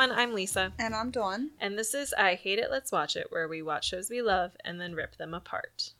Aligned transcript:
everyone. 0.00 0.18
I'm 0.18 0.34
Lisa. 0.34 0.72
And 0.78 0.94
I'm 0.94 1.10
Dawn. 1.10 1.50
And 1.60 1.78
this 1.78 1.92
is 1.92 2.14
I 2.16 2.34
Hate 2.34 2.58
It, 2.58 2.70
Let's 2.70 2.90
Watch 2.90 3.16
It, 3.16 3.26
where 3.28 3.48
we 3.48 3.60
watch 3.60 3.88
shows 3.88 4.08
we 4.08 4.22
love 4.22 4.56
and 4.64 4.80
then 4.80 4.94
rip 4.94 5.16
them 5.16 5.34
apart. 5.34 5.92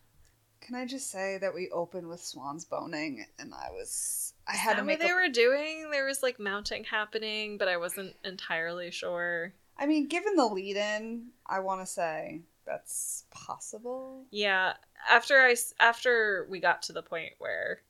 Can 0.63 0.75
I 0.75 0.87
just 0.87 1.11
say 1.11 1.37
that 1.39 1.53
we 1.53 1.69
opened 1.71 2.09
with 2.09 2.25
Swans 2.25 2.65
boning, 2.65 3.27
and 3.39 3.53
I 3.53 3.71
was 3.71 4.33
I 4.47 4.57
had 4.57 4.77
to 4.77 4.85
make. 4.85 5.01
what 5.01 5.07
they 5.07 5.13
a- 5.13 5.15
were 5.15 5.29
doing. 5.29 5.91
There 5.91 6.07
was 6.07 6.23
like 6.23 6.41
mounting 6.41 6.85
happening, 6.85 7.59
but 7.59 7.69
I 7.69 7.77
wasn't 7.77 8.15
entirely 8.25 8.91
sure. 8.91 9.53
I 9.79 9.87
mean, 9.87 10.09
given 10.09 10.35
the 10.35 10.47
lead-in, 10.47 11.27
I 11.47 11.61
want 11.61 11.81
to 11.83 11.87
say 11.87 12.41
that's 12.65 13.25
possible. 13.31 14.25
Yeah, 14.31 14.75
after 15.11 15.41
I 15.41 15.57
after 15.79 16.47
we 16.49 16.61
got 16.61 16.83
to 16.83 16.95
the 16.95 17.03
point 17.03 17.33
where 17.39 17.81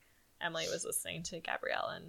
Emily 0.40 0.66
was 0.72 0.84
listening 0.84 1.22
to 1.24 1.38
Gabriel 1.38 1.86
and 1.86 2.04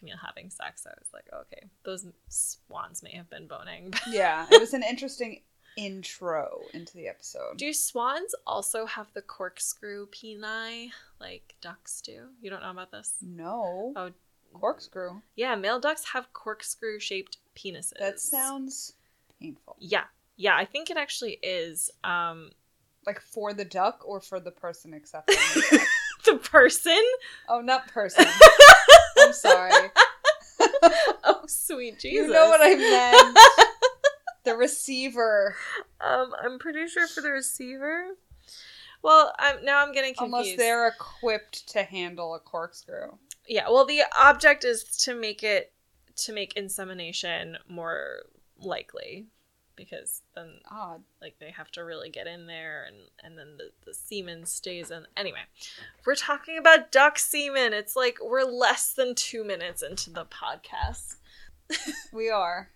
Camille 0.00 0.16
having 0.26 0.50
sex, 0.50 0.86
I 0.86 0.94
was 0.98 1.08
like, 1.14 1.26
okay, 1.32 1.68
those 1.84 2.06
swans 2.28 3.02
may 3.02 3.12
have 3.12 3.30
been 3.30 3.46
boning. 3.46 3.92
Yeah, 4.08 4.46
it 4.50 4.60
was 4.60 4.74
an 4.74 4.82
interesting 4.82 5.42
intro 5.76 6.62
into 6.74 6.94
the 6.96 7.06
episode. 7.06 7.56
Do 7.56 7.72
swans 7.72 8.34
also 8.46 8.86
have 8.86 9.06
the 9.14 9.22
corkscrew 9.22 10.06
peni 10.08 10.90
like 11.20 11.54
ducks 11.60 12.00
do? 12.00 12.24
You 12.40 12.50
don't 12.50 12.62
know 12.62 12.70
about 12.72 12.90
this? 12.90 13.14
no 13.22 13.92
Oh, 13.96 14.10
corkscrew. 14.52 15.20
yeah, 15.36 15.54
male 15.54 15.78
ducks 15.78 16.04
have 16.12 16.32
corkscrew 16.32 16.98
shaped 16.98 17.36
penises. 17.56 17.92
That 18.00 18.18
sounds 18.18 18.94
painful. 19.40 19.76
Yeah. 19.78 20.04
Yeah, 20.36 20.56
I 20.56 20.64
think 20.64 20.90
it 20.90 20.96
actually 20.96 21.38
is. 21.42 21.90
Um 22.02 22.50
Like 23.06 23.20
for 23.20 23.52
the 23.54 23.64
duck 23.64 24.02
or 24.04 24.20
for 24.20 24.40
the 24.40 24.50
person 24.50 24.92
accepting 24.92 25.36
the 25.54 25.86
the 26.24 26.36
person? 26.36 27.00
Oh, 27.48 27.60
not 27.60 27.86
person. 27.88 28.26
I'm 29.30 29.34
sorry. 29.34 29.90
oh 31.24 31.42
sweet 31.46 31.98
Jesus. 32.00 32.26
You 32.26 32.32
know 32.32 32.48
what 32.48 32.60
I 32.62 32.74
meant. 32.74 33.38
the 34.44 34.56
receiver. 34.56 35.54
Um, 36.00 36.32
I'm 36.42 36.58
pretty 36.58 36.88
sure 36.88 37.06
for 37.06 37.20
the 37.20 37.30
receiver. 37.30 38.08
Well, 39.02 39.32
I'm 39.38 39.64
now 39.64 39.84
I'm 39.84 39.92
getting 39.92 40.14
confused. 40.14 40.34
Unless 40.34 40.56
they're 40.56 40.88
equipped 40.88 41.68
to 41.70 41.82
handle 41.82 42.34
a 42.34 42.40
corkscrew. 42.40 43.12
Yeah, 43.46 43.68
well 43.68 43.86
the 43.86 44.02
object 44.18 44.64
is 44.64 44.84
to 45.04 45.14
make 45.14 45.42
it 45.42 45.72
to 46.16 46.32
make 46.32 46.54
insemination 46.54 47.56
more 47.68 48.24
likely 48.60 49.26
because 49.76 50.22
then 50.34 50.58
Odd. 50.70 51.02
like 51.22 51.36
they 51.40 51.50
have 51.50 51.70
to 51.72 51.84
really 51.84 52.10
get 52.10 52.26
in 52.26 52.46
there 52.46 52.84
and 52.86 52.96
and 53.22 53.38
then 53.38 53.56
the, 53.56 53.70
the 53.86 53.94
semen 53.94 54.44
stays 54.44 54.90
in 54.90 55.06
anyway 55.16 55.40
we're 56.06 56.14
talking 56.14 56.58
about 56.58 56.92
duck 56.92 57.18
semen 57.18 57.72
it's 57.72 57.96
like 57.96 58.18
we're 58.22 58.44
less 58.44 58.92
than 58.92 59.14
two 59.14 59.42
minutes 59.44 59.82
into 59.82 60.10
the 60.10 60.24
podcast 60.26 61.16
We 62.12 62.30
are. 62.30 62.68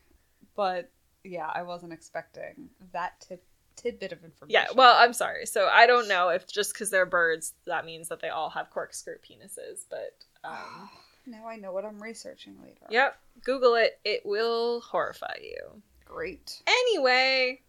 But 0.54 0.90
yeah, 1.24 1.50
I 1.52 1.62
wasn't 1.62 1.92
expecting 1.92 2.70
that 2.92 3.18
tip, 3.20 3.42
tidbit 3.76 4.12
of 4.12 4.22
information. 4.22 4.52
yeah 4.52 4.66
well 4.76 4.94
i'm 4.98 5.12
sorry 5.12 5.46
so 5.46 5.68
i 5.72 5.84
don't 5.84 6.06
know 6.06 6.28
if 6.28 6.46
just 6.46 6.72
because 6.72 6.90
they're 6.90 7.04
birds 7.04 7.54
that 7.66 7.84
means 7.84 8.08
that 8.08 8.20
they 8.20 8.28
all 8.28 8.48
have 8.50 8.70
corkscrew 8.70 9.16
penises 9.16 9.84
but 9.90 10.14
um 10.44 10.88
now 11.26 11.48
I 11.48 11.56
know 11.56 11.72
what 11.72 11.84
I'm 11.86 12.00
researching 12.00 12.54
later. 12.62 12.86
yep 12.88 13.18
google 13.44 13.74
it 13.74 13.98
it 14.04 14.20
will 14.24 14.80
horrify 14.80 15.34
you 15.42 15.82
Great. 16.04 16.62
anyway 16.66 17.60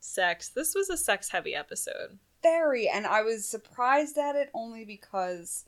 sex 0.00 0.48
this 0.48 0.74
was 0.74 0.90
a 0.90 0.96
sex 0.96 1.30
heavy 1.30 1.54
episode 1.54 2.18
Very. 2.42 2.88
And 2.88 3.06
I 3.06 3.22
was 3.22 3.46
surprised 3.46 4.18
at 4.18 4.36
it 4.36 4.50
only 4.52 4.84
because 4.84 5.64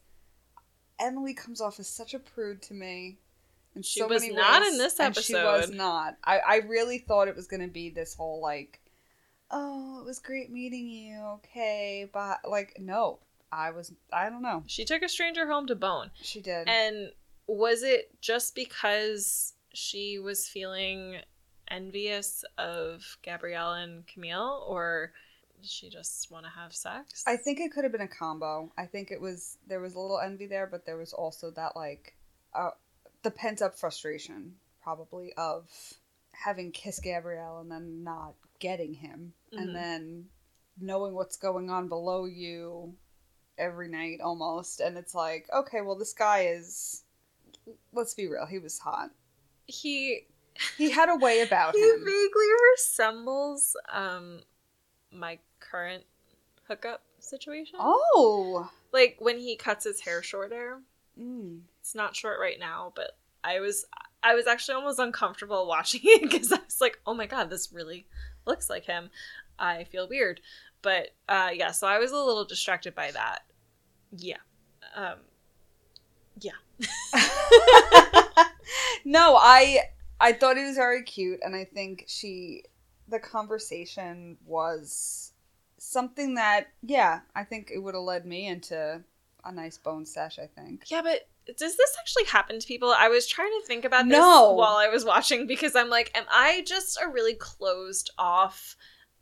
Emily 1.01 1.35
comes 1.35 1.61
off 1.61 1.81
as 1.81 1.89
such 1.89 2.15
a 2.15 2.19
prude 2.19 2.63
to 2.63 2.75
me. 2.75 3.19
In 3.75 3.83
She 3.83 4.01
so 4.01 4.09
was 4.09 4.23
many 4.23 4.35
not 4.35 4.63
ways, 4.63 4.73
in 4.73 4.79
this 4.79 4.99
and 4.99 5.17
she 5.17 5.35
was 5.35 5.71
not. 5.71 6.17
I, 6.25 6.39
I 6.39 6.57
really 6.67 6.99
thought 6.99 7.29
it 7.29 7.37
was 7.37 7.47
going 7.47 7.61
to 7.61 7.69
be 7.69 7.91
this 7.91 8.15
whole 8.15 8.41
like, 8.41 8.81
oh, 9.51 10.01
it 10.01 10.07
was 10.07 10.19
great 10.19 10.51
meeting 10.51 10.89
you. 10.89 11.19
Okay, 11.37 12.09
but 12.13 12.39
like, 12.49 12.77
no, 12.79 13.19
I 13.53 13.71
was. 13.71 13.93
I 14.13 14.31
don't 14.31 14.43
know. 14.43 14.63
she 14.67 14.85
took 14.85 15.03
a 15.03 15.09
stranger 15.09 15.47
home 15.47 15.67
to 15.67 15.75
bone 15.75 16.11
She 16.23 16.41
did. 16.41 16.69
And 16.69 17.11
was 17.47 17.83
it 17.83 18.11
just 18.21 18.55
because 18.55 19.55
she 19.75 20.19
was 20.19 20.49
feeling 20.49 21.19
envious 21.71 22.45
of 22.59 23.03
Gabriel 23.23 23.73
and 23.73 24.07
Camille, 24.07 24.65
or 24.69 25.13
did 25.61 25.71
she 25.71 25.89
just 25.89 26.31
want 26.31 26.45
to 26.45 26.51
have 26.51 26.75
sex? 26.75 27.25
I 27.27 27.37
think 27.37 27.61
it 27.61 27.73
could 27.73 27.85
have 27.85 27.93
been 27.93 28.01
a 28.01 28.09
combo. 28.09 28.71
I 28.77 28.87
think 28.87 29.11
it 29.11 29.21
was 29.21 29.59
there 29.67 29.81
was 29.81 29.95
a 29.95 30.01
little 30.01 30.21
envy 30.21 30.47
there, 30.47 30.67
but 30.67 30.87
there 30.87 30.97
was 30.97 31.13
also 31.13 31.51
that 31.53 31.77
like 31.77 32.15
uh, 32.55 32.71
the 33.23 33.31
pent 33.31 33.63
up 33.63 33.79
frustration 33.79 34.55
probably 34.83 35.33
of 35.37 35.69
having 36.33 36.71
kissed 36.73 37.03
Gabriel 37.03 37.61
and 37.61 37.71
then 37.71 38.05
not 38.05 38.35
getting 38.59 38.95
him, 38.95 39.33
Mhm. 39.53 39.59
and 39.59 39.75
then 39.75 40.29
knowing 40.81 41.15
what's 41.15 41.37
going 41.37 41.71
on 41.71 41.89
below 41.89 42.27
you 42.27 42.95
every 43.59 43.89
night 43.89 44.21
almost, 44.21 44.81
and 44.81 44.97
it's 44.99 45.15
like 45.15 45.47
okay, 45.53 45.81
well 45.81 45.97
this 45.97 46.13
guy 46.13 46.47
is. 46.47 47.03
Let's 47.93 48.15
be 48.15 48.29
real, 48.29 48.47
he 48.47 48.59
was 48.59 48.79
hot. 48.79 49.11
he 49.69 50.27
He 50.77 50.91
had 50.91 51.09
a 51.09 51.17
way 51.17 51.41
about 51.41 51.75
he 51.75 51.81
him. 51.83 51.99
He 51.99 52.05
vaguely 52.05 52.47
resembles 52.75 53.77
um 53.93 54.41
my 55.13 55.39
current 55.61 56.05
hookup 56.69 57.03
situation. 57.21 57.77
Oh, 57.79 58.71
Like 58.93 59.17
when 59.19 59.39
he 59.39 59.57
cuts 59.57 59.85
his 59.85 60.01
hair 60.01 60.23
shorter. 60.23 60.81
mm. 61.19 61.61
It's 61.81 61.95
not 61.95 62.17
short 62.17 62.41
right 62.41 62.59
now, 62.59 62.93
but 62.95 63.17
I 63.45 63.61
was 63.61 63.85
I 64.23 64.35
was 64.35 64.47
actually 64.47 64.75
almost 64.75 64.99
uncomfortable 64.99 65.67
watching 65.69 66.01
it 66.05 66.23
because 66.23 66.53
I 66.53 66.59
was 66.65 66.81
like, 66.81 66.99
oh 67.07 67.15
my 67.15 67.27
god, 67.27 67.51
this 67.51 67.73
really 67.73 68.07
looks 68.47 68.69
like 68.71 68.85
him. 68.85 69.11
I 69.59 69.85
feel 69.85 70.09
weird, 70.09 70.41
but 70.83 71.11
uh, 71.29 71.51
yeah, 71.55 71.71
so 71.71 71.87
I 71.87 71.99
was 71.99 72.13
a 72.13 72.17
little 72.17 72.45
distracted 72.45 72.95
by 72.95 73.11
that. 73.13 73.41
Yeah, 74.17 74.37
um, 74.95 75.19
yeah. 76.41 76.53
no, 79.05 79.37
I 79.41 79.81
I 80.21 80.33
thought 80.33 80.57
he 80.57 80.65
was 80.65 80.77
very 80.77 81.03
cute, 81.03 81.41
and 81.45 81.55
I 81.55 81.65
think 81.65 82.05
she, 82.09 82.65
the 83.09 83.19
conversation 83.19 84.39
was 84.47 85.33
something 85.79 86.35
that, 86.35 86.69
yeah, 86.83 87.21
I 87.35 87.45
think 87.45 87.71
it 87.73 87.79
would 87.79 87.95
have 87.95 88.03
led 88.03 88.25
me 88.27 88.47
into 88.47 89.03
a 89.45 89.53
nice 89.53 89.79
bone 89.79 90.07
sesh. 90.07 90.39
I 90.39 90.47
think. 90.47 90.91
Yeah, 90.91 91.03
but 91.03 91.29
does 91.59 91.77
this 91.77 91.97
actually 92.01 92.25
happen 92.25 92.59
to 92.59 92.67
people? 92.67 92.93
I 92.97 93.09
was 93.09 93.27
trying 93.27 93.53
to 93.61 93.67
think 93.67 93.85
about 93.85 94.09
this 94.09 94.19
No. 94.19 94.53
while 94.53 94.77
I 94.77 94.89
was 94.89 95.05
watching 95.05 95.47
because 95.47 95.77
I'm 95.77 95.89
like, 95.91 96.11
am 96.17 96.25
I 96.31 96.63
just 96.67 96.99
a 97.01 97.09
really 97.09 97.35
closed 97.35 98.11
off, 98.19 98.77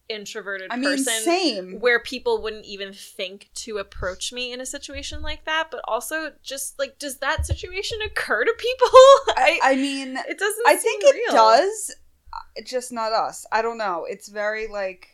introverted 0.09 0.69
I 0.70 0.76
mean, 0.76 0.91
person? 0.91 1.22
same. 1.22 1.81
where 1.81 1.98
people 1.98 2.42
wouldn't 2.42 2.66
even 2.66 2.92
think 2.92 3.48
to 3.54 3.78
approach 3.78 4.32
me 4.32 4.53
in 4.53 4.60
a 4.60 4.66
situation 4.66 5.22
like 5.22 5.44
that 5.47 5.69
but 5.70 5.81
also 5.88 6.32
just 6.42 6.78
like 6.78 6.98
does 6.98 7.19
that 7.19 7.47
situation 7.47 7.98
occur 8.04 8.44
to 8.44 8.53
people 8.59 8.88
i, 9.37 9.59
I 9.62 9.76
mean, 9.76 10.16
it 10.28 10.38
doesn't 10.38 10.66
I 10.66 10.76
think 10.76 11.03
it 11.06 11.31
does. 11.32 11.94
uh, 12.32 12.62
Just 12.65 12.92
not 12.92 13.12
us. 13.12 13.47
I 13.50 13.62
don't 13.62 13.78
know. 13.78 14.04
It's 14.09 14.28
very 14.28 14.66
like, 14.66 15.09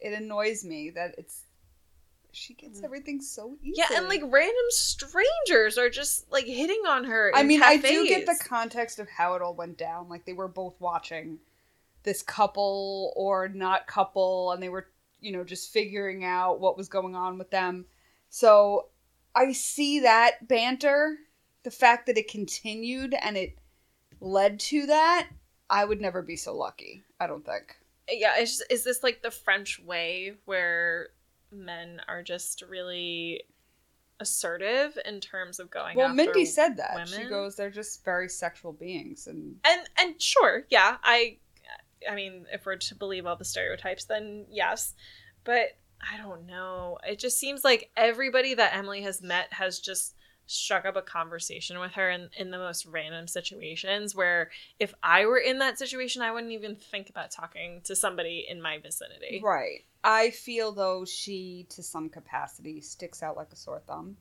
it 0.00 0.12
annoys 0.12 0.64
me 0.64 0.90
that 0.90 1.14
it's. 1.16 1.44
She 2.32 2.54
gets 2.54 2.82
everything 2.82 3.20
so 3.20 3.56
easy. 3.62 3.80
Mm. 3.80 3.88
yeah 3.90 3.96
and 3.98 4.08
like 4.08 4.20
random 4.24 4.66
strangers 4.70 5.78
are 5.78 5.88
just 5.88 6.30
like 6.32 6.46
hitting 6.46 6.82
on 6.88 7.04
her 7.04 7.30
I 7.32 7.44
mean, 7.44 7.62
I 7.62 7.76
do 7.76 8.06
get 8.08 8.26
the 8.26 8.36
context 8.44 8.98
of 8.98 9.08
how 9.08 9.34
it 9.34 9.42
all 9.42 9.54
went 9.54 9.78
down. 9.78 10.08
Like 10.08 10.24
they 10.26 10.32
were 10.32 10.48
both 10.48 10.74
watching 10.80 11.38
this 12.04 12.22
couple 12.22 13.12
or 13.16 13.48
not 13.48 13.86
couple, 13.86 14.52
and 14.52 14.62
they 14.62 14.68
were, 14.68 14.88
you 15.20 15.32
know, 15.32 15.44
just 15.44 15.72
figuring 15.72 16.24
out 16.24 16.60
what 16.60 16.76
was 16.76 16.88
going 16.88 17.14
on 17.14 17.38
with 17.38 17.50
them. 17.50 17.86
So 18.28 18.88
I 19.34 19.52
see 19.52 20.00
that 20.00 20.46
banter. 20.46 21.18
The 21.64 21.70
fact 21.70 22.06
that 22.06 22.18
it 22.18 22.30
continued 22.30 23.14
and 23.14 23.36
it 23.36 23.58
led 24.20 24.60
to 24.60 24.86
that, 24.86 25.28
I 25.70 25.84
would 25.84 26.00
never 26.00 26.22
be 26.22 26.36
so 26.36 26.54
lucky. 26.54 27.04
I 27.18 27.26
don't 27.26 27.44
think. 27.44 27.76
yeah 28.10 28.38
is, 28.38 28.62
is 28.70 28.84
this 28.84 29.02
like 29.02 29.22
the 29.22 29.30
french 29.30 29.80
way 29.80 30.34
where 30.44 31.08
men 31.50 32.02
are 32.06 32.22
just 32.22 32.62
really 32.68 33.44
assertive 34.20 34.98
in 35.04 35.20
terms 35.20 35.58
of 35.58 35.70
going 35.70 35.96
Well, 35.96 36.12
Mindy 36.12 36.44
said 36.44 36.76
that. 36.76 37.08
She 37.08 37.24
goes, 37.24 37.56
"They're 37.56 37.70
just 37.70 38.04
very 38.04 38.28
sexual 38.28 38.72
beings," 38.72 39.26
and 39.26 39.56
and 39.64 39.88
and 39.98 40.20
sure 40.20 40.66
yeah 40.70 40.98
i 41.02 41.38
i 42.10 42.14
mean 42.14 42.46
if 42.52 42.66
we're 42.66 42.76
to 42.76 42.94
believe 42.94 43.26
all 43.26 43.36
the 43.36 43.44
stereotypes 43.44 44.04
then 44.04 44.46
yes 44.50 44.94
but 45.44 45.76
i 46.12 46.16
don't 46.16 46.46
know 46.46 46.98
it 47.06 47.18
just 47.18 47.38
seems 47.38 47.64
like 47.64 47.90
everybody 47.96 48.54
that 48.54 48.74
emily 48.74 49.02
has 49.02 49.22
met 49.22 49.52
has 49.52 49.78
just 49.78 50.14
struck 50.46 50.84
up 50.84 50.94
a 50.94 51.00
conversation 51.00 51.78
with 51.78 51.92
her 51.92 52.10
in, 52.10 52.28
in 52.36 52.50
the 52.50 52.58
most 52.58 52.84
random 52.84 53.26
situations 53.26 54.14
where 54.14 54.50
if 54.78 54.92
i 55.02 55.24
were 55.24 55.38
in 55.38 55.58
that 55.58 55.78
situation 55.78 56.20
i 56.20 56.30
wouldn't 56.30 56.52
even 56.52 56.76
think 56.76 57.08
about 57.08 57.30
talking 57.30 57.80
to 57.82 57.96
somebody 57.96 58.44
in 58.46 58.60
my 58.60 58.78
vicinity 58.78 59.40
Right. 59.42 59.84
I 60.04 60.30
feel 60.30 60.72
though 60.72 61.06
she, 61.06 61.66
to 61.70 61.82
some 61.82 62.10
capacity, 62.10 62.82
sticks 62.82 63.22
out 63.22 63.38
like 63.38 63.50
a 63.52 63.56
sore 63.56 63.80
thumb. 63.86 64.18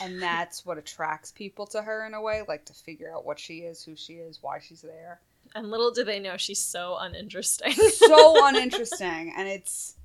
And 0.00 0.22
that's 0.22 0.64
what 0.64 0.78
attracts 0.78 1.32
people 1.32 1.66
to 1.66 1.82
her 1.82 2.06
in 2.06 2.14
a 2.14 2.22
way, 2.22 2.42
like 2.46 2.64
to 2.66 2.72
figure 2.72 3.12
out 3.12 3.26
what 3.26 3.40
she 3.40 3.58
is, 3.58 3.82
who 3.82 3.96
she 3.96 4.14
is, 4.14 4.38
why 4.40 4.60
she's 4.60 4.80
there. 4.80 5.20
And 5.54 5.70
little 5.70 5.90
do 5.90 6.04
they 6.04 6.18
know 6.18 6.36
she's 6.36 6.60
so 6.60 6.96
uninteresting. 6.98 7.72
so 7.72 8.46
uninteresting 8.46 9.34
and 9.36 9.48
it's 9.48 9.96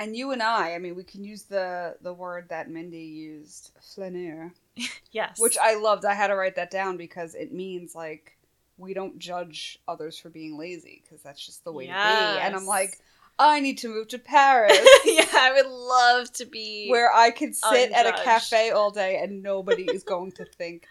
and 0.00 0.16
you 0.16 0.30
and 0.32 0.42
I, 0.42 0.74
I 0.74 0.78
mean, 0.78 0.94
we 0.94 1.04
can 1.04 1.24
use 1.24 1.42
the 1.42 1.96
the 2.00 2.14
word 2.14 2.48
that 2.48 2.70
Mindy 2.70 2.98
used, 2.98 3.72
flaneur, 3.80 4.52
yes. 5.12 5.38
which 5.38 5.58
I 5.58 5.74
loved. 5.74 6.06
I 6.06 6.14
had 6.14 6.28
to 6.28 6.34
write 6.34 6.56
that 6.56 6.70
down 6.70 6.96
because 6.96 7.34
it 7.34 7.52
means 7.52 7.94
like 7.94 8.38
we 8.78 8.94
don't 8.94 9.18
judge 9.18 9.78
others 9.86 10.18
for 10.18 10.30
being 10.30 10.56
lazy 10.56 11.02
because 11.04 11.22
that's 11.22 11.44
just 11.44 11.64
the 11.64 11.72
way 11.72 11.86
to 11.86 11.92
be. 11.92 11.96
And 11.96 12.56
I'm 12.56 12.64
like, 12.64 12.98
I 13.38 13.60
need 13.60 13.78
to 13.78 13.88
move 13.88 14.08
to 14.08 14.18
Paris 14.18 14.72
yeah, 15.04 15.24
I 15.34 15.52
would 15.52 15.70
love 15.70 16.32
to 16.34 16.46
be 16.46 16.88
where 16.88 17.12
I 17.14 17.30
could 17.30 17.54
sit 17.54 17.92
at 17.92 18.06
a 18.06 18.12
cafe 18.24 18.70
all 18.70 18.90
day 18.90 19.20
and 19.22 19.42
nobody 19.42 19.84
is 19.84 20.02
going 20.02 20.32
to 20.32 20.44
think 20.44 20.86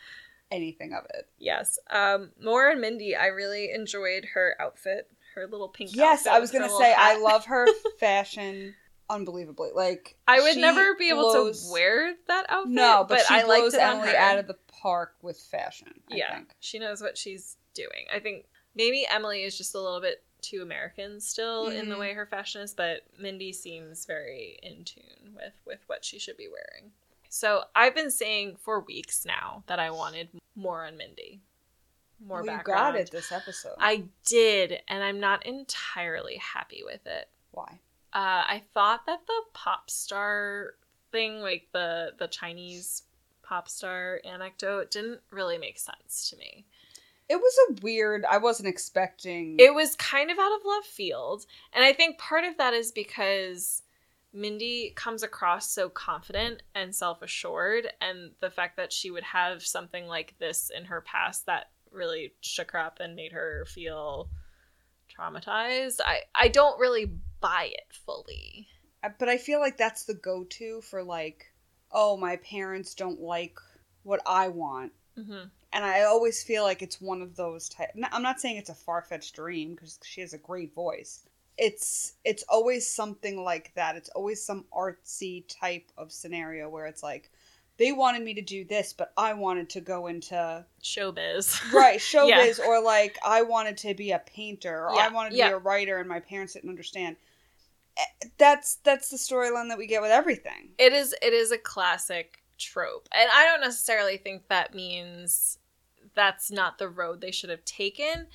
anything 0.51 0.93
of 0.93 1.05
it. 1.13 1.27
Yes. 1.37 1.79
Um 1.89 2.31
More 2.41 2.69
and 2.69 2.81
Mindy, 2.81 3.15
I 3.15 3.27
really 3.27 3.71
enjoyed 3.71 4.25
her 4.33 4.55
outfit, 4.59 5.09
her 5.35 5.47
little 5.47 5.69
pink 5.69 5.91
Yes, 5.95 6.25
I 6.27 6.39
was 6.39 6.51
gonna 6.51 6.69
say 6.69 6.93
I 6.97 7.17
love 7.19 7.45
her 7.45 7.67
fashion 7.99 8.75
unbelievably. 9.09 9.69
Like 9.75 10.15
I 10.27 10.39
would 10.41 10.57
never 10.57 10.95
be 10.95 11.09
able 11.09 11.31
blows- 11.31 11.65
to 11.67 11.71
wear 11.71 12.13
that 12.27 12.45
outfit. 12.49 12.71
No, 12.71 13.05
but, 13.07 13.21
she 13.27 13.33
I 13.35 13.43
blows 13.43 13.73
Emily 13.73 14.15
out 14.15 14.37
of 14.39 14.47
the 14.47 14.57
park 14.81 15.15
with 15.21 15.39
fashion. 15.39 15.93
I 16.11 16.15
yeah, 16.15 16.35
think. 16.35 16.55
she 16.59 16.79
knows 16.79 17.01
what 17.01 17.17
she's 17.17 17.57
doing. 17.73 18.05
I 18.13 18.19
think 18.19 18.45
maybe 18.75 19.05
Emily 19.09 19.43
is 19.43 19.57
just 19.57 19.75
a 19.75 19.79
little 19.81 20.01
bit 20.01 20.23
too 20.41 20.61
American 20.61 21.19
still 21.19 21.67
in 21.67 21.89
the 21.89 21.95
Mhm. 21.95 21.99
way 21.99 22.13
her 22.13 22.25
fashion 22.25 22.61
is, 22.61 22.73
but 22.73 23.01
Mindy 23.19 23.51
seems 23.51 24.05
very 24.05 24.57
in 24.63 24.85
tune 24.85 25.35
with 25.35 25.53
with 25.65 25.79
what 25.87 26.05
she 26.05 26.17
should 26.17 26.37
be 26.37 26.47
wearing. 26.47 26.91
So 27.29 27.63
I've 27.75 27.95
been 27.95 28.11
saying 28.11 28.57
for 28.59 28.79
weeks 28.81 29.25
now 29.25 29.63
that 29.67 29.79
I 29.79 29.91
wanted 29.91 30.29
more 30.55 30.85
on 30.85 30.97
Mindy, 30.97 31.41
more 32.25 32.43
well, 32.43 32.57
you 32.57 32.63
got 32.63 32.95
it 32.95 33.11
this 33.11 33.31
episode. 33.31 33.75
I 33.77 34.05
did, 34.25 34.79
and 34.87 35.03
I'm 35.03 35.19
not 35.19 35.45
entirely 35.45 36.37
happy 36.37 36.81
with 36.83 37.05
it. 37.05 37.29
Why? 37.51 37.79
Uh, 38.11 38.43
I 38.47 38.63
thought 38.73 39.05
that 39.05 39.27
the 39.27 39.41
pop 39.53 39.89
star 39.89 40.73
thing, 41.11 41.39
like 41.41 41.67
the 41.71 42.13
the 42.17 42.27
Chinese 42.27 43.03
pop 43.43 43.69
star 43.69 44.21
anecdote, 44.25 44.91
didn't 44.91 45.21
really 45.31 45.57
make 45.57 45.77
sense 45.77 46.29
to 46.31 46.37
me. 46.37 46.65
It 47.29 47.35
was 47.35 47.55
a 47.69 47.73
weird. 47.83 48.25
I 48.25 48.39
wasn't 48.39 48.69
expecting. 48.69 49.57
It 49.59 49.75
was 49.75 49.95
kind 49.95 50.31
of 50.31 50.39
out 50.39 50.55
of 50.55 50.65
left 50.65 50.87
field, 50.87 51.45
and 51.73 51.85
I 51.85 51.93
think 51.93 52.17
part 52.17 52.43
of 52.43 52.57
that 52.57 52.73
is 52.73 52.91
because 52.91 53.83
Mindy 54.31 54.93
comes 54.95 55.23
across 55.23 55.71
so 55.71 55.89
confident 55.89 56.61
and 56.75 56.95
self 56.95 57.21
assured, 57.21 57.87
and 57.99 58.31
the 58.39 58.51
fact 58.51 58.77
that 58.77 58.93
she 58.93 59.09
would 59.11 59.23
have 59.23 59.63
something 59.65 60.05
like 60.07 60.35
this 60.39 60.69
in 60.75 60.85
her 60.85 61.01
past 61.01 61.45
that 61.47 61.71
really 61.91 62.33
shook 62.41 62.71
her 62.71 62.79
up 62.79 62.99
and 62.99 63.15
made 63.15 63.31
her 63.31 63.65
feel 63.67 64.29
traumatized. 65.15 65.99
I 66.05 66.21
I 66.35 66.47
don't 66.47 66.79
really 66.79 67.11
buy 67.41 67.71
it 67.71 67.91
fully. 67.91 68.67
But 69.17 69.29
I 69.29 69.37
feel 69.37 69.59
like 69.59 69.77
that's 69.77 70.03
the 70.03 70.13
go-to 70.13 70.81
for 70.81 71.01
like, 71.03 71.51
oh, 71.91 72.17
my 72.17 72.35
parents 72.37 72.93
don't 72.93 73.21
like 73.21 73.57
what 74.03 74.21
I 74.25 74.47
want, 74.49 74.91
hmm 75.15 75.45
and 75.71 75.85
I 75.85 76.01
always 76.01 76.43
feel 76.43 76.63
like 76.63 76.81
it's 76.81 76.99
one 76.99 77.21
of 77.21 77.35
those 77.35 77.69
type. 77.69 77.89
n- 77.95 78.09
I'm 78.11 78.23
not 78.23 78.39
saying 78.39 78.57
it's 78.57 78.71
a 78.71 78.75
far-fetched 78.75 79.35
dream 79.35 79.75
because 79.75 79.99
she 80.03 80.21
has 80.21 80.33
a 80.33 80.37
great 80.39 80.73
voice. 80.73 81.28
It's 81.59 82.13
it's 82.23 82.43
always 82.49 82.89
something 82.89 83.43
like 83.43 83.73
that. 83.75 83.95
It's 83.95 84.09
always 84.09 84.43
some 84.43 84.65
artsy 84.73 85.45
type 85.47 85.91
of 85.97 86.11
scenario 86.11 86.69
where 86.69 86.85
it's 86.85 87.03
like, 87.03 87.31
they 87.77 87.91
wanted 87.91 88.23
me 88.23 88.33
to 88.33 88.41
do 88.41 88.63
this, 88.63 88.93
but 88.93 89.11
I 89.17 89.33
wanted 89.33 89.69
to 89.71 89.81
go 89.81 90.07
into 90.07 90.65
Showbiz. 90.81 91.71
right 91.73 91.99
showbiz 91.99 92.59
or 92.59 92.81
like 92.81 93.17
i 93.25 93.41
wanted 93.41 93.77
to 93.77 93.93
be 93.93 94.11
a 94.11 94.19
painter 94.19 94.85
or 94.85 94.99
i 94.99 95.09
wanted 95.09 95.31
to 95.31 95.37
yeah. 95.37 95.49
be 95.49 95.53
a 95.53 95.57
writer 95.57 95.97
and 95.97 96.07
my 96.07 96.19
parents 96.19 96.53
didn't 96.53 96.69
understand 96.69 97.15
Eh, 97.99 98.27
that's 98.37 98.75
that's 98.83 99.09
the 99.09 99.17
storyline 99.17 99.67
that 99.69 99.77
we 99.77 99.87
get 99.87 100.01
with 100.01 100.11
everything 100.11 100.69
it 100.77 100.93
is 100.93 101.13
it 101.21 101.33
is 101.33 101.51
a 101.51 101.57
classic 101.57 102.41
trope 102.57 103.07
and 103.13 103.29
i 103.33 103.45
don't 103.45 103.61
necessarily 103.61 104.17
think 104.17 104.47
that 104.47 104.73
means 104.73 105.57
that's 106.15 106.51
not 106.51 106.77
the 106.77 106.87
road 106.87 107.19
they 107.19 107.31
should 107.31 107.49
have 107.49 107.63
taken 107.65 108.27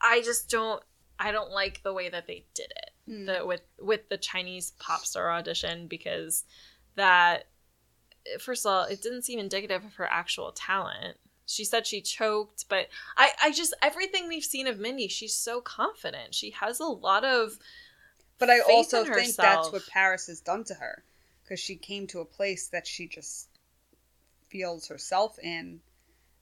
i 0.00 0.20
just 0.20 0.50
don't 0.50 0.82
i 1.18 1.32
don't 1.32 1.50
like 1.50 1.82
the 1.82 1.92
way 1.92 2.08
that 2.08 2.26
they 2.26 2.44
did 2.54 2.70
it. 2.70 2.90
Hmm. 3.06 3.26
the, 3.26 3.46
with 3.46 3.62
with 3.80 4.08
the 4.08 4.18
chinese 4.18 4.72
pop 4.78 5.04
star 5.04 5.30
audition 5.32 5.86
because 5.86 6.44
that 6.96 7.46
first 8.40 8.66
of 8.66 8.70
all 8.72 8.84
it 8.84 9.02
didn't 9.02 9.22
seem 9.22 9.38
indicative 9.38 9.84
of 9.84 9.94
her 9.94 10.06
actual 10.06 10.52
talent. 10.52 11.16
She 11.46 11.64
said 11.64 11.86
she 11.86 12.02
choked 12.02 12.66
but 12.68 12.88
i 13.16 13.30
i 13.42 13.50
just 13.52 13.74
everything 13.80 14.28
we've 14.28 14.44
seen 14.44 14.66
of 14.66 14.78
mindy 14.78 15.08
she's 15.08 15.34
so 15.34 15.60
confident. 15.62 16.34
She 16.34 16.50
has 16.50 16.78
a 16.80 16.84
lot 16.84 17.24
of 17.24 17.58
but 18.38 18.50
i 18.50 18.60
also 18.60 19.04
in 19.04 19.14
think 19.14 19.34
that's 19.34 19.72
what 19.72 19.86
paris 19.86 20.26
has 20.26 20.40
done 20.40 20.64
to 20.64 20.74
her 20.74 21.02
because 21.42 21.58
she 21.58 21.76
came 21.76 22.06
to 22.06 22.20
a 22.20 22.24
place 22.24 22.68
that 22.68 22.86
she 22.86 23.08
just 23.08 23.48
feels 24.48 24.88
herself 24.88 25.38
in 25.38 25.80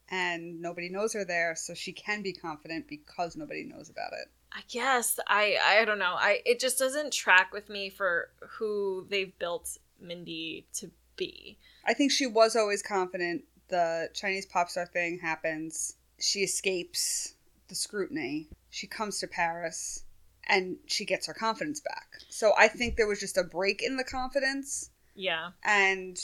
and 0.09 0.61
nobody 0.61 0.89
knows 0.89 1.13
her 1.13 1.25
there 1.25 1.55
so 1.57 1.75
she 1.75 1.93
can 1.93 2.23
be 2.23 2.33
confident 2.33 2.87
because 2.89 3.37
nobody 3.37 3.65
knows 3.65 3.89
about 3.89 4.13
it 4.13 4.29
I 4.53 4.61
guess 4.69 5.19
I 5.27 5.59
I 5.63 5.85
don't 5.85 5.99
know. 5.99 6.15
I 6.17 6.41
it 6.45 6.61
just 6.61 6.79
doesn't 6.79 7.13
track 7.13 7.53
with 7.53 7.69
me 7.69 7.91
for 7.91 8.31
who 8.59 9.07
they've 9.11 9.37
built 9.39 9.79
Mindy 10.01 10.67
to 10.75 10.91
be. 11.17 11.59
I 11.85 11.95
think 11.95 12.13
she 12.13 12.27
was 12.27 12.57
always 12.57 12.83
confident. 12.83 13.45
The 13.69 14.09
Chinese 14.15 14.47
pop 14.47 14.71
star 14.71 14.87
thing 14.87 15.19
happens. 15.19 15.97
She 16.19 16.41
escapes 16.41 17.35
the 17.69 17.75
scrutiny. 17.75 18.49
She 18.71 18.87
comes 18.87 19.19
to 19.21 19.27
Paris 19.27 20.05
and 20.47 20.77
she 20.87 21.05
gets 21.05 21.27
her 21.27 21.35
confidence 21.35 21.81
back. 21.81 22.07
So 22.29 22.53
I 22.57 22.69
think 22.69 22.97
there 22.97 23.07
was 23.07 23.21
just 23.21 23.37
a 23.37 23.45
break 23.45 23.83
in 23.83 23.97
the 23.97 24.05
confidence. 24.05 24.91
Yeah. 25.15 25.51
And, 25.65 26.19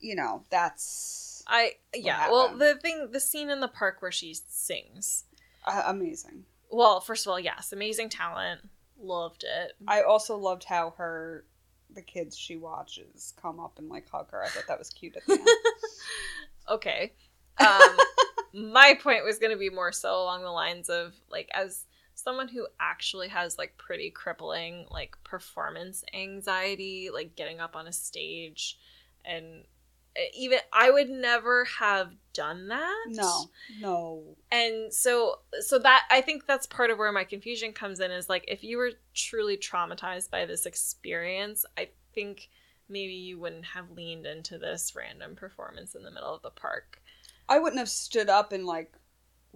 you 0.00 0.14
know, 0.14 0.44
that's 0.50 1.42
I 1.46 1.72
yeah. 1.94 2.30
Well, 2.30 2.56
the 2.56 2.74
thing 2.76 3.08
the 3.12 3.20
scene 3.20 3.50
in 3.50 3.60
the 3.60 3.68
park 3.68 4.02
where 4.02 4.12
she 4.12 4.34
sings. 4.48 5.24
uh, 5.66 5.84
amazing. 5.86 6.44
Well, 6.70 7.00
first 7.00 7.26
of 7.26 7.30
all, 7.30 7.40
yes, 7.40 7.72
amazing 7.72 8.08
talent. 8.08 8.60
Loved 8.98 9.44
it. 9.44 9.72
I 9.86 10.02
also 10.02 10.36
loved 10.36 10.64
how 10.64 10.94
her, 10.98 11.44
the 11.94 12.02
kids 12.02 12.36
she 12.36 12.56
watches 12.56 13.34
come 13.40 13.60
up 13.60 13.78
and 13.78 13.88
like 13.88 14.08
hug 14.08 14.30
her. 14.30 14.42
I 14.42 14.48
thought 14.48 14.66
that 14.68 14.78
was 14.78 14.90
cute 14.90 15.16
at 15.16 15.26
the 15.26 15.34
end. 15.34 15.48
Okay. 16.68 17.12
Um 17.58 17.96
my 18.52 18.98
point 19.00 19.24
was 19.24 19.38
going 19.38 19.52
to 19.52 19.58
be 19.58 19.70
more 19.70 19.92
so 19.92 20.14
along 20.14 20.42
the 20.42 20.50
lines 20.50 20.88
of 20.88 21.14
like 21.30 21.48
as 21.52 21.84
someone 22.14 22.48
who 22.48 22.66
actually 22.80 23.28
has 23.28 23.58
like 23.58 23.76
pretty 23.76 24.10
crippling 24.10 24.86
like 24.90 25.16
performance 25.22 26.02
anxiety 26.14 27.10
like 27.12 27.36
getting 27.36 27.60
up 27.60 27.76
on 27.76 27.86
a 27.86 27.92
stage 27.92 28.78
and 29.24 29.64
even 30.34 30.58
I 30.72 30.90
would 30.90 31.08
never 31.08 31.64
have 31.64 32.12
done 32.32 32.68
that. 32.68 33.06
no, 33.08 33.50
no. 33.80 34.22
And 34.50 34.92
so 34.92 35.40
so 35.60 35.78
that 35.78 36.02
I 36.10 36.20
think 36.20 36.46
that's 36.46 36.66
part 36.66 36.90
of 36.90 36.98
where 36.98 37.12
my 37.12 37.24
confusion 37.24 37.72
comes 37.72 38.00
in 38.00 38.10
is 38.10 38.28
like 38.28 38.44
if 38.48 38.62
you 38.62 38.78
were 38.78 38.92
truly 39.14 39.56
traumatized 39.56 40.30
by 40.30 40.46
this 40.46 40.66
experience, 40.66 41.64
I 41.76 41.88
think 42.14 42.48
maybe 42.88 43.14
you 43.14 43.38
wouldn't 43.38 43.64
have 43.64 43.90
leaned 43.90 44.26
into 44.26 44.58
this 44.58 44.94
random 44.94 45.34
performance 45.34 45.94
in 45.94 46.02
the 46.02 46.10
middle 46.10 46.34
of 46.34 46.42
the 46.42 46.50
park. 46.50 47.00
I 47.48 47.58
wouldn't 47.58 47.78
have 47.78 47.88
stood 47.88 48.28
up 48.28 48.52
and 48.52 48.64
like 48.64 48.92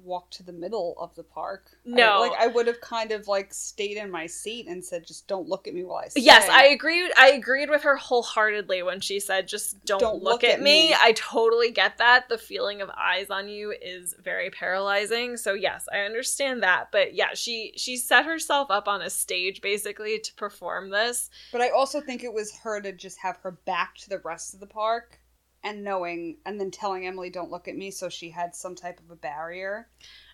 walked 0.04 0.34
to 0.34 0.42
the 0.42 0.52
middle 0.52 0.96
of 0.98 1.14
the 1.14 1.22
park. 1.22 1.66
I- 1.72 1.76
No. 1.84 2.20
like 2.20 2.32
I 2.38 2.46
would 2.46 2.66
have 2.66 2.80
kind 2.80 3.12
of 3.12 3.28
like 3.28 3.52
stayed 3.54 3.96
in 3.96 4.10
my 4.10 4.26
seat 4.26 4.66
and 4.66 4.84
said, 4.84 5.06
"Just 5.06 5.26
don't 5.28 5.48
look 5.48 5.68
at 5.68 5.74
me 5.74 5.84
while 5.84 5.98
I 6.04 6.08
sing." 6.08 6.22
Yes, 6.24 6.48
I 6.48 6.66
agreed. 6.66 7.10
I 7.16 7.30
agreed 7.32 7.70
with 7.70 7.82
her 7.82 7.96
wholeheartedly 7.96 8.82
when 8.82 9.00
she 9.00 9.20
said, 9.20 9.48
"Just 9.48 9.84
don't, 9.84 10.00
Don't 10.00 10.22
look, 10.22 10.32
look 10.34 10.44
at, 10.44 10.54
at 10.54 10.60
me. 10.62 10.88
me. 10.90 10.96
I 11.00 11.12
totally 11.12 11.70
get 11.70 11.98
that. 11.98 12.28
The 12.28 12.38
feeling 12.38 12.80
of 12.80 12.90
eyes 12.90 13.30
on 13.30 13.48
you 13.48 13.72
is 13.80 14.14
very 14.18 14.50
paralyzing. 14.50 15.36
So 15.36 15.54
yes, 15.54 15.86
I 15.92 16.00
understand 16.00 16.62
that. 16.62 16.88
But 16.90 17.14
yeah, 17.14 17.34
she 17.34 17.72
she 17.76 17.96
set 17.96 18.24
herself 18.26 18.70
up 18.70 18.88
on 18.88 19.02
a 19.02 19.10
stage 19.10 19.60
basically 19.60 20.18
to 20.18 20.34
perform 20.34 20.90
this. 20.90 21.30
But 21.52 21.60
I 21.60 21.70
also 21.70 22.00
think 22.00 22.24
it 22.24 22.32
was 22.32 22.56
her 22.58 22.80
to 22.80 22.92
just 22.92 23.18
have 23.20 23.36
her 23.38 23.52
back 23.52 23.96
to 23.98 24.08
the 24.08 24.18
rest 24.18 24.54
of 24.54 24.60
the 24.60 24.66
park 24.66 25.19
and 25.62 25.84
knowing, 25.84 26.38
and 26.46 26.60
then 26.60 26.70
telling 26.70 27.06
Emily, 27.06 27.30
"Don't 27.30 27.50
look 27.50 27.68
at 27.68 27.76
me," 27.76 27.90
so 27.90 28.08
she 28.08 28.30
had 28.30 28.54
some 28.54 28.74
type 28.74 29.00
of 29.00 29.10
a 29.10 29.16
barrier. 29.16 29.88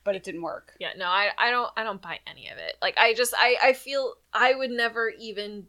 But 0.05 0.15
it 0.15 0.23
didn't 0.23 0.43
work. 0.43 0.75
Yeah, 0.79 0.91
no, 0.97 1.07
I 1.07 1.31
I 1.37 1.51
don't 1.51 1.71
I 1.77 1.83
don't 1.83 2.01
buy 2.01 2.21
any 2.27 2.49
of 2.49 2.59
it. 2.59 2.77
Like 2.81 2.97
I 2.97 3.15
just 3.15 3.35
I 3.37 3.57
I 3.63 3.73
feel 3.73 4.15
I 4.33 4.55
would 4.55 4.71
never 4.71 5.11
even 5.19 5.67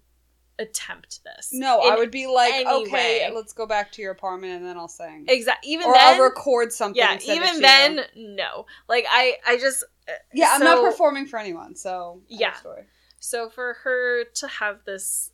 attempt 0.60 1.20
this. 1.24 1.50
No, 1.54 1.80
I 1.80 1.96
would 1.96 2.12
be 2.12 2.28
like, 2.28 2.66
"Okay, 2.66 2.92
way. 2.92 3.32
let's 3.34 3.54
go 3.54 3.66
back 3.66 3.92
to 3.94 4.02
your 4.02 4.12
apartment 4.12 4.54
and 4.54 4.66
then 4.66 4.78
I'll 4.78 4.88
sing." 4.88 5.26
Exactly. 5.28 5.72
Even 5.72 5.88
or 5.88 5.94
then, 5.94 6.16
I'll 6.16 6.24
record 6.24 6.72
something. 6.72 7.02
yeah. 7.02 7.14
and 7.14 7.22
send 7.22 7.44
it 7.44 7.48
Even 7.48 7.62
then, 7.62 8.00
you. 8.14 8.36
no. 8.36 8.66
Like 8.88 9.06
I 9.10 9.38
I 9.48 9.58
just 9.58 9.84
uh, 10.08 10.14
yeah, 10.34 10.52
I'm 10.54 10.64
not 10.64 10.84
performing 10.84 11.26
for 11.26 11.40
anyone. 11.40 11.76
So 11.76 12.22
Yeah. 12.28 12.54
So 13.20 13.50
for 13.50 13.74
her 13.84 14.26
to 14.36 14.48
have 14.48 14.86
this 14.86 15.32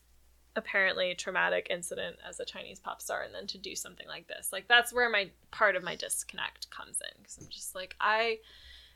apparently 0.55 1.15
traumatic 1.15 1.67
incident 1.69 2.17
as 2.27 2.39
a 2.39 2.45
Chinese 2.45 2.79
pop 2.79 3.01
star 3.01 3.23
and 3.23 3.33
then 3.33 3.47
to 3.47 3.57
do 3.57 3.75
something 3.75 4.07
like 4.07 4.27
this, 4.27 4.49
like 4.51 4.67
that's 4.67 4.93
where 4.93 5.09
my 5.09 5.29
part 5.51 5.75
of 5.75 5.83
my 5.83 5.95
disconnect 5.95 6.69
comes 6.69 7.01
in 7.01 7.21
because 7.21 7.37
I'm 7.39 7.49
just 7.49 7.75
like 7.75 7.95
I 7.99 8.39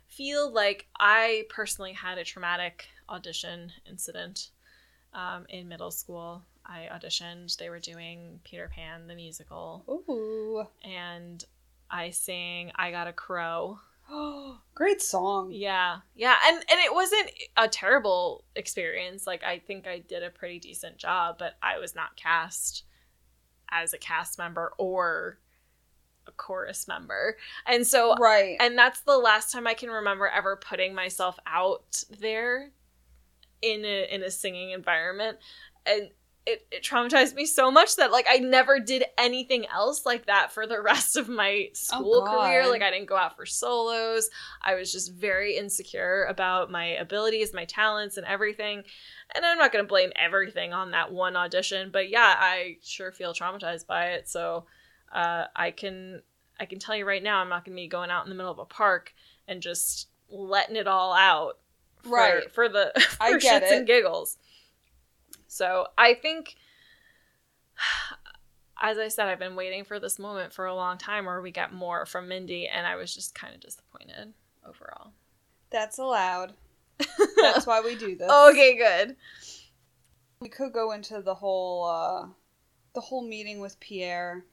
feel 0.07 0.51
like 0.51 0.87
I 0.99 1.45
personally 1.49 1.93
had 1.93 2.17
a 2.17 2.23
traumatic 2.23 2.87
audition 3.09 3.71
incident 3.89 4.49
um, 5.13 5.45
in 5.49 5.67
middle 5.67 5.91
school. 5.91 6.43
I 6.65 6.89
auditioned. 6.93 7.55
They 7.57 7.69
were 7.69 7.79
doing 7.79 8.39
Peter 8.43 8.69
Pan 8.73 9.07
the 9.07 9.15
musical, 9.15 9.83
Ooh. 9.89 10.65
and 10.83 11.43
I 11.89 12.09
sang 12.09 12.71
"I 12.75 12.91
Got 12.91 13.07
a 13.07 13.13
Crow." 13.13 13.79
Oh, 14.09 14.59
great 14.75 15.01
song. 15.01 15.51
Yeah, 15.51 15.99
yeah, 16.15 16.35
and 16.45 16.57
and 16.57 16.79
it 16.81 16.93
wasn't 16.93 17.31
a 17.57 17.67
terrible 17.67 18.43
experience. 18.55 19.25
Like 19.27 19.43
I 19.43 19.59
think 19.59 19.87
I 19.87 19.99
did 19.99 20.23
a 20.23 20.29
pretty 20.29 20.59
decent 20.59 20.97
job, 20.97 21.37
but 21.39 21.53
I 21.61 21.79
was 21.79 21.95
not 21.95 22.15
cast 22.15 22.83
as 23.69 23.93
a 23.93 23.97
cast 23.97 24.37
member 24.37 24.73
or 24.77 25.39
a 26.27 26.31
chorus 26.33 26.87
member, 26.87 27.37
and 27.67 27.87
so 27.87 28.15
Right. 28.19 28.57
and 28.59 28.77
that's 28.77 29.01
the 29.01 29.17
last 29.17 29.51
time 29.51 29.67
I 29.67 29.73
can 29.75 29.89
remember 29.89 30.27
ever 30.27 30.57
putting 30.57 30.95
myself 30.95 31.37
out 31.47 32.03
there 32.19 32.71
in 33.61 33.85
a 33.85 34.13
in 34.13 34.23
a 34.23 34.31
singing 34.31 34.71
environment 34.71 35.37
and 35.85 36.11
it, 36.47 36.65
it 36.71 36.81
traumatized 36.83 37.35
me 37.35 37.45
so 37.45 37.69
much 37.69 37.97
that 37.97 38.11
like 38.11 38.25
I 38.29 38.37
never 38.37 38.79
did 38.79 39.03
anything 39.17 39.67
else 39.67 40.05
like 40.05 40.27
that 40.27 40.51
for 40.53 40.65
the 40.65 40.81
rest 40.91 41.15
of 41.17 41.27
my 41.27 41.69
school 41.73 42.21
career. 42.25 42.67
Like 42.69 42.81
I 42.81 42.89
didn't 42.89 43.07
go 43.09 43.17
out 43.17 43.35
for 43.35 43.45
solos. 43.45 44.29
I 44.63 44.75
was 44.75 44.91
just 44.91 45.11
very 45.13 45.57
insecure 45.57 46.23
about 46.29 46.71
my 46.71 46.85
abilities, 46.85 47.53
my 47.53 47.65
talents, 47.65 48.15
and 48.17 48.25
everything. 48.25 48.83
And 49.35 49.45
I'm 49.45 49.57
not 49.57 49.71
going 49.73 49.83
to 49.83 49.87
blame 49.89 50.11
everything 50.15 50.71
on 50.73 50.91
that 50.91 51.11
one 51.11 51.35
audition, 51.35 51.89
but 51.91 52.09
yeah, 52.09 52.35
I 52.37 52.77
sure 52.81 53.11
feel 53.11 53.33
traumatized 53.33 53.85
by 53.85 54.11
it. 54.11 54.29
So 54.29 54.65
uh, 55.11 55.45
I 55.55 55.71
can 55.71 56.21
I 56.59 56.65
can 56.65 56.79
tell 56.79 56.95
you 56.95 57.05
right 57.05 57.21
now, 57.21 57.39
I'm 57.39 57.49
not 57.49 57.65
going 57.65 57.75
to 57.75 57.81
be 57.81 57.87
going 57.87 58.09
out 58.09 58.23
in 58.25 58.29
the 58.29 58.35
middle 58.35 58.51
of 58.51 58.57
a 58.59 58.65
park 58.65 59.13
and 59.47 59.61
just 59.61 60.07
letting 60.29 60.75
it 60.75 60.87
all 60.87 61.13
out 61.13 61.59
for, 62.03 62.11
Right. 62.11 62.51
for 62.51 62.67
the 62.69 62.91
for 63.17 63.23
I 63.23 63.37
get 63.37 63.63
shits 63.63 63.71
it. 63.71 63.77
and 63.79 63.87
giggles. 63.87 64.37
So 65.47 65.87
I 65.97 66.13
think, 66.13 66.55
as 68.81 68.97
I 68.97 69.07
said, 69.07 69.27
I've 69.27 69.39
been 69.39 69.55
waiting 69.55 69.83
for 69.83 69.99
this 69.99 70.19
moment 70.19 70.53
for 70.53 70.65
a 70.65 70.75
long 70.75 70.97
time 70.97 71.25
where 71.25 71.41
we 71.41 71.51
get 71.51 71.73
more 71.73 72.05
from 72.05 72.27
Mindy, 72.27 72.67
and 72.67 72.85
I 72.85 72.95
was 72.95 73.13
just 73.13 73.33
kind 73.35 73.55
of 73.55 73.61
disappointed 73.61 74.33
overall. 74.67 75.11
That's 75.69 75.97
allowed. 75.97 76.53
That's 77.41 77.67
why 77.67 77.81
we 77.81 77.95
do 77.95 78.15
this. 78.15 78.29
okay, 78.29 78.77
good. 78.77 79.15
We 80.39 80.49
could 80.49 80.73
go 80.73 80.91
into 80.91 81.21
the 81.21 81.35
whole 81.35 81.85
uh 81.85 82.27
the 82.93 83.01
whole 83.01 83.27
meeting 83.27 83.59
with 83.59 83.79
Pierre. 83.79 84.45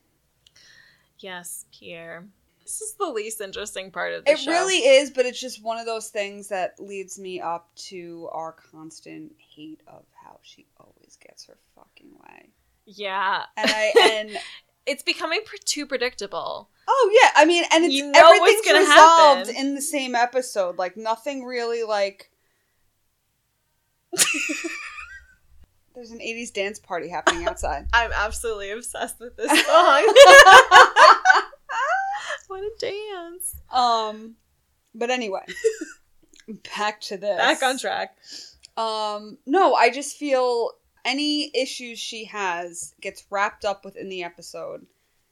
Yes, 1.19 1.65
Pierre. 1.73 2.27
This 2.64 2.80
is 2.80 2.94
the 2.94 3.06
least 3.11 3.40
interesting 3.40 3.90
part 3.90 4.14
of 4.14 4.25
the 4.25 4.33
It 4.33 4.38
show. 4.38 4.50
It 4.50 4.54
really 4.54 4.78
is, 4.78 5.11
but 5.11 5.26
it's 5.26 5.40
just 5.40 5.62
one 5.62 5.78
of 5.78 5.87
those 5.87 6.09
things 6.09 6.49
that 6.49 6.80
leads 6.80 7.18
me 7.18 7.40
up 7.40 7.68
to 7.88 8.28
our 8.33 8.52
constant 8.73 9.33
hate 9.54 9.80
of 9.87 10.02
how 10.25 10.38
she 10.42 10.66
always 10.80 11.16
gets 11.25 11.44
her 11.47 11.56
fucking 11.76 12.11
way. 12.26 12.49
yeah. 12.87 13.44
And 13.56 13.71
I 13.71 13.92
and 14.21 14.30
It's 14.87 15.02
becoming 15.02 15.40
pr- 15.44 15.56
too 15.64 15.87
predictable. 15.87 16.68
oh 16.88 17.18
yeah, 17.23 17.30
I 17.37 17.44
mean, 17.44 17.64
and 17.73 17.85
it's 17.85 17.94
You 17.94 18.11
know 18.11 18.18
everything's 18.23 18.66
resolved 18.66 19.47
happen. 19.49 19.56
in 19.56 19.75
the 19.75 19.80
same 19.83 20.14
episode. 20.14 20.76
Like 20.78 20.97
nothing 20.97 21.44
really 21.44 21.83
like. 21.85 22.30
There's 25.94 26.11
an 26.11 26.18
80s 26.18 26.52
dance 26.52 26.78
party 26.80 27.09
happening 27.09 27.47
outside. 27.47 27.87
I'm 27.92 28.11
absolutely 28.12 28.71
obsessed 28.71 29.21
with 29.21 29.37
this 29.37 29.47
song. 29.66 30.02
What 32.62 32.78
to 32.80 32.87
dance. 33.12 33.56
um, 33.73 34.37
but 34.94 35.11
anyway, 35.11 35.44
back 36.76 37.00
to 37.02 37.16
this. 37.16 37.37
Back 37.37 37.62
on 37.62 37.78
track. 37.78 38.16
Um, 38.76 39.38
no, 39.46 39.75
I 39.75 39.90
just 39.90 40.16
feel 40.16 40.73
any 41.04 41.50
issues 41.54 41.99
she 41.99 42.25
has 42.26 42.94
gets 43.00 43.25
wrapped 43.30 43.64
up 43.64 43.84
within 43.84 44.08
the 44.08 44.25
episode, 44.25 44.87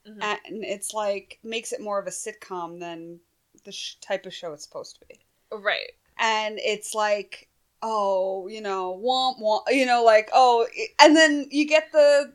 Mhm. 0.07 0.21
and 0.21 0.63
it's 0.63 0.93
like 0.93 1.39
makes 1.43 1.71
it 1.71 1.81
more 1.81 1.99
of 1.99 2.07
a 2.07 2.11
sitcom 2.11 2.79
than 2.79 3.19
the 3.65 3.71
sh- 3.71 3.95
type 4.01 4.25
of 4.25 4.33
show 4.33 4.53
it's 4.53 4.63
supposed 4.63 4.99
to 4.99 5.05
be. 5.07 5.19
Right. 5.51 5.91
And 6.17 6.59
it's 6.59 6.93
like, 6.93 7.47
oh, 7.81 8.47
you 8.47 8.61
know, 8.61 8.93
womp 9.03 9.39
womp, 9.41 9.63
you 9.73 9.85
know, 9.85 10.03
like 10.03 10.29
oh, 10.33 10.67
and 10.99 11.15
then 11.15 11.47
you 11.51 11.67
get 11.67 11.91
the. 11.91 12.33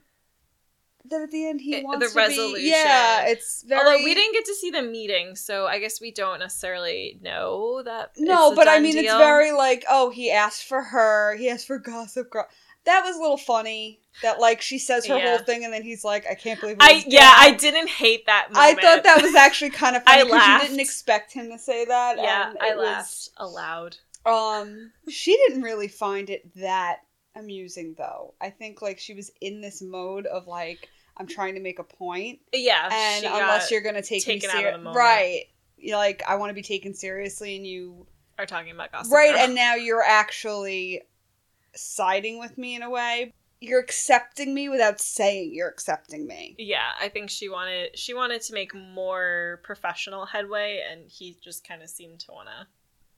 That 1.10 1.22
at 1.22 1.30
the 1.30 1.46
end 1.48 1.60
he 1.60 1.76
It- 1.76 1.84
wants 1.84 2.04
the 2.06 2.10
to 2.12 2.16
resolution. 2.16 2.54
Be, 2.64 2.68
yeah, 2.70 3.22
it's 3.26 3.62
very. 3.62 3.80
Although 3.80 4.04
we 4.04 4.14
didn't 4.14 4.32
get 4.34 4.44
to 4.46 4.54
see 4.54 4.70
the 4.70 4.82
meeting, 4.82 5.36
so 5.36 5.66
I 5.66 5.78
guess 5.78 6.00
we 6.00 6.10
don't 6.10 6.38
necessarily 6.40 7.18
know 7.22 7.82
that. 7.84 8.12
No, 8.18 8.54
but 8.54 8.68
I 8.68 8.80
mean, 8.80 8.92
deal. 8.92 9.04
it's 9.04 9.12
very 9.14 9.52
like, 9.52 9.84
oh, 9.88 10.10
he 10.10 10.30
asked 10.30 10.64
for 10.64 10.82
her. 10.82 11.36
He 11.36 11.48
asked 11.48 11.66
for 11.66 11.78
Gossip 11.78 12.30
Girl. 12.30 12.46
That 12.84 13.04
was 13.04 13.16
a 13.16 13.20
little 13.20 13.36
funny. 13.36 14.00
That 14.22 14.40
like 14.40 14.60
she 14.60 14.78
says 14.78 15.06
her 15.06 15.16
Yeah. 15.16 15.28
whole 15.36 15.38
thing, 15.44 15.64
and 15.64 15.72
then 15.72 15.82
he's 15.82 16.02
like, 16.04 16.26
I 16.28 16.34
can't 16.34 16.58
believe. 16.60 16.76
it 16.76 16.82
I 16.82 17.04
yeah, 17.06 17.20
Dan." 17.20 17.34
I 17.38 17.50
didn't 17.52 17.88
hate 17.88 18.26
that 18.26 18.48
I 18.54 18.74
thought 18.74 19.04
that 19.04 19.22
was 19.22 19.34
actually 19.34 19.70
kind 19.70 19.94
of 19.96 20.02
funny 20.06 20.24
because 20.24 20.46
you 20.62 20.68
didn't 20.68 20.80
expect 20.80 21.32
him 21.32 21.50
to 21.50 21.58
say 21.58 21.84
that. 21.84 22.16
Yeah, 22.18 22.50
and 22.50 22.58
I 22.60 22.70
it 22.70 22.76
was- 22.76 22.86
laughed 22.86 23.28
aloud. 23.36 23.96
Um, 24.26 24.92
she 25.08 25.36
didn't 25.46 25.62
really 25.62 25.88
find 25.88 26.28
it 26.28 26.54
that 26.56 26.98
amusing 27.38 27.94
though. 27.96 28.34
I 28.40 28.50
think 28.50 28.82
like 28.82 28.98
she 28.98 29.14
was 29.14 29.30
in 29.40 29.60
this 29.60 29.80
mode 29.82 30.26
of 30.26 30.46
like 30.46 30.88
I'm 31.16 31.26
trying 31.26 31.54
to 31.54 31.60
make 31.60 31.78
a 31.78 31.84
point, 31.84 32.40
Yeah, 32.52 32.88
and 32.92 33.24
unless 33.24 33.70
you're 33.70 33.80
gonna 33.80 34.02
take 34.02 34.26
me 34.26 34.38
taken 34.40 34.50
out 34.50 34.64
of 34.66 34.72
the 34.72 34.78
moment. 34.78 34.96
right? 34.96 35.44
You're 35.76 35.96
like 35.96 36.22
I 36.28 36.36
want 36.36 36.50
to 36.50 36.54
be 36.54 36.62
taken 36.62 36.94
seriously, 36.94 37.56
and 37.56 37.66
you 37.66 38.06
are 38.38 38.46
talking 38.46 38.70
about 38.72 38.92
gossip. 38.92 39.12
right, 39.12 39.32
Girl. 39.34 39.40
and 39.44 39.54
now 39.66 39.74
you're 39.74 40.02
actually 40.02 41.02
siding 41.74 42.38
with 42.38 42.56
me 42.58 42.74
in 42.76 42.82
a 42.82 42.90
way. 42.90 43.32
You're 43.60 43.80
accepting 43.80 44.54
me 44.54 44.68
without 44.68 45.00
saying 45.00 45.50
you're 45.52 45.68
accepting 45.68 46.26
me. 46.28 46.54
yeah, 46.58 46.90
I 47.00 47.08
think 47.08 47.28
she 47.30 47.48
wanted 47.48 47.98
she 47.98 48.14
wanted 48.14 48.40
to 48.42 48.54
make 48.54 48.72
more 48.74 49.60
professional 49.64 50.26
headway, 50.26 50.80
and 50.88 51.10
he 51.10 51.36
just 51.42 51.66
kind 51.66 51.82
of 51.82 51.88
seemed 51.90 52.20
to 52.20 52.32
want 52.32 52.48
to. 52.48 52.66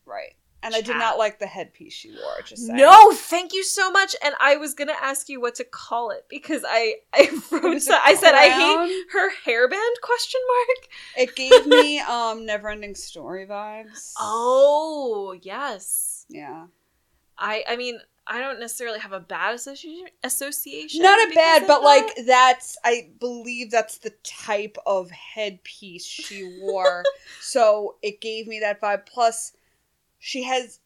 Right. 0.06 0.34
And 0.62 0.75
I 0.75 0.81
did 0.83 0.97
not 0.97 1.17
like 1.17 1.38
the 1.38 1.47
headpiece 1.47 1.95
she 1.95 2.11
wore. 2.11 2.43
Just 2.45 2.67
saying. 2.67 2.76
No, 2.76 3.12
thank 3.12 3.52
you 3.52 3.64
so 3.64 3.90
much. 3.90 4.14
And 4.23 4.35
I 4.40 4.57
was 4.57 4.75
gonna 4.75 4.97
ask 5.00 5.29
you 5.29 5.40
what 5.40 5.55
to 5.57 5.64
call 5.64 6.11
it 6.11 6.26
because 6.29 6.64
I 6.69 6.97
I 7.14 7.31
wrote 7.50 7.81
so- 7.83 7.99
I 8.02 8.14
said 8.14 8.35
I 8.35 8.49
hate 8.49 9.07
her 9.12 9.31
hairband 9.47 10.00
question 10.02 10.40
mark. 10.49 10.88
It 11.17 11.37
gave 11.37 11.67
me 11.67 11.99
um 12.00 12.47
Neverending 12.47 12.97
Story 12.97 13.47
vibes. 13.47 14.12
Oh 14.19 15.35
yes, 15.43 16.26
Yeah. 16.29 16.67
I 17.38 17.64
I 17.69 17.76
mean 17.76 17.99
I 18.26 18.38
don't 18.38 18.61
necessarily 18.61 19.00
have 19.00 19.12
a 19.12 19.19
bad 19.19 19.55
association 19.55 20.07
association. 20.23 21.02
Not 21.02 21.19
a 21.31 21.35
bad, 21.35 21.67
but 21.67 21.81
that. 21.81 21.85
like 21.85 22.26
that's 22.26 22.79
I 22.85 23.09
believe 23.19 23.71
that's 23.71 23.99
the 23.99 24.12
type 24.23 24.76
of 24.87 25.11
headpiece 25.11 26.05
she 26.05 26.59
wore. 26.61 27.02
so 27.40 27.97
it 28.02 28.21
gave 28.21 28.47
me 28.47 28.61
that 28.61 28.81
vibe. 28.81 29.07
Plus, 29.07 29.52
she 30.20 30.44
has 30.44 30.78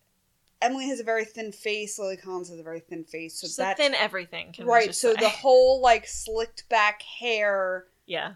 Emily 0.62 0.88
has 0.88 0.98
a 0.98 1.04
very 1.04 1.26
thin 1.26 1.52
face. 1.52 1.98
Lily 1.98 2.16
Collins 2.16 2.48
has 2.48 2.58
a 2.58 2.62
very 2.62 2.80
thin 2.80 3.04
face. 3.04 3.38
So 3.40 3.46
She's 3.46 3.56
that 3.56 3.76
thin 3.76 3.94
everything. 3.94 4.52
Can 4.52 4.66
right. 4.66 4.94
So 4.94 5.12
say. 5.12 5.20
the 5.20 5.28
whole 5.28 5.82
like 5.82 6.06
slicked 6.06 6.66
back 6.70 7.02
hair. 7.02 7.84
yeah. 8.06 8.34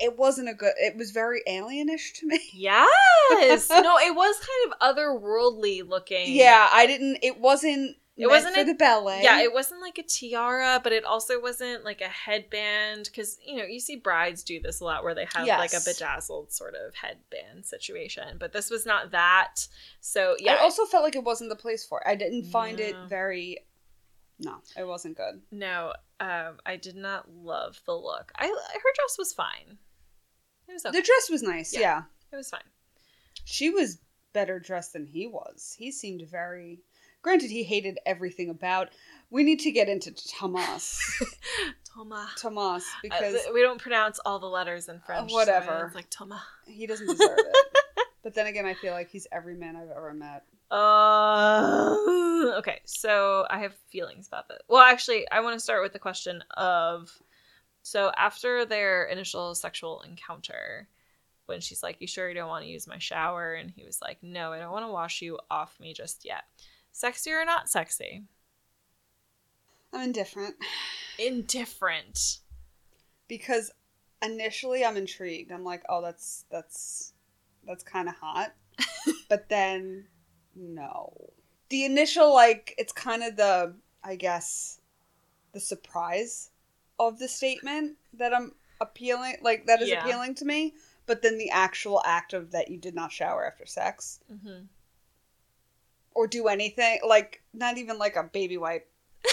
It 0.00 0.18
wasn't 0.18 0.48
a 0.48 0.54
good. 0.54 0.72
It 0.78 0.96
was 0.96 1.12
very 1.12 1.42
alienish 1.48 2.14
to 2.16 2.26
me. 2.26 2.40
Yes. 2.52 3.68
no, 3.70 3.98
it 3.98 4.14
was 4.14 4.36
kind 4.36 4.72
of 4.72 4.96
otherworldly 4.96 5.88
looking. 5.88 6.34
Yeah, 6.34 6.68
I 6.72 6.86
didn't. 6.86 7.18
It 7.22 7.38
wasn't. 7.40 7.96
It 8.18 8.28
wasn't 8.28 8.54
for 8.54 8.60
a- 8.62 8.64
the 8.64 8.74
ballet. 8.74 9.20
Yeah, 9.22 9.42
it 9.42 9.52
wasn't 9.52 9.82
like 9.82 9.98
a 9.98 10.02
tiara, 10.02 10.80
but 10.82 10.92
it 10.92 11.04
also 11.04 11.38
wasn't 11.40 11.84
like 11.84 12.00
a 12.00 12.08
headband 12.08 13.04
because 13.04 13.38
you 13.44 13.56
know 13.58 13.64
you 13.64 13.78
see 13.78 13.96
brides 13.96 14.42
do 14.42 14.58
this 14.58 14.80
a 14.80 14.84
lot 14.84 15.04
where 15.04 15.14
they 15.14 15.26
have 15.34 15.46
like 15.46 15.74
a 15.74 15.80
bedazzled 15.84 16.50
sort 16.52 16.74
of 16.74 16.94
headband 16.94 17.66
situation, 17.66 18.38
but 18.38 18.52
this 18.54 18.70
was 18.70 18.86
not 18.86 19.10
that. 19.10 19.66
So 20.00 20.34
Yeah. 20.38 20.54
I 20.54 20.56
also 20.58 20.86
felt 20.86 21.04
like 21.04 21.14
it 21.16 21.24
wasn't 21.24 21.50
the 21.50 21.56
place 21.56 21.84
for 21.84 22.00
it. 22.00 22.08
I 22.08 22.14
didn't 22.14 22.44
find 22.44 22.80
it 22.80 22.96
very. 23.08 23.58
No, 24.38 24.56
it 24.78 24.86
wasn't 24.86 25.16
good. 25.16 25.42
no, 25.50 25.92
um, 26.20 26.58
I 26.64 26.76
did 26.76 26.96
not 26.96 27.30
love 27.30 27.80
the 27.86 27.94
look. 27.94 28.32
I 28.36 28.46
her 28.46 28.92
dress 28.94 29.16
was 29.18 29.32
fine. 29.34 29.78
It 30.68 30.72
was 30.72 30.84
okay. 30.86 30.98
The 30.98 31.04
dress 31.04 31.30
was 31.30 31.42
nice. 31.42 31.72
Yeah. 31.74 31.80
yeah. 31.80 32.02
it 32.32 32.36
was 32.36 32.48
fine. 32.50 32.60
She 33.44 33.70
was 33.70 33.98
better 34.32 34.58
dressed 34.58 34.92
than 34.94 35.06
he 35.06 35.26
was. 35.26 35.74
He 35.78 35.92
seemed 35.92 36.22
very. 36.28 36.80
Granted, 37.26 37.50
he 37.50 37.64
hated 37.64 37.98
everything 38.06 38.50
about. 38.50 38.90
We 39.30 39.42
need 39.42 39.58
to 39.60 39.72
get 39.72 39.88
into 39.88 40.12
Tomas. 40.14 41.00
Toma. 41.92 42.30
Tomas, 42.36 42.84
because 43.02 43.34
Uh, 43.34 43.52
we 43.52 43.62
don't 43.62 43.80
pronounce 43.80 44.20
all 44.24 44.38
the 44.38 44.46
letters 44.46 44.88
in 44.88 45.00
French. 45.00 45.30
so 45.32 45.34
whatever. 45.36 45.86
it's 45.86 45.96
like 45.96 46.08
Toma. 46.08 46.40
he 46.68 46.86
doesn't 46.86 47.08
deserve 47.08 47.36
it. 47.38 47.56
But 48.22 48.34
then 48.34 48.46
again, 48.46 48.64
I 48.66 48.74
feel 48.74 48.92
like 48.92 49.08
he's 49.08 49.26
every 49.32 49.54
man 49.56 49.74
I've 49.76 49.90
ever 49.90 50.12
met. 50.14 50.44
Uh, 50.70 51.96
okay, 52.58 52.80
so 52.84 53.46
I 53.50 53.58
have 53.60 53.74
feelings 53.90 54.28
about 54.28 54.48
this. 54.48 54.58
Well, 54.68 54.82
actually, 54.82 55.28
I 55.30 55.40
want 55.40 55.54
to 55.54 55.60
start 55.60 55.82
with 55.82 55.92
the 55.92 55.98
question 56.00 56.42
of 56.56 57.10
so 57.82 58.10
after 58.16 58.64
their 58.64 59.04
initial 59.04 59.54
sexual 59.56 60.02
encounter, 60.02 60.88
when 61.46 61.60
she's 61.60 61.82
like, 61.82 62.00
You 62.00 62.06
sure 62.06 62.28
you 62.28 62.34
don't 62.34 62.48
want 62.48 62.64
to 62.64 62.70
use 62.70 62.86
my 62.88 62.98
shower? 62.98 63.54
And 63.54 63.70
he 63.76 63.84
was 63.84 64.00
like, 64.02 64.18
No, 64.22 64.52
I 64.52 64.58
don't 64.58 64.72
want 64.72 64.86
to 64.86 64.92
wash 64.92 65.22
you 65.22 65.38
off 65.50 65.78
me 65.80 65.92
just 65.94 66.24
yet. 66.24 66.44
Sexy 66.96 67.30
or 67.30 67.44
not 67.44 67.68
sexy? 67.68 68.22
I'm 69.92 70.00
indifferent 70.00 70.54
Indifferent. 71.18 72.38
because 73.28 73.70
initially 74.22 74.82
I'm 74.82 74.96
intrigued. 74.96 75.52
I'm 75.52 75.62
like, 75.62 75.82
oh, 75.90 76.00
that's 76.00 76.46
that's 76.50 77.12
that's 77.66 77.84
kind 77.84 78.08
of 78.08 78.14
hot, 78.14 78.54
but 79.28 79.50
then 79.50 80.06
no. 80.54 81.12
The 81.68 81.84
initial 81.84 82.32
like 82.32 82.74
it's 82.78 82.94
kind 82.94 83.22
of 83.22 83.36
the 83.36 83.74
I 84.02 84.16
guess 84.16 84.80
the 85.52 85.60
surprise 85.60 86.50
of 86.98 87.18
the 87.18 87.28
statement 87.28 87.98
that 88.14 88.32
I'm 88.32 88.52
appealing 88.80 89.36
like 89.42 89.66
that 89.66 89.82
is 89.82 89.90
Yeah. 89.90 90.02
appealing 90.02 90.34
to 90.36 90.46
me, 90.46 90.72
but 91.04 91.20
then 91.20 91.36
the 91.36 91.50
actual 91.50 92.00
act 92.06 92.32
of 92.32 92.52
that 92.52 92.70
you 92.70 92.78
did 92.78 92.94
not 92.94 93.12
shower 93.12 93.46
after 93.46 93.66
sex 93.66 94.20
hmm 94.42 94.60
or 96.16 96.26
do 96.26 96.48
anything 96.48 96.98
like 97.06 97.42
not 97.54 97.78
even 97.78 97.98
like 97.98 98.16
a 98.16 98.24
baby 98.24 98.56
wipe. 98.56 98.88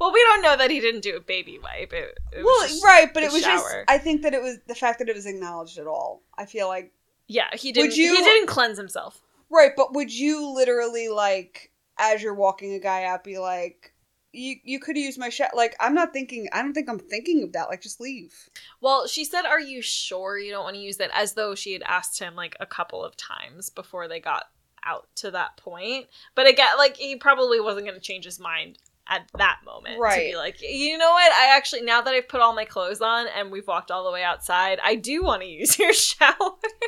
Well, 0.00 0.12
we 0.12 0.20
don't 0.24 0.42
know 0.42 0.56
that 0.56 0.68
he 0.70 0.80
didn't 0.80 1.02
do 1.02 1.14
a 1.16 1.20
baby 1.20 1.60
wipe. 1.62 1.92
It, 1.92 2.18
it 2.32 2.44
well, 2.44 2.68
right, 2.82 3.08
but 3.14 3.22
it 3.22 3.30
was 3.30 3.42
shower. 3.42 3.56
just 3.58 3.76
I 3.86 3.98
think 3.98 4.22
that 4.22 4.34
it 4.34 4.42
was 4.42 4.58
the 4.66 4.74
fact 4.74 4.98
that 4.98 5.08
it 5.08 5.14
was 5.14 5.26
acknowledged 5.26 5.78
at 5.78 5.86
all. 5.86 6.22
I 6.36 6.44
feel 6.44 6.66
like 6.66 6.92
Yeah, 7.28 7.46
he 7.52 7.70
didn't. 7.70 7.96
you- 7.96 8.12
He 8.16 8.20
didn't 8.20 8.48
cleanse 8.48 8.76
himself. 8.78 9.20
Right, 9.48 9.70
but 9.76 9.94
would 9.94 10.12
you 10.12 10.48
literally 10.52 11.08
like 11.08 11.70
as 11.98 12.20
you're 12.20 12.34
walking 12.34 12.74
a 12.74 12.80
guy 12.80 13.04
out 13.04 13.22
be 13.22 13.38
like 13.38 13.94
you 14.32 14.56
you 14.64 14.80
could 14.80 14.96
use 14.96 15.18
my 15.18 15.28
shot 15.28 15.50
like 15.54 15.76
I'm 15.78 15.94
not 15.94 16.12
thinking 16.12 16.48
I 16.52 16.62
don't 16.62 16.72
think 16.72 16.88
I'm 16.88 16.98
thinking 16.98 17.44
of 17.44 17.52
that 17.52 17.68
like 17.68 17.82
just 17.82 18.00
leave. 18.00 18.34
Well, 18.80 19.06
she 19.06 19.24
said, 19.24 19.44
"Are 19.44 19.60
you 19.60 19.82
sure 19.82 20.36
you 20.36 20.50
don't 20.50 20.64
want 20.64 20.74
to 20.74 20.82
use 20.82 20.98
it?" 20.98 21.10
As 21.14 21.34
though 21.34 21.54
she 21.54 21.74
had 21.74 21.82
asked 21.82 22.18
him 22.18 22.34
like 22.34 22.56
a 22.58 22.66
couple 22.66 23.04
of 23.04 23.16
times 23.16 23.70
before 23.70 24.08
they 24.08 24.18
got 24.18 24.46
out 24.84 25.06
to 25.16 25.30
that 25.32 25.56
point. 25.56 26.06
But 26.34 26.46
again, 26.48 26.68
like 26.78 26.96
he 26.96 27.16
probably 27.16 27.60
wasn't 27.60 27.86
going 27.86 27.98
to 27.98 28.04
change 28.04 28.24
his 28.24 28.38
mind 28.40 28.78
at 29.08 29.28
that 29.36 29.58
moment 29.66 29.98
right. 29.98 30.14
to 30.14 30.30
be 30.30 30.36
like, 30.36 30.62
you 30.62 30.96
know 30.96 31.10
what? 31.10 31.32
I 31.32 31.56
actually 31.56 31.82
now 31.82 32.00
that 32.02 32.14
I've 32.14 32.28
put 32.28 32.40
all 32.40 32.54
my 32.54 32.64
clothes 32.64 33.00
on 33.00 33.26
and 33.36 33.50
we've 33.50 33.66
walked 33.66 33.90
all 33.90 34.04
the 34.04 34.12
way 34.12 34.22
outside, 34.22 34.78
I 34.82 34.94
do 34.94 35.22
want 35.24 35.42
to 35.42 35.48
use 35.60 35.78
your 35.78 35.92
shower. 35.92 36.34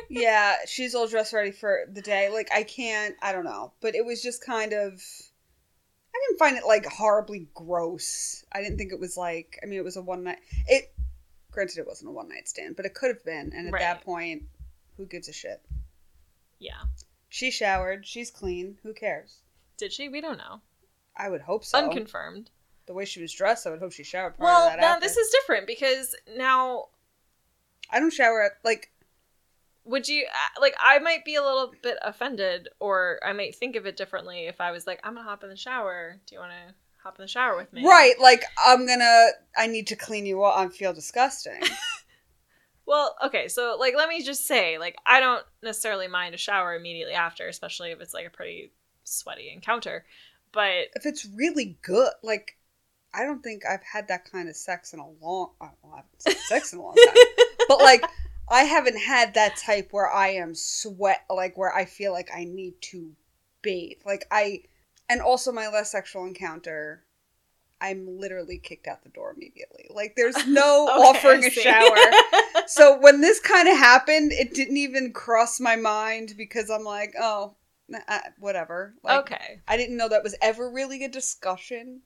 yeah, 0.09 0.55
she's 0.65 0.95
all 0.95 1.07
dressed 1.07 1.33
ready 1.33 1.51
for 1.51 1.81
the 1.91 2.01
day. 2.01 2.29
Like 2.29 2.49
I 2.53 2.63
can't 2.63 3.15
I 3.21 3.31
don't 3.33 3.43
know, 3.43 3.73
but 3.81 3.95
it 3.95 4.05
was 4.05 4.21
just 4.21 4.43
kind 4.45 4.71
of 4.73 5.01
I 6.13 6.19
didn't 6.29 6.39
find 6.39 6.57
it 6.57 6.65
like 6.65 6.85
horribly 6.85 7.47
gross. 7.53 8.45
I 8.53 8.61
didn't 8.61 8.77
think 8.77 8.93
it 8.93 8.99
was 8.99 9.17
like 9.17 9.59
I 9.61 9.65
mean 9.65 9.79
it 9.79 9.83
was 9.85 9.97
a 9.97 10.01
one 10.01 10.23
night 10.23 10.39
it 10.67 10.93
granted 11.51 11.79
it 11.79 11.87
wasn't 11.87 12.09
a 12.09 12.13
one 12.13 12.29
night 12.29 12.47
stand, 12.47 12.77
but 12.77 12.85
it 12.85 12.93
could 12.93 13.09
have 13.09 13.23
been 13.25 13.51
and 13.53 13.67
at 13.67 13.73
Right. 13.73 13.81
that 13.81 14.01
point 14.05 14.43
who 14.97 15.05
gives 15.05 15.27
a 15.27 15.33
shit? 15.33 15.61
yeah. 16.59 16.71
She 17.35 17.51
showered, 17.51 18.07
she's 18.07 18.31
clean, 18.31 18.77
who 18.81 18.93
cares? 18.93 19.39
Did 19.75 19.91
she? 19.91 20.07
We 20.07 20.21
don't 20.21 20.37
know. 20.37 20.61
I 21.17 21.27
would 21.27 21.41
hope 21.41 21.65
so. 21.65 21.77
Unconfirmed. 21.77 22.49
the 22.85 22.93
way 22.93 23.03
she 23.03 23.21
was 23.21 23.33
dressed, 23.33 23.67
I 23.67 23.71
would 23.71 23.81
hope 23.81 23.91
she 23.91 24.05
showered 24.05 24.37
prior 24.37 24.49
Well, 24.49 24.69
to 24.69 24.77
that 24.77 24.79
now 24.79 24.99
this 24.99 25.17
is 25.17 25.29
different 25.31 25.67
because 25.67 26.15
now 26.37 26.85
I 27.91 27.99
don't 27.99 28.13
shower 28.13 28.41
at 28.41 28.53
like 28.63 28.89
would 29.83 30.07
you 30.07 30.25
uh, 30.25 30.61
like 30.61 30.75
i 30.79 30.97
might 30.99 31.25
be 31.25 31.35
a 31.35 31.43
little 31.43 31.73
bit 31.83 31.97
offended 32.01 32.69
or 32.79 33.19
i 33.23 33.33
might 33.33 33.55
think 33.55 33.75
of 33.75 33.85
it 33.85 33.95
differently 33.95 34.47
if 34.47 34.59
i 34.59 34.71
was 34.71 34.87
like 34.87 34.99
i'm 35.03 35.13
gonna 35.13 35.27
hop 35.27 35.43
in 35.43 35.49
the 35.51 35.55
shower 35.55 36.19
do 36.25 36.33
you 36.33 36.41
want 36.41 36.51
to 36.51 36.73
hop 37.03 37.19
in 37.19 37.23
the 37.23 37.27
shower 37.27 37.55
with 37.55 37.71
me 37.71 37.85
right. 37.85 38.15
Like 38.19 38.43
I'm 38.65 38.87
gonna. 38.87 39.27
I 39.55 39.67
need 39.67 39.87
to 39.87 39.95
clean 39.95 40.25
you 40.25 40.43
up. 40.43 40.57
I 40.57 40.67
feel 40.69 40.91
disgusting. 40.91 41.61
well 42.85 43.15
okay 43.23 43.47
so 43.47 43.77
like 43.79 43.95
let 43.97 44.09
me 44.09 44.23
just 44.23 44.45
say 44.45 44.77
like 44.77 44.95
i 45.05 45.19
don't 45.19 45.43
necessarily 45.63 46.07
mind 46.07 46.35
a 46.35 46.37
shower 46.37 46.75
immediately 46.75 47.13
after 47.13 47.47
especially 47.47 47.91
if 47.91 47.99
it's 47.99 48.13
like 48.13 48.27
a 48.27 48.29
pretty 48.29 48.71
sweaty 49.03 49.51
encounter 49.51 50.05
but 50.55 50.87
if 50.95 51.05
it's 51.05 51.27
really 51.35 51.77
good, 51.81 52.09
like 52.23 52.55
I 53.13 53.23
don't 53.23 53.43
think 53.43 53.63
I've 53.69 53.83
had 53.83 54.07
that 54.07 54.31
kind 54.31 54.47
of 54.49 54.55
sex 54.55 54.93
in 54.93 54.99
a 54.99 55.09
long. 55.21 55.51
I 55.59 55.65
haven't 55.65 56.25
had 56.25 56.37
sex 56.37 56.71
in 56.73 56.79
a 56.79 56.81
long 56.81 56.95
time, 56.95 57.15
but 57.67 57.79
like 57.79 58.03
I 58.49 58.61
haven't 58.61 58.97
had 58.97 59.33
that 59.33 59.57
type 59.57 59.89
where 59.91 60.09
I 60.09 60.29
am 60.29 60.55
sweat, 60.55 61.25
like 61.29 61.57
where 61.57 61.75
I 61.75 61.83
feel 61.83 62.13
like 62.13 62.29
I 62.33 62.45
need 62.45 62.81
to 62.83 63.11
bathe. 63.61 63.97
Like 64.05 64.25
I, 64.31 64.63
and 65.09 65.21
also 65.21 65.51
my 65.51 65.67
last 65.67 65.91
sexual 65.91 66.25
encounter. 66.25 67.03
I'm 67.81 68.17
literally 68.17 68.57
kicked 68.57 68.87
out 68.87 69.03
the 69.03 69.09
door 69.09 69.33
immediately. 69.35 69.87
Like 69.89 70.15
there's 70.15 70.35
no 70.47 70.87
Okay, 70.89 71.07
offering 71.09 71.43
a 71.43 71.49
shower. 71.49 71.97
so 72.67 72.99
when 72.99 73.21
this 73.21 73.39
kind 73.39 73.67
of 73.67 73.77
happened, 73.77 74.31
it 74.31 74.53
didn't 74.53 74.77
even 74.77 75.13
cross 75.13 75.59
my 75.59 75.75
mind 75.75 76.33
because 76.37 76.69
I'm 76.69 76.83
like, 76.83 77.13
oh, 77.19 77.55
uh, 78.07 78.19
whatever. 78.39 78.95
Like, 79.03 79.19
okay 79.19 79.61
I 79.67 79.77
didn't 79.77 79.97
know 79.97 80.09
that 80.09 80.23
was 80.23 80.35
ever 80.41 80.69
really 80.69 81.03
a 81.03 81.09
discussion. 81.09 82.01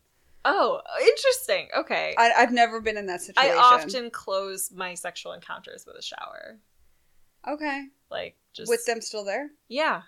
oh 0.46 0.82
interesting 1.02 1.68
okay 1.78 2.16
I, 2.18 2.32
I've 2.38 2.52
never 2.52 2.82
been 2.82 2.98
in 2.98 3.08
that 3.08 3.22
situation. 3.22 3.52
I 3.52 3.58
often 3.58 4.10
close 4.10 4.72
my 4.74 4.94
sexual 4.94 5.34
encounters 5.34 5.86
with 5.86 5.96
a 5.98 6.02
shower 6.02 6.60
okay 7.48 7.86
like 8.10 8.36
just 8.54 8.70
with 8.70 8.86
them 8.86 9.02
still 9.02 9.24
there. 9.26 9.50
yeah 9.68 10.02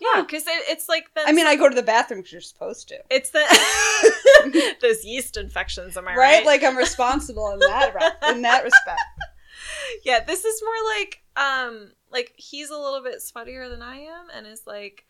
yeah 0.00 0.22
because 0.22 0.46
it, 0.46 0.64
it's 0.68 0.88
like 0.88 1.12
the 1.14 1.22
I 1.26 1.32
mean, 1.32 1.46
I 1.46 1.56
go 1.56 1.68
to 1.68 1.74
the 1.74 1.82
bathroom 1.82 2.20
because 2.20 2.32
you're 2.32 2.40
supposed 2.40 2.88
to, 2.88 2.98
It's 3.10 3.30
the 3.30 4.76
those 4.80 5.04
yeast 5.04 5.36
infections, 5.36 5.96
am 5.96 6.06
I 6.08 6.10
right? 6.10 6.18
right? 6.18 6.46
Like 6.46 6.62
I'm 6.62 6.76
responsible 6.76 7.50
in 7.50 7.58
that 7.60 7.94
re- 7.94 8.32
in 8.32 8.42
that 8.42 8.64
respect. 8.64 9.00
yeah, 10.04 10.24
this 10.24 10.44
is 10.44 10.62
more 10.62 10.96
like 10.98 11.22
um 11.36 11.92
like 12.10 12.32
he's 12.36 12.70
a 12.70 12.76
little 12.76 13.02
bit 13.02 13.18
sweatier 13.20 13.68
than 13.70 13.82
I 13.82 13.96
am 13.96 14.26
and 14.34 14.46
is 14.46 14.62
like 14.66 15.06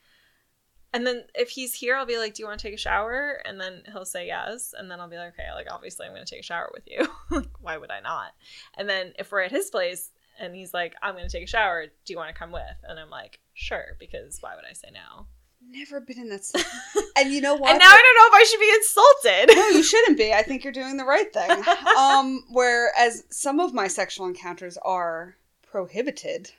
and 0.93 1.07
then 1.07 1.25
if 1.35 1.51
he's 1.51 1.75
here 1.75 1.97
I'll 1.97 2.07
be 2.07 2.19
like, 2.19 2.35
Do 2.35 2.43
you 2.43 2.47
want 2.47 2.59
to 2.61 2.67
take 2.67 2.75
a 2.75 2.79
shower? 2.79 3.43
And 3.45 3.61
then 3.61 3.83
he'll 3.93 4.05
say 4.07 4.27
yes. 4.27 4.73
And 4.77 4.91
then 4.91 5.01
I'll 5.01 5.09
be 5.11 5.17
like, 5.17 5.35
Okay, 5.35 5.53
like 5.55 5.67
obviously 5.71 6.07
I'm 6.07 6.13
gonna 6.13 6.25
take 6.25 6.41
a 6.41 6.45
shower 6.45 6.71
with 6.73 6.85
you. 6.87 7.07
like, 7.31 7.49
why 7.61 7.77
would 7.77 7.91
I 7.91 8.01
not? 8.01 8.33
And 8.77 8.89
then 8.89 9.13
if 9.19 9.31
we're 9.31 9.43
at 9.43 9.51
his 9.51 9.69
place 9.71 10.11
and 10.41 10.55
he's 10.55 10.73
like, 10.75 10.95
I'm 11.03 11.15
gonna 11.15 11.29
take 11.29 11.45
a 11.45 11.47
shower, 11.49 11.87
do 11.87 12.13
you 12.13 12.17
want 12.17 12.29
to 12.35 12.39
come 12.39 12.53
with? 12.53 12.63
And 12.89 12.99
I'm 12.99 13.11
like, 13.11 13.41
Sure, 13.55 13.97
because 13.99 14.39
why 14.41 14.55
would 14.55 14.65
I 14.69 14.73
say 14.75 14.89
no? 14.93 15.27
Never 15.69 15.99
been 16.01 16.19
in 16.19 16.29
that. 16.29 16.53
And 17.17 17.33
you 17.33 17.41
know 17.41 17.55
what? 17.55 17.71
And 17.71 17.79
now 17.79 17.87
I 17.89 18.03
don't 18.03 18.33
know 18.33 18.37
if 18.37 18.43
I 18.43 18.45
should 18.45 18.61
be 18.61 18.75
insulted. 18.75 19.57
no, 19.57 19.69
you 19.79 19.83
shouldn't 19.83 20.19
be. 20.19 20.33
I 20.35 20.43
think 20.43 20.63
you're 20.65 20.73
doing 20.73 20.97
the 20.99 21.05
right 21.05 21.33
thing. 21.33 21.63
Um, 21.97 22.45
whereas 22.51 23.25
some 23.31 23.59
of 23.59 23.73
my 23.73 23.89
sexual 23.89 24.27
encounters 24.27 24.77
are 24.83 25.37
prohibited, 25.63 26.51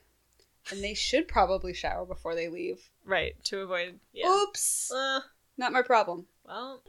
and 0.71 0.83
they 0.83 0.95
should 0.95 1.27
probably 1.27 1.73
shower 1.75 2.05
before 2.05 2.33
they 2.35 2.49
leave. 2.49 2.89
right, 3.05 3.35
to 3.45 3.59
avoid 3.61 3.99
yeah. 4.13 4.27
Oops, 4.27 4.91
Uh, 4.91 5.19
not 5.57 5.71
my 5.71 5.83
problem. 5.83 6.25
well, 6.43 6.81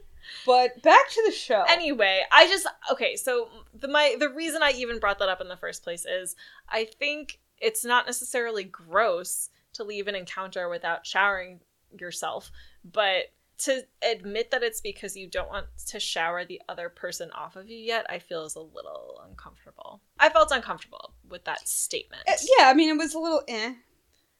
But 0.45 0.81
back 0.81 1.09
to 1.09 1.23
the 1.25 1.31
show. 1.31 1.63
anyway, 1.67 2.23
I 2.31 2.47
just 2.47 2.67
okay. 2.91 3.15
So 3.15 3.49
the 3.73 3.87
my 3.87 4.15
the 4.19 4.29
reason 4.29 4.61
I 4.63 4.71
even 4.71 4.99
brought 4.99 5.19
that 5.19 5.29
up 5.29 5.41
in 5.41 5.47
the 5.47 5.57
first 5.57 5.83
place 5.83 6.05
is 6.05 6.35
I 6.67 6.85
think 6.85 7.39
it's 7.59 7.83
not 7.83 8.05
necessarily 8.05 8.63
gross 8.63 9.49
to 9.73 9.83
leave 9.83 10.07
an 10.07 10.15
encounter 10.15 10.69
without 10.69 11.05
showering 11.05 11.59
yourself, 11.97 12.51
but 12.83 13.25
to 13.59 13.85
admit 14.01 14.51
that 14.51 14.63
it's 14.63 14.79
because 14.79 15.17
you 15.17 15.27
don't 15.27 15.49
want 15.49 15.67
to 15.87 15.99
shower 15.99 16.45
the 16.45 16.61
other 16.69 16.87
person 16.87 17.29
off 17.31 17.57
of 17.57 17.69
you 17.69 17.77
yet, 17.77 18.05
I 18.09 18.19
feel 18.19 18.45
is 18.45 18.55
a 18.55 18.61
little 18.61 19.21
uncomfortable. 19.27 20.01
I 20.17 20.29
felt 20.29 20.51
uncomfortable 20.51 21.13
with 21.29 21.43
that 21.43 21.67
statement. 21.67 22.23
Uh, 22.27 22.33
yeah, 22.57 22.69
I 22.69 22.73
mean, 22.73 22.89
it 22.89 22.97
was 22.97 23.13
a 23.13 23.19
little 23.19 23.43
eh. 23.47 23.73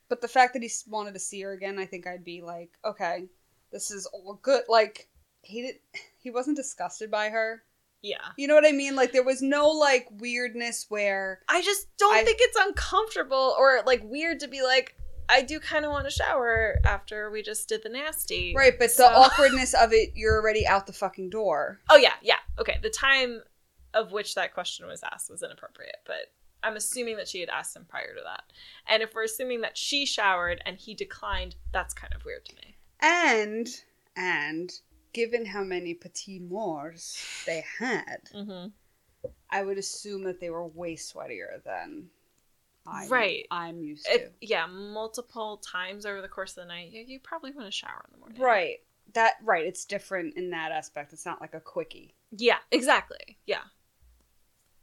But 0.08 0.22
the 0.22 0.28
fact 0.28 0.54
that 0.54 0.64
he 0.64 0.72
wanted 0.88 1.14
to 1.14 1.20
see 1.20 1.42
her 1.42 1.52
again, 1.52 1.78
I 1.78 1.86
think 1.86 2.08
I'd 2.08 2.24
be 2.24 2.42
like, 2.42 2.72
okay, 2.84 3.26
this 3.72 3.92
is 3.92 4.06
all 4.08 4.40
good. 4.42 4.64
Like, 4.70 5.08
he 5.42 5.62
did, 5.62 5.76
he 6.20 6.32
wasn't 6.32 6.58
disgusted 6.58 7.10
by 7.12 7.30
her. 7.30 7.64
yeah. 8.02 8.18
You 8.38 8.48
know 8.48 8.56
what 8.56 8.66
I 8.68 8.72
mean? 8.72 8.96
Like, 8.96 9.12
there 9.12 9.24
was 9.24 9.42
no 9.42 9.70
like 9.70 10.08
weirdness 10.12 10.86
where 10.90 11.40
I 11.48 11.62
just 11.62 11.88
don't 11.98 12.14
I- 12.16 12.24
think 12.24 12.38
it's 12.42 12.58
uncomfortable 12.60 13.56
or 13.58 13.82
like 13.86 14.02
weird 14.04 14.40
to 14.42 14.48
be 14.48 14.62
like, 14.64 14.96
I 15.32 15.44
do 15.44 15.60
kind 15.60 15.86
of 15.86 15.92
want 15.92 16.06
to 16.06 16.12
shower 16.12 16.78
after 16.86 17.30
we 17.30 17.44
just 17.44 17.70
did 17.70 17.84
the 17.84 17.90
nasty. 17.90 18.54
right, 18.56 18.74
but 18.80 18.90
So- 18.92 19.04
the 19.04 19.10
awkwardness 19.16 19.74
of 19.74 19.94
it, 19.94 20.12
you're 20.16 20.42
already 20.42 20.66
out 20.66 20.88
the 20.88 20.94
fucking 20.94 21.30
door. 21.30 21.80
Oh 21.90 21.98
yeah, 21.98 22.14
yeah. 22.22 22.38
Okay, 22.60 22.80
the 22.82 22.90
time 22.90 23.42
of 23.94 24.12
which 24.12 24.36
that 24.36 24.54
question 24.54 24.86
was 24.88 25.02
asked 25.04 25.30
was 25.30 25.44
inappropriate, 25.44 25.98
but 26.06 26.32
I'm 26.62 26.76
assuming 26.76 27.18
that 27.18 27.28
she 27.28 27.40
had 27.40 27.50
asked 27.50 27.76
him 27.76 27.86
prior 27.88 28.14
to 28.16 28.22
that. 28.26 28.44
And 28.88 29.02
if 29.02 29.14
we're 29.16 29.24
assuming 29.24 29.62
that 29.62 29.78
she 29.78 30.06
showered 30.06 30.62
and 30.66 30.78
he 30.78 30.94
declined, 30.94 31.56
that's 31.72 31.94
kind 31.94 32.14
of 32.14 32.26
weird 32.26 32.46
to 32.46 32.56
me. 32.56 32.76
And 33.00 33.68
and 34.16 34.72
given 35.14 35.46
how 35.46 35.64
many 35.64 35.94
petite 35.94 36.42
morts 36.42 37.44
they 37.46 37.64
had, 37.80 38.30
Mm-hmm. 38.36 38.70
I 39.50 39.64
would 39.64 39.78
assume 39.78 40.24
that 40.24 40.40
they 40.40 40.50
were 40.50 40.66
way 40.66 40.96
sweatier 40.96 41.62
than 41.66 42.06
I'm, 42.88 43.10
Right. 43.10 43.46
I'm 43.52 43.82
used 43.82 44.06
to. 44.06 44.14
If, 44.14 44.30
yeah, 44.42 44.66
multiple 44.68 45.58
times 45.58 46.06
over 46.06 46.22
the 46.22 46.28
course 46.28 46.52
of 46.52 46.64
the 46.64 46.68
night, 46.68 46.92
you, 46.92 47.04
you 47.06 47.20
probably 47.20 47.52
want 47.52 47.68
to 47.68 47.72
shower 47.72 48.06
in 48.08 48.14
the 48.14 48.20
morning. 48.20 48.42
Right. 48.42 48.78
That 49.14 49.34
right. 49.44 49.66
It's 49.66 49.86
different 49.86 50.36
in 50.38 50.52
that 50.52 50.72
aspect. 50.72 51.12
It's 51.14 51.26
not 51.26 51.42
like 51.42 51.54
a 51.54 51.60
quickie. 51.60 52.14
Yeah, 52.32 52.58
exactly. 52.72 53.38
Yeah. 53.46 53.62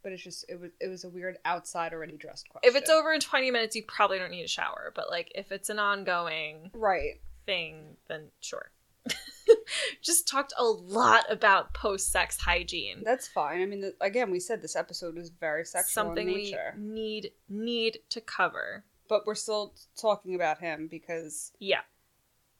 but 0.03 0.13
it's 0.13 0.23
just 0.23 0.45
it 0.49 0.61
was 0.61 0.71
it 0.81 0.89
was 0.89 1.05
a 1.05 1.09
weird 1.09 1.39
outside 1.45 1.93
already 1.93 2.17
dressed 2.17 2.49
question. 2.49 2.69
If 2.69 2.77
it's 2.77 2.91
over 2.91 3.13
in 3.13 3.21
20 3.21 3.51
minutes, 3.53 3.75
you 3.77 3.85
probably 3.85 4.19
don't 4.19 4.31
need 4.33 4.45
a 4.45 4.49
shower. 4.49 4.93
But 4.95 5.11
like 5.11 5.33
if 5.35 5.51
it's 5.53 5.69
an 5.71 5.79
ongoing 5.79 6.71
right, 6.75 7.21
thing, 7.47 7.97
then 8.09 8.25
sure. 8.41 8.71
Just 10.03 10.27
talked 10.29 10.53
a 10.59 10.65
lot 10.65 11.25
about 11.31 11.73
post 11.75 12.11
sex 12.11 12.37
hygiene. 12.39 13.03
that's 13.05 13.29
fine. 13.29 13.63
I 13.63 13.67
mean, 13.67 13.81
the, 13.81 13.95
again, 14.01 14.31
we 14.31 14.41
said 14.41 14.61
this 14.63 14.77
episode 14.77 15.15
was 15.17 15.31
very 15.31 15.65
sexual 15.65 16.05
Something 16.07 16.29
in 16.29 16.35
we 16.35 16.57
need 16.77 17.31
need 17.49 17.99
to 18.11 18.21
cover. 18.21 18.85
but 19.09 19.27
we're 19.27 19.35
still 19.37 19.75
talking 20.01 20.35
about 20.35 20.59
him 20.59 20.89
because 20.91 21.53
Yeah. 21.59 21.81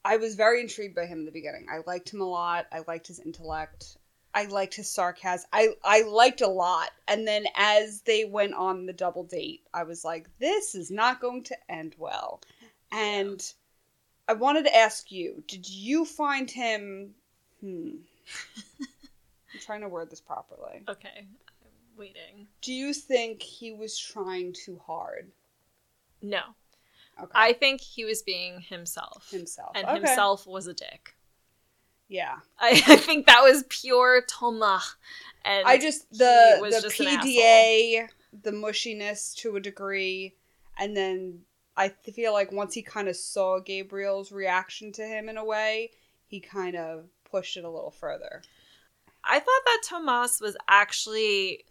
I 0.05 0.19
was 0.19 0.37
very 0.37 0.61
intrigued 0.61 0.95
by 0.95 1.07
him 1.07 1.21
in 1.21 1.25
the 1.25 1.33
beginning. 1.33 1.67
I 1.69 1.79
liked 1.85 2.13
him 2.13 2.21
a 2.21 2.29
lot. 2.29 2.67
I 2.71 2.83
liked 2.87 3.09
his 3.09 3.19
intellect. 3.19 3.97
I 4.33 4.45
liked 4.45 4.75
his 4.75 4.89
sarcasm. 4.89 5.49
I 5.53 5.71
I 5.83 6.03
liked 6.03 6.43
a 6.43 6.47
lot. 6.47 6.91
And 7.09 7.27
then 7.27 7.47
as 7.57 8.03
they 8.03 8.25
went 8.25 8.55
on 8.55 8.87
the 8.87 8.93
double 8.93 9.25
date, 9.25 9.63
I 9.75 9.83
was 9.83 10.05
like, 10.05 10.29
this 10.39 10.75
is 10.77 10.91
not 10.93 11.21
going 11.21 11.43
to 11.45 11.57
end 11.69 11.97
well. 11.99 12.41
And 12.93 13.43
I 14.29 14.33
wanted 14.33 14.65
to 14.65 14.75
ask 14.75 15.11
you, 15.11 15.43
did 15.47 15.69
you 15.69 16.05
find 16.05 16.51
him 16.51 17.15
hmm 17.61 17.91
I'm 19.57 19.61
trying 19.61 19.81
to 19.81 19.89
word 19.89 20.11
this 20.11 20.21
properly. 20.21 20.83
Okay. 20.89 21.27
I'm 21.27 21.97
waiting. 21.97 22.47
Do 22.61 22.75
you 22.75 22.93
think 22.93 23.43
he 23.43 23.73
was 23.73 23.99
trying 23.99 24.53
too 24.53 24.79
hard? 24.87 25.31
No. 26.21 26.41
Okay. 27.19 27.33
I 27.35 27.53
think 27.55 27.81
he 27.81 28.05
was 28.05 28.21
being 28.21 28.61
himself. 28.61 29.31
himself. 29.31 29.73
And 29.75 29.89
Okay. 29.89 29.97
himself 29.97 30.47
was 30.47 30.67
a 30.67 30.75
dick. 30.75 31.15
Yeah. 32.09 32.37
I, 32.59 32.71
I 32.87 32.97
think 32.97 33.27
that 33.27 33.43
was 33.43 33.65
pure 33.71 34.23
Thomas. 34.29 34.97
And 35.45 35.67
I 35.67 35.79
just 35.79 36.07
he 36.11 36.19
the 36.19 36.59
the 36.63 36.81
just 36.83 36.99
PDA, 36.99 38.09
the 38.43 38.51
mushiness 38.51 39.35
to 39.37 39.57
a 39.57 39.61
degree, 39.61 40.35
and 40.79 40.95
then 40.95 41.41
I 41.77 41.89
feel 41.89 42.33
like 42.33 42.53
once 42.53 42.75
he 42.75 42.83
kind 42.83 43.09
of 43.09 43.17
saw 43.17 43.59
Gabriel's 43.61 44.33
reaction 44.33 44.93
to 44.93 45.03
him 45.03 45.29
in 45.29 45.37
a 45.37 45.45
way, 45.45 45.91
he 46.27 46.41
kind 46.41 46.77
of 46.77 47.07
pushed 47.31 47.57
it 47.57 47.65
a 47.65 47.71
little 47.71 47.91
further. 47.91 48.43
I 49.25 49.39
thought 49.39 49.63
that 49.65 49.83
Tomas 49.85 50.41
was 50.41 50.57
actually 50.69 51.65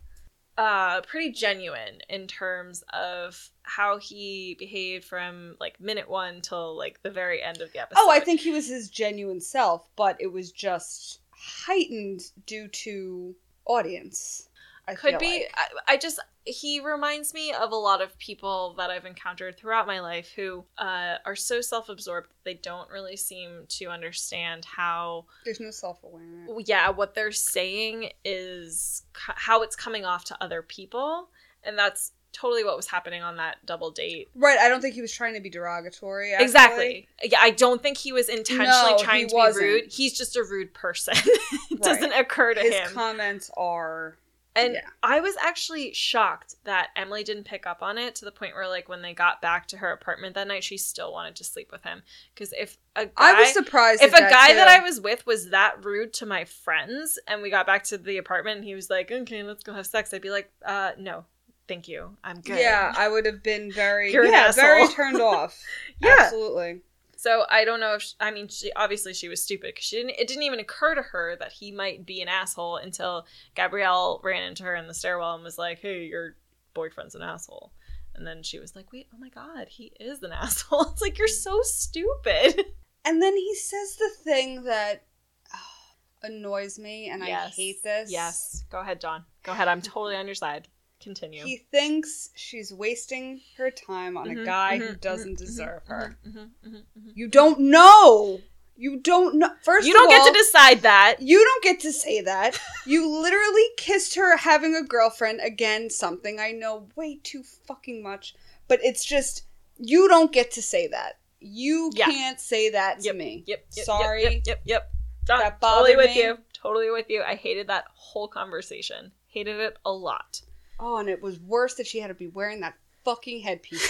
uh 0.58 1.02
pretty 1.02 1.32
genuine 1.32 2.00
in 2.08 2.28
terms 2.28 2.82
of 2.94 3.50
how 3.64 3.98
he 3.98 4.56
behaved 4.58 5.04
from 5.04 5.58
like 5.60 5.82
minute 5.82 6.10
one 6.10 6.40
till 6.40 6.78
like 6.78 7.02
the 7.02 7.10
very 7.10 7.42
end 7.42 7.60
of 7.62 7.74
the 7.74 7.80
episode. 7.80 8.00
Oh, 8.02 8.10
I 8.10 8.20
think 8.20 8.40
he 8.40 8.52
was 8.52 8.68
his 8.68 8.90
genuine 8.90 9.42
self, 9.42 9.90
but 9.96 10.16
it 10.20 10.32
was 10.32 10.52
just 10.52 11.20
heightened 11.32 12.22
due 12.46 12.68
to 12.70 13.36
audience. 13.66 14.50
I 14.88 14.96
could 14.96 15.18
be 15.20 15.46
like. 15.46 15.54
I, 15.88 15.94
I 15.94 15.98
just 15.98 16.20
he 16.48 16.80
reminds 16.80 17.34
me 17.34 17.52
of 17.54 17.72
a 17.72 17.76
lot 17.76 18.02
of 18.04 18.16
people 18.20 18.76
that 18.78 18.92
i've 18.92 19.06
encountered 19.06 19.58
throughout 19.58 19.88
my 19.88 20.00
life 20.00 20.30
who 20.36 20.64
uh, 20.78 21.16
are 21.26 21.36
so 21.36 21.60
self-absorbed 21.60 22.30
they 22.44 22.54
don't 22.54 22.88
really 22.92 23.18
seem 23.18 23.66
to 23.68 23.86
understand 23.88 24.64
how 24.66 25.26
There's 25.44 25.60
no 25.60 25.72
self 25.72 26.04
awareness. 26.04 26.68
yeah 26.68 26.90
what 26.92 27.16
they're 27.16 27.32
saying 27.32 28.12
is 28.24 29.04
co- 29.14 29.34
how 29.36 29.64
it's 29.64 29.76
coming 29.76 30.06
off 30.06 30.26
to 30.26 30.38
other 30.40 30.62
people 30.62 31.30
and 31.64 31.78
that's 31.80 32.12
totally 32.32 32.64
what 32.66 32.76
was 32.76 32.86
happening 32.88 33.24
on 33.24 33.38
that 33.38 33.56
double 33.66 33.90
date 33.92 34.28
Right, 34.36 34.60
I 34.60 34.68
don't 34.68 34.82
think 34.82 34.94
he 34.94 35.02
was 35.02 35.12
trying 35.14 35.36
to 35.36 35.40
be 35.40 35.50
derogatory. 35.50 36.34
actually. 36.34 36.46
exactly 36.46 37.08
yeah 37.24 37.40
i 37.42 37.50
don't 37.50 37.82
think 37.82 37.98
he 37.98 38.12
was 38.12 38.30
intentionally 38.30 38.92
No, 38.92 38.98
trying 39.00 39.30
to 39.30 39.36
wasn't. 39.36 39.64
be 39.64 39.68
rude 39.68 39.84
he's 39.92 40.16
just 40.16 40.36
a 40.36 40.44
rude 40.44 40.74
person 40.76 41.16
it 41.72 41.82
doesn't 41.82 42.12
occur 42.14 42.54
to 42.54 42.60
His 42.62 42.74
him 42.76 42.84
His 42.84 42.92
comments 42.92 43.50
are 43.58 44.18
And 44.56 44.76
Yeah. 44.76 44.88
I 45.04 45.20
was 45.20 45.36
actually 45.36 45.94
shocked 45.94 46.56
that 46.64 46.90
Emily 46.96 47.24
didn't 47.24 47.44
pick 47.44 47.68
up 47.68 47.84
on 47.84 47.98
it 47.98 48.16
to 48.16 48.26
the 48.26 48.32
point 48.32 48.56
where, 48.56 48.68
like, 48.68 48.88
when 48.88 49.02
they 49.02 49.14
got 49.14 49.42
back 49.42 49.68
to 49.68 49.78
her 49.78 49.92
apartment 49.92 50.36
that 50.36 50.48
night, 50.48 50.64
she 50.64 50.78
still 50.78 51.12
wanted 51.12 51.36
to 51.36 51.44
sleep 51.44 51.72
with 51.72 51.84
him. 51.84 52.04
Because 52.34 52.54
if 52.54 52.78
a 52.96 53.06
guy, 53.06 53.12
I 53.18 53.42
was 53.42 53.54
surprised. 53.54 54.02
if 54.02 54.14
a 54.14 54.22
guy 54.22 54.54
that. 54.54 54.68
I 54.70 54.80
was 54.80 55.02
with 55.02 55.26
was 55.26 55.50
that 55.50 55.84
rude 55.84 56.14
to 56.14 56.26
my 56.26 56.46
friends, 56.46 57.20
and 57.28 57.42
we 57.42 57.50
got 57.50 57.66
back 57.66 57.84
to 57.86 57.98
the 57.98 58.18
apartment, 58.18 58.58
and 58.58 58.66
he 58.66 58.76
was 58.76 58.90
like, 58.90 59.12
"Okay, 59.12 59.44
let's 59.44 59.64
go 59.64 59.74
have 59.74 59.86
sex," 59.86 60.14
I'd 60.14 60.22
be 60.22 60.30
like, 60.32 60.50
"Uh, 60.66 60.92
no, 60.98 61.26
thank 61.68 61.90
you, 61.90 62.16
I'm 62.24 62.40
good." 62.40 62.58
Yeah, 62.58 62.94
I 62.98 63.10
would 63.10 63.26
have 63.26 63.44
been 63.44 63.72
very 63.72 64.14
yeah, 64.14 64.52
very 64.54 64.88
turned 64.88 65.22
off. 65.22 65.62
Yeah. 66.00 66.16
Absolutely. 66.20 66.82
So 67.18 67.46
I 67.50 67.66
don't 67.66 67.80
know 67.80 67.96
if 67.96 68.02
she, 68.02 68.14
I 68.20 68.32
mean 68.32 68.48
she 68.48 68.72
obviously 68.74 69.14
she 69.14 69.28
was 69.28 69.42
stupid 69.42 69.74
because 69.74 69.86
she 69.86 69.98
didn't. 69.98 70.20
It 70.20 70.28
didn't 70.28 70.44
even 70.44 70.60
occur 70.60 70.96
to 70.96 71.02
her 71.02 71.36
that 71.40 71.52
he 71.52 71.72
might 71.72 72.06
be 72.06 72.22
an 72.22 72.28
asshole 72.28 72.78
until 72.78 73.26
Gabriel 73.56 74.22
ran 74.24 74.44
into 74.44 74.64
her 74.64 74.76
in 74.76 74.88
the 74.88 74.94
stairwell 74.94 75.36
and 75.36 75.44
was 75.44 75.58
like, 75.58 75.80
"Hey, 75.80 76.06
your 76.06 76.36
boyfriend's 76.74 77.16
an 77.16 77.22
asshole." 77.22 77.72
And 78.16 78.26
then 78.26 78.44
she 78.44 78.60
was 78.60 78.76
like, 78.76 78.92
"Wait, 78.92 79.08
oh 79.14 79.18
my 79.18 79.30
god, 79.30 79.68
he 79.70 79.94
is 80.00 80.24
an 80.24 80.32
asshole." 80.34 80.92
It's 80.92 81.02
like 81.02 81.18
you're 81.18 81.28
so 81.28 81.60
stupid. 81.64 82.64
And 83.08 83.22
then 83.22 83.36
he 83.36 83.56
says 83.56 83.96
the 83.98 84.10
thing 84.24 84.64
that 84.64 85.06
ah, 85.54 85.94
annoys 86.24 86.80
me 86.80 87.10
and 87.10 87.24
I 87.24 87.28
hate 87.48 87.84
this. 87.84 88.12
Yes, 88.12 88.66
go 88.72 88.80
ahead, 88.80 89.00
John. 89.00 89.26
Go 89.44 89.52
ahead. 89.52 89.68
I'm 89.68 89.82
totally 89.82 90.16
on 90.16 90.26
your 90.26 90.36
side. 90.36 90.68
Continue. 91.02 91.44
He 91.44 91.58
thinks 91.58 92.30
she's 92.36 92.74
wasting 92.74 93.42
her 93.58 93.70
time 93.70 94.18
on 94.18 94.28
Mhm, 94.28 94.42
a 94.42 94.46
guy 94.46 94.78
who 94.78 94.86
mhm, 94.94 95.02
doesn't 95.02 95.34
mhm, 95.36 95.38
deserve 95.38 95.84
mhm, 95.84 95.88
her. 95.88 96.18
mhm, 96.26 96.50
mhm, 96.66 96.84
mhm. 96.98 97.12
You 97.14 97.28
don't 97.28 97.60
know. 97.60 98.42
You 98.78 99.00
don't 99.00 99.36
know. 99.36 99.52
First 99.64 99.88
You 99.88 99.94
don't 99.94 100.10
get 100.10 100.22
all, 100.22 100.28
to 100.34 100.38
decide 100.38 100.82
that. 100.82 101.22
You 101.22 101.44
don't 101.44 101.64
get 101.64 101.80
to 101.82 101.94
say 101.94 102.22
that. 102.22 102.60
You 102.86 103.08
literally 103.10 103.68
kissed 103.78 104.16
her 104.16 104.36
having 104.38 104.76
a 104.76 104.84
girlfriend. 104.84 105.40
Again, 105.42 105.90
something 105.90 106.40
I 106.40 106.52
know 106.52 106.88
way 106.96 107.20
too 107.24 107.44
fucking 107.44 108.02
much. 108.04 108.36
But 108.68 108.80
it's 108.84 109.06
just, 109.06 109.44
you 109.78 110.08
don't 110.08 110.32
get 110.32 110.52
to 110.52 110.62
say 110.62 110.88
that. 110.88 111.20
You 111.40 111.92
Yeah. 111.94 112.06
can't 112.06 112.40
say 112.40 112.70
that 112.72 113.00
to 113.02 113.06
Yep, 113.08 113.16
me. 113.16 113.44
Yep. 113.46 113.66
yep 113.76 113.86
Sorry. 113.86 114.24
Yep. 114.24 114.42
Yep. 114.46 114.62
Yep. 114.66 114.92
Done. 115.26 115.40
That 115.40 115.62
totally 115.62 115.96
with 115.96 116.16
me. 116.16 116.22
you. 116.24 116.38
Totally 116.54 116.90
with 116.90 117.10
you. 117.10 117.22
I 117.24 117.36
hated 117.36 117.68
that 117.68 117.86
whole 117.94 118.28
conversation. 118.28 119.12
Hated 119.28 119.60
it 119.60 119.78
a 119.86 119.92
lot. 119.92 120.42
Oh, 120.80 120.98
and 120.98 121.10
it 121.10 121.22
was 121.22 121.40
worse 121.40 121.76
that 121.76 121.88
she 121.88 122.00
had 122.00 122.08
to 122.08 122.14
be 122.14 122.28
wearing 122.28 122.60
that 122.62 122.74
fucking 123.04 123.42
headpiece. 123.42 123.88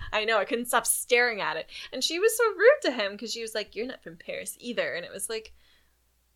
I 0.12 0.24
know. 0.24 0.38
I 0.38 0.44
couldn't 0.44 0.66
stop 0.66 0.86
staring 0.86 1.40
at 1.40 1.56
it, 1.56 1.66
and 1.92 2.02
she 2.04 2.18
was 2.18 2.36
so 2.36 2.44
rude 2.50 2.80
to 2.82 2.92
him 2.92 3.12
because 3.12 3.32
she 3.32 3.42
was 3.42 3.54
like, 3.54 3.74
"You're 3.74 3.86
not 3.86 4.02
from 4.02 4.16
Paris 4.16 4.56
either," 4.60 4.94
and 4.94 5.04
it 5.04 5.12
was 5.12 5.28
like, 5.28 5.52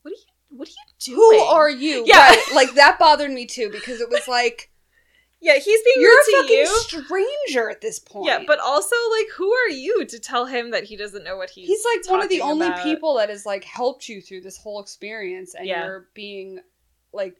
"What 0.02 0.12
are 0.12 0.14
you? 0.14 0.57
What 0.57 0.68
are 0.68 0.70
you 0.70 1.14
doing? 1.16 1.38
Who 1.40 1.44
are 1.46 1.70
you? 1.70 2.04
Yeah. 2.07 2.16
Right. 2.28 2.44
Like, 2.54 2.74
that 2.74 2.98
bothered 2.98 3.30
me 3.30 3.44
too 3.46 3.70
because 3.70 4.00
it 4.00 4.09
was 4.09 4.28
like, 4.28 4.70
Yeah, 5.40 5.54
he's 5.54 5.64
being 5.83 5.96
you're 6.00 6.12
a 6.12 6.14
rude 6.14 6.24
to 6.30 6.42
fucking 6.42 6.59
you. 6.59 7.04
stranger 7.04 7.68
at 7.70 7.80
this 7.80 7.98
point. 7.98 8.26
Yeah, 8.26 8.44
but 8.46 8.61
also 8.61 8.94
like, 9.18 9.26
who 9.37 9.52
are 9.52 9.68
you 9.70 10.04
to 10.07 10.18
tell 10.20 10.46
him 10.46 10.70
that 10.70 10.85
he 10.85 10.96
doesn't 10.96 11.24
know 11.24 11.37
what 11.37 11.50
he's? 11.50 11.66
he's 11.66 11.85
like 11.85 12.09
one 12.11 12.22
of 12.22 12.28
the 12.30 12.38
talking 12.38 12.52
only 12.52 12.66
about? 12.68 12.83
people 12.85 13.14
that 13.16 13.28
has 13.30 13.44
like 13.44 13.64
helped 13.64 14.09
you 14.09 14.20
through 14.22 14.42
this 14.42 14.57
whole 14.57 14.80
experience 14.80 15.54
and 15.54 15.66
Yeah. 15.66 15.85
you're 15.85 16.09
being 16.14 16.61
like 17.12 17.37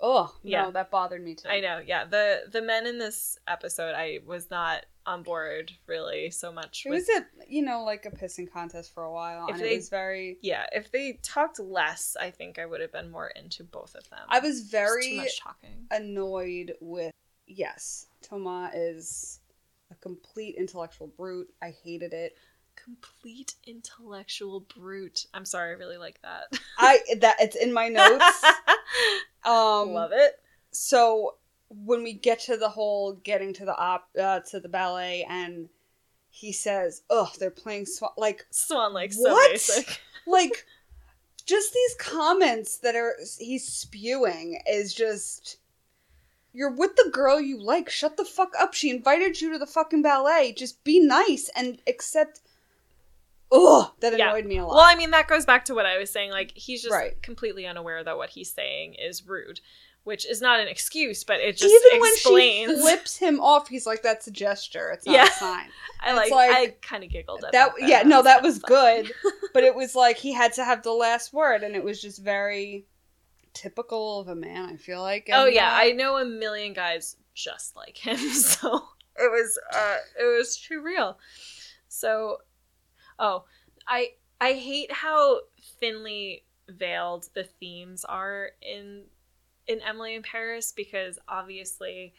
oh 0.00 0.34
Yeah. 0.42 0.62
no 0.64 0.70
that 0.72 0.90
bothered 0.90 1.22
me 1.24 1.34
too 1.34 1.48
I 1.48 1.60
know, 1.60 1.80
yeah. 1.84 2.04
The 2.04 2.42
the 2.50 2.62
men 2.62 2.86
in 2.86 2.98
this 2.98 3.38
episode, 3.48 3.94
I 3.94 4.20
was 4.26 4.50
not 4.50 4.86
on 5.06 5.22
board 5.22 5.72
really 5.86 6.30
so 6.30 6.52
much. 6.52 6.84
it 6.86 6.90
with- 6.90 7.08
was 7.08 7.22
a 7.22 7.26
you 7.52 7.62
know 7.62 7.82
like 7.84 8.04
a 8.06 8.10
pissing 8.10 8.50
contest 8.50 8.92
for 8.92 9.02
a 9.04 9.12
while 9.12 9.46
and 9.48 9.58
they- 9.58 9.72
it 9.72 9.76
was 9.76 9.88
very 9.88 10.38
yeah. 10.42 10.66
If 10.72 10.90
they 10.92 11.18
talked 11.22 11.58
less, 11.58 12.16
I 12.20 12.30
think 12.30 12.58
I 12.58 12.66
would 12.66 12.80
have 12.80 12.92
been 12.92 13.10
more 13.10 13.28
into 13.28 13.64
both 13.64 13.94
of 13.94 14.08
them. 14.10 14.20
i 14.28 14.38
was 14.38 14.62
very 14.62 15.10
too 15.10 15.16
much 15.16 15.40
talking. 15.40 15.86
annoyed 15.90 16.74
with 16.80 17.12
yes 17.46 18.06
toma 18.22 18.70
is 18.74 19.40
a 19.90 19.94
complete 19.96 20.54
intellectual 20.56 21.06
brute 21.06 21.48
i 21.62 21.70
hated 21.82 22.12
it 22.12 22.36
Complete 22.88 23.54
intellectual 23.66 24.60
brute. 24.60 25.26
I'm 25.34 25.44
sorry, 25.44 25.70
I 25.70 25.74
really 25.74 25.98
like 25.98 26.20
that. 26.22 26.58
i 26.78 26.98
that 27.20 27.36
it's 27.38 27.56
in 27.56 27.70
my 27.72 27.88
notes 27.88 28.44
um 29.44 29.92
Love 29.92 30.10
it. 30.14 30.40
so 30.70 31.34
when 31.68 32.02
we 32.02 32.14
get 32.14 32.40
to 32.40 32.56
the 32.56 32.68
whole 32.68 33.12
getting 33.24 33.52
to 33.52 33.64
the 33.66 33.76
op 33.76 34.08
uh, 34.18 34.40
to 34.40 34.58
the 34.60 34.68
ballet 34.70 35.26
and 35.28 35.68
he 36.30 36.50
says 36.52 37.02
ugh 37.10 37.28
they're 37.38 37.50
playing 37.50 37.84
Swan 37.84 38.12
Lake 38.16 38.44
Swan 38.50 38.94
Lake 38.94 39.12
so 39.12 39.32
What? 39.32 39.52
basic. 39.52 40.00
like 40.26 40.64
just 41.44 41.74
these 41.74 41.94
comments 41.98 42.78
that 42.78 42.96
are 42.96 43.16
he's 43.38 43.66
spewing 43.66 44.60
is 44.66 44.94
just 44.94 45.58
you're 46.54 46.70
with 46.74 46.96
the 46.96 47.10
girl 47.12 47.38
you 47.38 47.60
like 47.62 47.90
shut 47.90 48.16
the 48.16 48.24
fuck 48.24 48.54
up 48.58 48.72
she 48.72 48.88
invited 48.88 49.38
you 49.40 49.52
to 49.52 49.58
the 49.58 49.66
fucking 49.66 50.00
ballet 50.02 50.52
just 50.56 50.82
be 50.84 51.00
nice 51.00 51.50
and 51.54 51.82
accept 51.86 52.40
ugh 53.52 53.92
that 54.00 54.16
Yeah. 54.18 54.30
annoyed 54.30 54.46
me 54.46 54.58
a 54.58 54.64
lot 54.66 54.74
Well, 54.76 54.84
I 54.84 54.94
mean, 54.94 55.10
that 55.12 55.26
goes 55.28 55.44
back 55.46 55.64
to 55.66 55.74
what 55.74 55.86
I 55.86 55.98
was 55.98 56.10
saying. 56.10 56.30
Like, 56.30 56.52
he's 56.56 56.82
just 56.82 56.92
Right. 56.92 57.20
completely 57.22 57.66
unaware 57.66 58.02
that 58.04 58.16
what 58.16 58.30
he's 58.30 58.52
saying 58.52 58.94
is 58.94 59.26
rude, 59.26 59.60
which 60.04 60.26
is 60.26 60.40
not 60.40 60.60
an 60.60 60.68
excuse, 60.68 61.24
but 61.24 61.40
it 61.40 61.56
just 61.56 61.74
even 61.74 62.00
when 62.00 62.12
explains. 62.12 62.70
she 62.72 62.80
flips 62.80 63.16
him 63.16 63.40
off 63.40 63.68
he's 63.68 63.86
like 63.86 64.02
that's 64.02 64.26
a 64.26 64.30
gesture 64.30 64.90
it's 64.90 65.06
not 65.06 65.14
Yeah. 65.14 65.26
a 65.28 65.30
sign 65.38 65.68
I 66.00 66.12
like, 66.14 66.30
like- 66.30 66.50
I 66.56 66.66
kind 66.82 67.02
of 67.04 67.10
giggled 67.10 67.44
at 67.44 67.52
that 67.52 67.72
that. 67.78 67.88
yeah 67.88 68.02
no 68.02 68.22
that 68.22 68.42
was 68.42 68.58
good 68.76 69.10
but 69.54 69.64
it 69.64 69.74
was 69.74 69.94
like 70.04 70.16
he 70.16 70.32
had 70.32 70.52
to 70.54 70.64
have 70.64 70.82
the 70.82 70.92
last 70.92 71.32
word 71.32 71.62
and 71.62 71.74
it 71.74 71.82
was 71.84 72.00
just 72.00 72.22
very 72.22 72.86
typical 73.54 74.20
of 74.20 74.28
a 74.28 74.34
man. 74.36 74.68
I 74.68 74.76
feel 74.76 75.00
like. 75.00 75.28
Oh 75.32 75.46
yeah, 75.46 75.68
uh, 75.68 75.74
I 75.76 75.92
know 75.92 76.16
a 76.18 76.24
million 76.24 76.72
guys 76.74 77.16
just 77.34 77.74
like 77.76 77.96
him, 77.96 78.16
so 78.18 78.84
it 79.16 79.30
was 79.30 79.58
uh 79.74 79.96
it 80.20 80.36
was 80.36 80.56
too 80.58 80.80
real. 80.80 81.18
So 81.88 82.38
oh, 83.18 83.44
I 83.86 84.12
I 84.40 84.52
hate 84.52 84.92
how 84.92 85.40
thinly 85.80 86.44
veiled 86.68 87.28
the 87.34 87.44
themes 87.44 88.04
are 88.04 88.50
in 88.62 89.04
in 89.66 89.80
Emily 89.82 90.14
in 90.14 90.22
Paris 90.22 90.72
because 90.74 91.18
obviously 91.28 92.14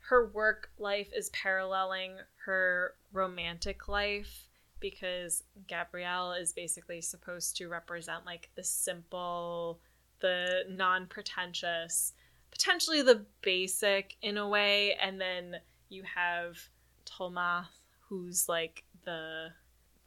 her 0.00 0.26
work 0.28 0.70
life 0.78 1.08
is 1.14 1.30
paralleling 1.30 2.16
her 2.44 2.94
romantic 3.12 3.86
life 3.86 4.48
because 4.80 5.44
Gabriel 5.68 6.32
is 6.32 6.52
basically 6.52 7.00
supposed 7.00 7.56
to 7.58 7.68
represent 7.68 8.26
like 8.26 8.50
the 8.56 8.64
simple, 8.64 9.78
the 10.20 10.64
non 10.68 11.06
pretentious, 11.06 12.14
potentially 12.50 13.02
the 13.02 13.24
basic 13.42 14.16
in 14.22 14.38
a 14.38 14.48
way, 14.48 14.94
and 14.94 15.20
then 15.20 15.56
you 15.90 16.02
have 16.02 16.58
Thomas, 17.04 17.66
who's 18.08 18.48
like 18.48 18.82
the 19.04 19.48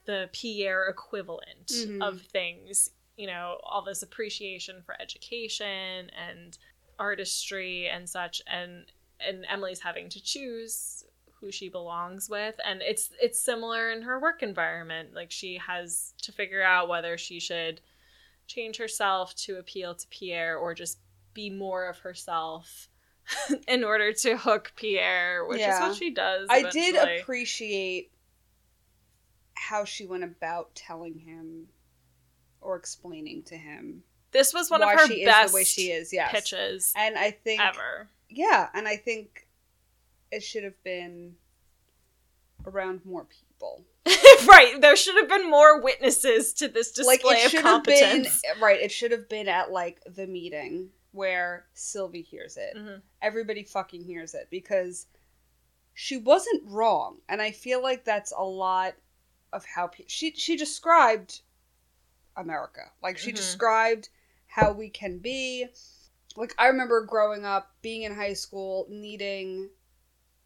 the 0.05 0.29
Pierre 0.33 0.85
equivalent 0.87 1.67
Mhm. 1.67 2.01
of 2.01 2.21
things. 2.21 2.91
You 3.15 3.27
know, 3.27 3.59
all 3.63 3.83
this 3.83 4.01
appreciation 4.01 4.81
for 4.81 4.99
education 4.99 6.09
and 6.09 6.57
artistry 6.99 7.87
and 7.87 8.09
such, 8.09 8.41
and 8.47 8.85
and 9.19 9.45
Emily's 9.47 9.79
having 9.81 10.09
to 10.09 10.21
choose 10.21 11.05
who 11.39 11.51
she 11.51 11.67
belongs 11.67 12.29
with 12.29 12.55
and 12.63 12.81
it's 12.81 13.11
it's 13.21 13.37
similar 13.37 13.91
in 13.91 14.01
her 14.03 14.17
work 14.17 14.41
environment 14.41 15.13
like 15.13 15.29
she 15.29 15.57
has 15.57 16.13
to 16.21 16.31
figure 16.31 16.63
out 16.63 16.87
whether 16.87 17.17
she 17.17 17.37
should 17.37 17.81
change 18.47 18.77
herself 18.77 19.35
to 19.35 19.57
appeal 19.57 19.93
to 19.93 20.07
Pierre 20.07 20.57
or 20.57 20.73
just 20.73 20.99
be 21.33 21.49
more 21.49 21.87
of 21.87 21.97
herself 21.97 22.87
in 23.67 23.83
order 23.83 24.13
to 24.13 24.37
hook 24.37 24.71
Pierre 24.77 25.45
which 25.45 25.59
is 25.75 25.81
what 25.81 25.95
she 25.95 26.11
does 26.11 26.47
I 26.49 26.63
did 26.71 26.95
appreciate 27.19 28.12
how 29.69 29.86
she 29.86 30.06
went 30.06 30.23
about 30.23 30.73
telling 30.76 31.19
him 31.19 31.67
or 32.62 32.76
explaining 32.76 33.43
to 33.43 33.56
him 33.56 34.04
this 34.34 34.54
was 34.54 34.69
one 34.69 34.82
of 34.82 34.89
her 34.89 35.08
she 35.08 35.23
best 35.23 35.45
is 35.45 35.52
the 35.52 35.56
way 35.56 35.63
she 35.63 35.82
is. 35.91 36.12
Yes, 36.12 36.32
pitches 36.32 36.93
and 36.95 37.17
I 37.17 37.32
think 37.32 37.62
ever 37.62 38.10
yeah, 38.30 38.67
and 38.73 38.88
I 38.88 38.97
think 38.97 39.47
it 40.32 40.41
should 40.41 40.63
have 40.63 40.84
been 40.84 41.36
around 42.65 43.06
more 43.06 43.26
people. 43.26 43.86
right 44.47 44.76
there 44.82 44.97
should 44.97 45.15
have 45.15 45.30
been 45.30 45.49
more 45.49 45.80
witnesses 45.80 46.52
to 46.54 46.67
this 46.67 46.91
display 46.91 47.19
like 47.23 47.38
it 47.38 47.45
of 47.45 47.52
should 47.52 47.63
have 47.63 47.84
been 47.84 47.99
competence 47.99 48.41
right. 48.60 48.82
It 48.82 48.91
should 48.91 49.12
have 49.12 49.30
been 49.30 49.47
at 49.47 49.71
like 49.71 50.02
the 50.06 50.28
meeting 50.28 50.89
where 51.12 51.65
Sylvie 51.73 52.21
hears 52.23 52.58
it. 52.58 52.76
Mhm. 52.76 53.02
Everybody 53.21 53.63
fucking 53.63 54.04
hears 54.04 54.34
it 54.34 54.47
because 54.49 55.06
she 55.93 56.17
wasn't 56.17 56.63
wrong, 56.65 57.17
and 57.30 57.41
I 57.41 57.52
feel 57.52 57.82
like 57.82 58.04
that's 58.04 58.34
a 58.36 58.43
lot 58.43 58.95
of 59.53 59.65
how 59.65 59.87
pe- 59.87 60.05
she 60.07 60.31
she 60.35 60.57
described 60.57 61.41
America. 62.35 62.91
Like 63.01 63.17
she 63.17 63.31
Mhm. 63.31 63.35
described 63.35 64.09
how 64.47 64.71
we 64.71 64.89
can 64.89 65.19
be. 65.19 65.67
Like 66.35 66.53
I 66.57 66.67
remember 66.67 67.01
growing 67.01 67.45
up, 67.45 67.71
being 67.81 68.01
in 68.03 68.13
high 68.15 68.33
school, 68.33 68.87
needing 68.89 69.69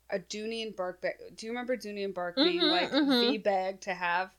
a 0.09 0.19
Dooney 0.19 0.63
and 0.63 0.75
Bourke 0.75 1.01
bag. 1.01 1.15
Do 1.35 1.45
you 1.45 1.51
remember 1.51 1.75
Dooney 1.77 2.03
and 2.03 2.13
Bourke 2.13 2.35
being 2.35 2.61
Mhm, 2.61 2.71
like 2.71 2.91
mhm. 2.91 3.21
the 3.21 3.37
bag 3.37 3.81
to 3.81 3.93
have? 3.93 4.31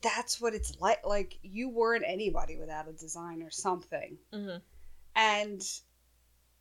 That's 0.00 0.40
what 0.40 0.54
it's 0.54 0.80
like. 0.80 1.04
Like 1.04 1.38
you 1.42 1.68
weren't 1.68 2.04
anybody 2.06 2.56
without 2.56 2.88
a 2.88 2.92
design 2.92 3.42
or 3.42 3.50
something. 3.50 4.18
Mhm. 4.32 4.62
And 5.14 5.80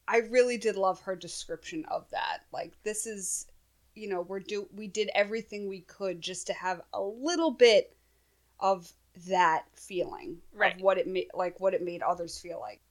I 0.08 0.18
really 0.18 0.58
did 0.58 0.76
love 0.76 1.02
her 1.02 1.16
description 1.16 1.86
of 1.86 2.10
that. 2.12 2.46
Like 2.52 2.74
this 2.84 3.06
is, 3.08 3.48
you 3.96 4.08
know, 4.08 4.22
we're 4.22 4.40
do 4.40 4.68
we 4.74 4.88
did 4.88 5.10
everything 5.16 5.68
we 5.68 5.82
could 5.82 6.22
just 6.22 6.48
to 6.48 6.54
have 6.54 6.82
a 6.94 7.02
little 7.02 7.52
bit 7.52 7.96
of 8.60 8.92
that 9.28 9.66
feeling 9.76 10.38
Right. 10.54 10.76
of 10.76 10.82
what 10.82 10.98
it 10.98 11.08
made 11.08 11.30
like 11.34 11.60
what 11.60 11.74
it 11.74 11.82
made 11.84 12.02
others 12.02 12.40
feel 12.40 12.60
like. 12.60 12.82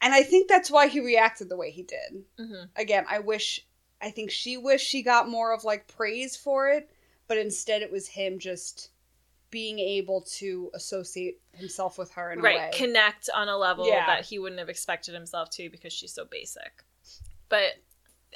And 0.00 0.12
I 0.14 0.22
think 0.22 0.48
that's 0.48 0.70
why 0.70 0.86
he 0.88 1.00
reacted 1.00 1.48
the 1.48 1.56
way 1.56 1.70
he 1.70 1.82
did. 1.82 2.24
Mhm. 2.38 2.68
Again, 2.76 3.04
I 3.08 3.18
wish 3.20 3.66
I 4.00 4.10
think 4.10 4.30
she 4.30 4.56
wished 4.56 4.86
she 4.86 5.02
got 5.02 5.28
more 5.28 5.52
of 5.52 5.64
like 5.64 5.86
praise 5.88 6.36
for 6.36 6.68
it, 6.70 6.90
but 7.26 7.38
instead 7.38 7.80
it 7.82 7.90
was 7.90 8.06
him 8.08 8.38
just 8.38 8.90
being 9.50 9.78
able 9.78 10.20
to 10.22 10.70
associate 10.74 11.40
himself 11.52 11.96
with 11.96 12.10
her 12.12 12.32
in 12.32 12.40
a 12.40 12.42
right 12.42 12.56
way. 12.56 12.70
connect 12.74 13.30
on 13.30 13.48
a 13.48 13.56
level 13.56 13.86
Yeah. 13.86 14.04
that 14.06 14.24
he 14.26 14.38
wouldn't 14.38 14.58
have 14.58 14.68
expected 14.68 15.14
himself 15.14 15.48
to 15.50 15.70
because 15.70 15.92
she's 15.92 16.12
so 16.12 16.24
basic 16.24 16.82
but 17.48 17.74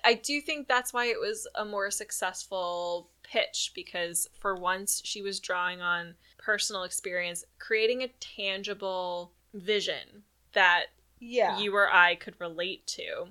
i 0.04 0.14
do 0.14 0.40
think 0.40 0.66
that's 0.66 0.92
why 0.92 1.06
it 1.06 1.20
was 1.20 1.46
a 1.54 1.64
more 1.64 1.90
successful 1.90 3.10
pitch 3.22 3.72
because 3.74 4.28
for 4.38 4.54
once 4.54 5.00
she 5.04 5.22
was 5.22 5.40
drawing 5.40 5.80
on 5.80 6.14
personal 6.38 6.84
experience 6.84 7.44
creating 7.58 8.02
a 8.02 8.08
tangible 8.20 9.32
vision 9.54 10.22
that 10.52 10.86
yeah. 11.20 11.58
you 11.58 11.74
or 11.74 11.92
i 11.92 12.14
could 12.14 12.34
relate 12.40 12.86
to 12.86 13.26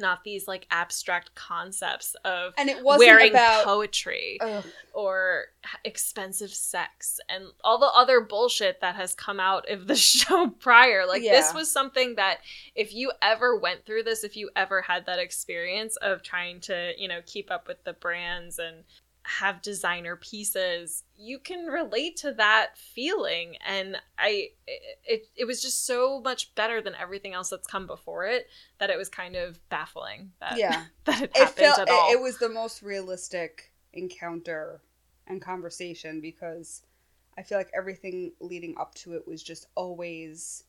not 0.00 0.24
these 0.24 0.48
like 0.48 0.66
abstract 0.70 1.34
concepts 1.34 2.16
of 2.24 2.54
and 2.58 2.68
it 2.68 2.82
wasn't 2.82 3.08
wearing 3.08 3.30
about 3.30 3.64
poetry 3.64 4.38
Ugh. 4.40 4.64
or 4.94 5.44
expensive 5.84 6.50
sex 6.50 7.20
and 7.28 7.44
all 7.62 7.78
the 7.78 7.86
other 7.86 8.20
bullshit 8.20 8.80
that 8.80 8.96
has 8.96 9.14
come 9.14 9.38
out 9.38 9.68
of 9.70 9.86
the 9.86 9.96
show 9.96 10.48
prior. 10.48 11.06
Like 11.06 11.22
this 11.22 11.54
was 11.54 11.70
something 11.70 12.16
that 12.16 12.38
if 12.74 12.94
you 12.94 13.12
ever 13.22 13.56
went 13.58 13.84
through 13.84 14.04
this, 14.04 14.24
if 14.24 14.36
you 14.36 14.50
ever 14.56 14.82
had 14.82 15.06
that 15.06 15.18
experience 15.18 15.96
of 15.96 16.22
trying 16.22 16.60
to, 16.62 16.92
you 16.96 17.08
know, 17.08 17.20
keep 17.26 17.50
up 17.50 17.68
with 17.68 17.84
the 17.84 17.92
brands 17.92 18.58
and 18.58 18.84
have 19.38 19.62
designer 19.62 20.16
pieces, 20.16 21.04
you 21.16 21.38
can 21.38 21.66
relate 21.66 22.16
to 22.16 22.32
that 22.32 22.76
feeling 22.76 23.56
and 23.66 23.96
I 24.18 24.48
it 24.66 25.28
it 25.36 25.46
was 25.46 25.62
just 25.62 25.86
so 25.86 26.20
much 26.20 26.54
better 26.54 26.80
than 26.80 26.94
everything 26.94 27.32
else 27.34 27.50
that's 27.50 27.66
come 27.66 27.86
before 27.86 28.26
it 28.26 28.48
that 28.78 28.90
it 28.90 28.98
was 28.98 29.08
kind 29.08 29.36
of 29.36 29.60
baffling 29.68 30.32
that 30.40 30.58
yeah. 30.58 30.84
that 31.04 31.22
it 31.22 31.30
It 31.34 31.50
felt 31.50 31.78
at 31.78 31.88
it, 31.88 32.12
it 32.12 32.20
was 32.20 32.38
the 32.38 32.48
most 32.48 32.82
realistic 32.82 33.72
encounter 33.92 34.82
and 35.26 35.40
conversation 35.40 36.20
because 36.20 36.82
I 37.38 37.42
feel 37.42 37.56
like 37.56 37.70
everything 37.74 38.32
leading 38.40 38.74
up 38.78 38.94
to 38.96 39.14
it 39.14 39.26
was 39.28 39.42
just 39.42 39.66
always 39.76 40.64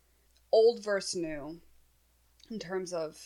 old 0.51 0.83
versus 0.83 1.15
new 1.15 1.59
in 2.51 2.59
terms 2.59 2.93
of 2.93 3.17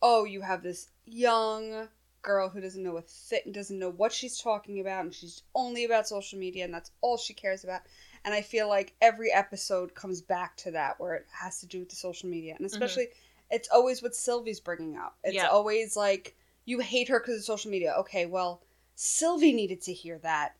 oh, 0.00 0.24
you 0.24 0.42
have 0.42 0.62
this 0.62 0.90
young 1.04 1.88
girl 2.28 2.50
who 2.50 2.60
doesn't 2.60 2.82
know 2.82 2.98
a 2.98 3.00
thing, 3.02 3.40
doesn't 3.52 3.78
know 3.78 3.88
what 3.88 4.12
she's 4.12 4.38
talking 4.38 4.80
about, 4.80 5.04
and 5.06 5.14
she's 5.14 5.42
only 5.54 5.86
about 5.86 6.06
social 6.06 6.38
media, 6.38 6.62
and 6.62 6.74
that's 6.74 6.90
all 7.00 7.16
she 7.16 7.32
cares 7.32 7.64
about. 7.64 7.80
And 8.22 8.34
I 8.34 8.42
feel 8.42 8.68
like 8.68 8.92
every 9.00 9.32
episode 9.32 9.94
comes 9.94 10.20
back 10.20 10.54
to 10.58 10.70
that, 10.72 11.00
where 11.00 11.14
it 11.14 11.26
has 11.32 11.58
to 11.60 11.66
do 11.66 11.80
with 11.80 11.88
the 11.88 11.96
social 11.96 12.28
media, 12.28 12.54
and 12.58 12.66
especially 12.66 13.08
it's 13.50 13.70
always 13.72 14.02
what 14.02 14.14
Sylvie's 14.14 14.60
bringing 14.60 14.98
up. 14.98 15.16
It's 15.24 15.36
Yeah. 15.36 15.48
always 15.48 15.96
like 15.96 16.36
you 16.66 16.80
hate 16.80 17.08
her 17.08 17.18
because 17.18 17.38
of 17.38 17.44
social 17.44 17.70
media. 17.70 17.94
Okay, 18.00 18.26
well, 18.26 18.62
Sylvie 18.94 19.54
needed 19.54 19.80
to 19.82 19.94
hear 19.94 20.18
that 20.18 20.54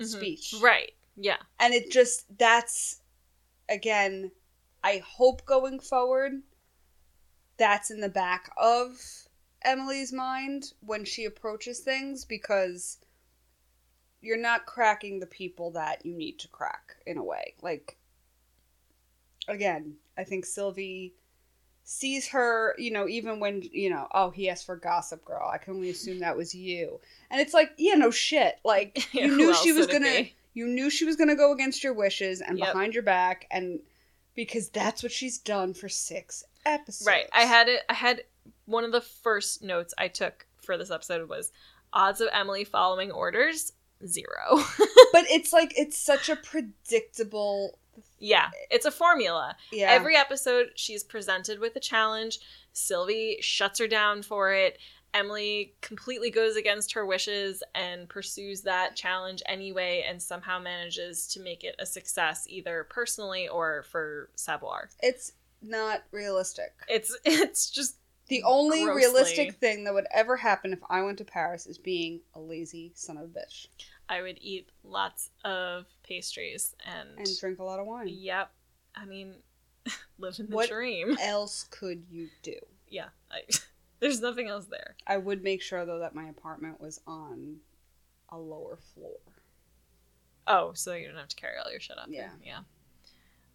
Mhm. 0.00 0.06
speech, 0.06 0.54
Right. 0.60 0.92
Yeah. 1.14 1.38
and 1.60 1.72
it 1.72 1.88
just 1.92 2.36
that's 2.36 3.00
again. 3.68 4.32
I 4.82 4.98
hope 4.98 5.44
going 5.46 5.78
forward, 5.78 6.42
that's 7.56 7.92
in 7.92 8.00
the 8.00 8.08
back 8.08 8.52
of 8.56 9.28
Emily's 9.64 10.12
mind 10.12 10.72
when 10.80 11.04
she 11.04 11.24
approaches 11.24 11.80
things 11.80 12.24
because 12.24 12.98
you're 14.20 14.36
not 14.36 14.66
cracking 14.66 15.18
the 15.18 15.26
people 15.26 15.70
that 15.72 16.04
you 16.06 16.14
need 16.14 16.38
to 16.38 16.48
crack 16.48 16.96
in 17.06 17.18
a 17.18 17.24
way. 17.24 17.54
Like, 17.60 17.96
again, 19.48 19.94
I 20.16 20.24
think 20.24 20.44
Sylvie 20.44 21.14
sees 21.84 22.28
her, 22.28 22.74
you 22.78 22.92
know, 22.92 23.08
even 23.08 23.40
when, 23.40 23.62
you 23.72 23.90
know, 23.90 24.06
oh, 24.12 24.30
he 24.30 24.48
asked 24.48 24.66
for 24.66 24.76
Gossip 24.76 25.24
Girl. 25.24 25.50
I 25.52 25.58
can 25.58 25.74
only 25.74 25.90
assume 25.90 26.20
that 26.20 26.36
was 26.36 26.54
you. 26.54 27.00
And 27.30 27.40
it's 27.40 27.52
like, 27.52 27.72
yeah, 27.76 27.94
no 27.94 28.10
shit. 28.10 28.60
Like, 28.64 29.12
Yeah, 29.12 29.24
you 29.26 29.36
knew 29.36 29.54
she 29.54 29.72
was 29.72 29.88
gonna, 29.88 30.26
you 30.54 30.66
knew 30.66 30.90
she 30.90 31.04
was 31.04 31.16
gonna 31.16 31.34
go 31.34 31.52
against 31.52 31.82
your 31.82 31.94
wishes 31.94 32.40
and 32.40 32.58
Yep. 32.58 32.72
behind 32.72 32.94
your 32.94 33.02
back, 33.02 33.46
and 33.50 33.80
because 34.34 34.68
that's 34.68 35.02
what 35.02 35.12
she's 35.12 35.38
done 35.38 35.74
for 35.74 35.88
six 35.88 36.44
episodes. 36.64 37.06
Right. 37.06 37.26
I 37.32 37.42
had 37.42 37.68
it. 37.68 37.82
I 37.88 37.94
had 37.94 38.22
one 38.72 38.84
of 38.84 38.92
the 38.92 39.00
first 39.00 39.62
notes 39.62 39.94
I 39.98 40.08
took 40.08 40.46
for 40.62 40.76
this 40.76 40.90
episode 40.90 41.28
was 41.28 41.52
odds 41.92 42.20
of 42.20 42.28
Emily 42.32 42.64
following 42.64 43.10
orders 43.10 43.72
zero. 44.06 44.56
but 45.12 45.24
it's 45.30 45.52
like 45.52 45.72
it's 45.76 45.98
such 45.98 46.28
a 46.28 46.36
predictable. 46.36 47.78
yeah, 48.18 48.50
it's 48.70 48.86
a 48.86 48.90
formula. 48.90 49.56
Yeah. 49.70 49.90
Every 49.90 50.16
episode, 50.16 50.70
she's 50.74 51.04
presented 51.04 51.58
with 51.58 51.76
a 51.76 51.80
challenge. 51.80 52.40
Sylvie 52.72 53.38
shuts 53.40 53.78
her 53.78 53.86
down 53.88 54.22
for 54.22 54.52
it. 54.52 54.78
Emily 55.14 55.74
completely 55.82 56.30
goes 56.30 56.56
against 56.56 56.94
her 56.94 57.04
wishes 57.04 57.62
and 57.74 58.08
pursues 58.08 58.62
that 58.62 58.96
challenge 58.96 59.42
anyway, 59.44 60.02
and 60.08 60.22
somehow 60.22 60.58
manages 60.58 61.26
to 61.28 61.40
make 61.40 61.64
it 61.64 61.74
a 61.78 61.84
success, 61.84 62.46
either 62.48 62.86
personally 62.88 63.46
or 63.46 63.82
for 63.82 64.30
Savoir. 64.36 64.88
it's 65.02 65.32
not 65.60 66.02
realistic. 66.12 66.72
It's 66.88 67.16
it's 67.24 67.70
just 67.70 67.96
The 68.32 68.42
only 68.44 68.84
Grossly. 68.84 68.96
realistic 69.02 69.54
thing 69.56 69.84
that 69.84 69.92
would 69.92 70.06
ever 70.10 70.38
happen 70.38 70.72
if 70.72 70.78
I 70.88 71.02
went 71.02 71.18
to 71.18 71.24
Paris 71.24 71.66
is 71.66 71.76
being 71.76 72.20
a 72.34 72.40
lazy 72.40 72.90
son 72.94 73.18
of 73.18 73.24
a 73.24 73.26
bitch 73.26 73.66
I 74.08 74.22
would 74.22 74.38
eat 74.40 74.70
lots 74.84 75.28
of 75.44 75.84
pastries 76.02 76.74
and, 76.86 77.10
and 77.18 77.28
drink 77.40 77.58
a 77.58 77.62
lot 77.62 77.78
of 77.78 77.86
wine. 77.86 78.08
yep. 78.08 78.50
I 78.94 79.04
mean, 79.04 79.34
living 80.18 80.46
the 80.46 80.56
What- 80.56 80.70
dream. 80.70 81.16
else 81.20 81.64
could 81.70 82.04
you 82.10 82.28
do? 82.42 82.56
Yeah, 82.88 83.08
I, 83.30 83.40
there's 84.00 84.20
nothing 84.22 84.48
else 84.48 84.64
there. 84.66 84.96
I 85.06 85.18
would 85.18 85.42
make 85.44 85.60
sure 85.60 85.84
though 85.84 85.98
that 85.98 86.14
my 86.14 86.28
apartment 86.30 86.80
was 86.80 87.00
on 87.06 87.56
a 88.30 88.38
lower 88.38 88.78
floor, 88.94 89.18
Oh, 90.46 90.72
so 90.74 90.94
you 90.94 91.06
don't 91.06 91.16
have 91.18 91.28
to 91.28 91.36
carry 91.36 91.58
all 91.62 91.70
your 91.70 91.80
shit 91.80 91.98
up. 91.98 92.06
Yeah. 92.08 92.22
there. 92.22 92.30
yeah. 92.42 92.58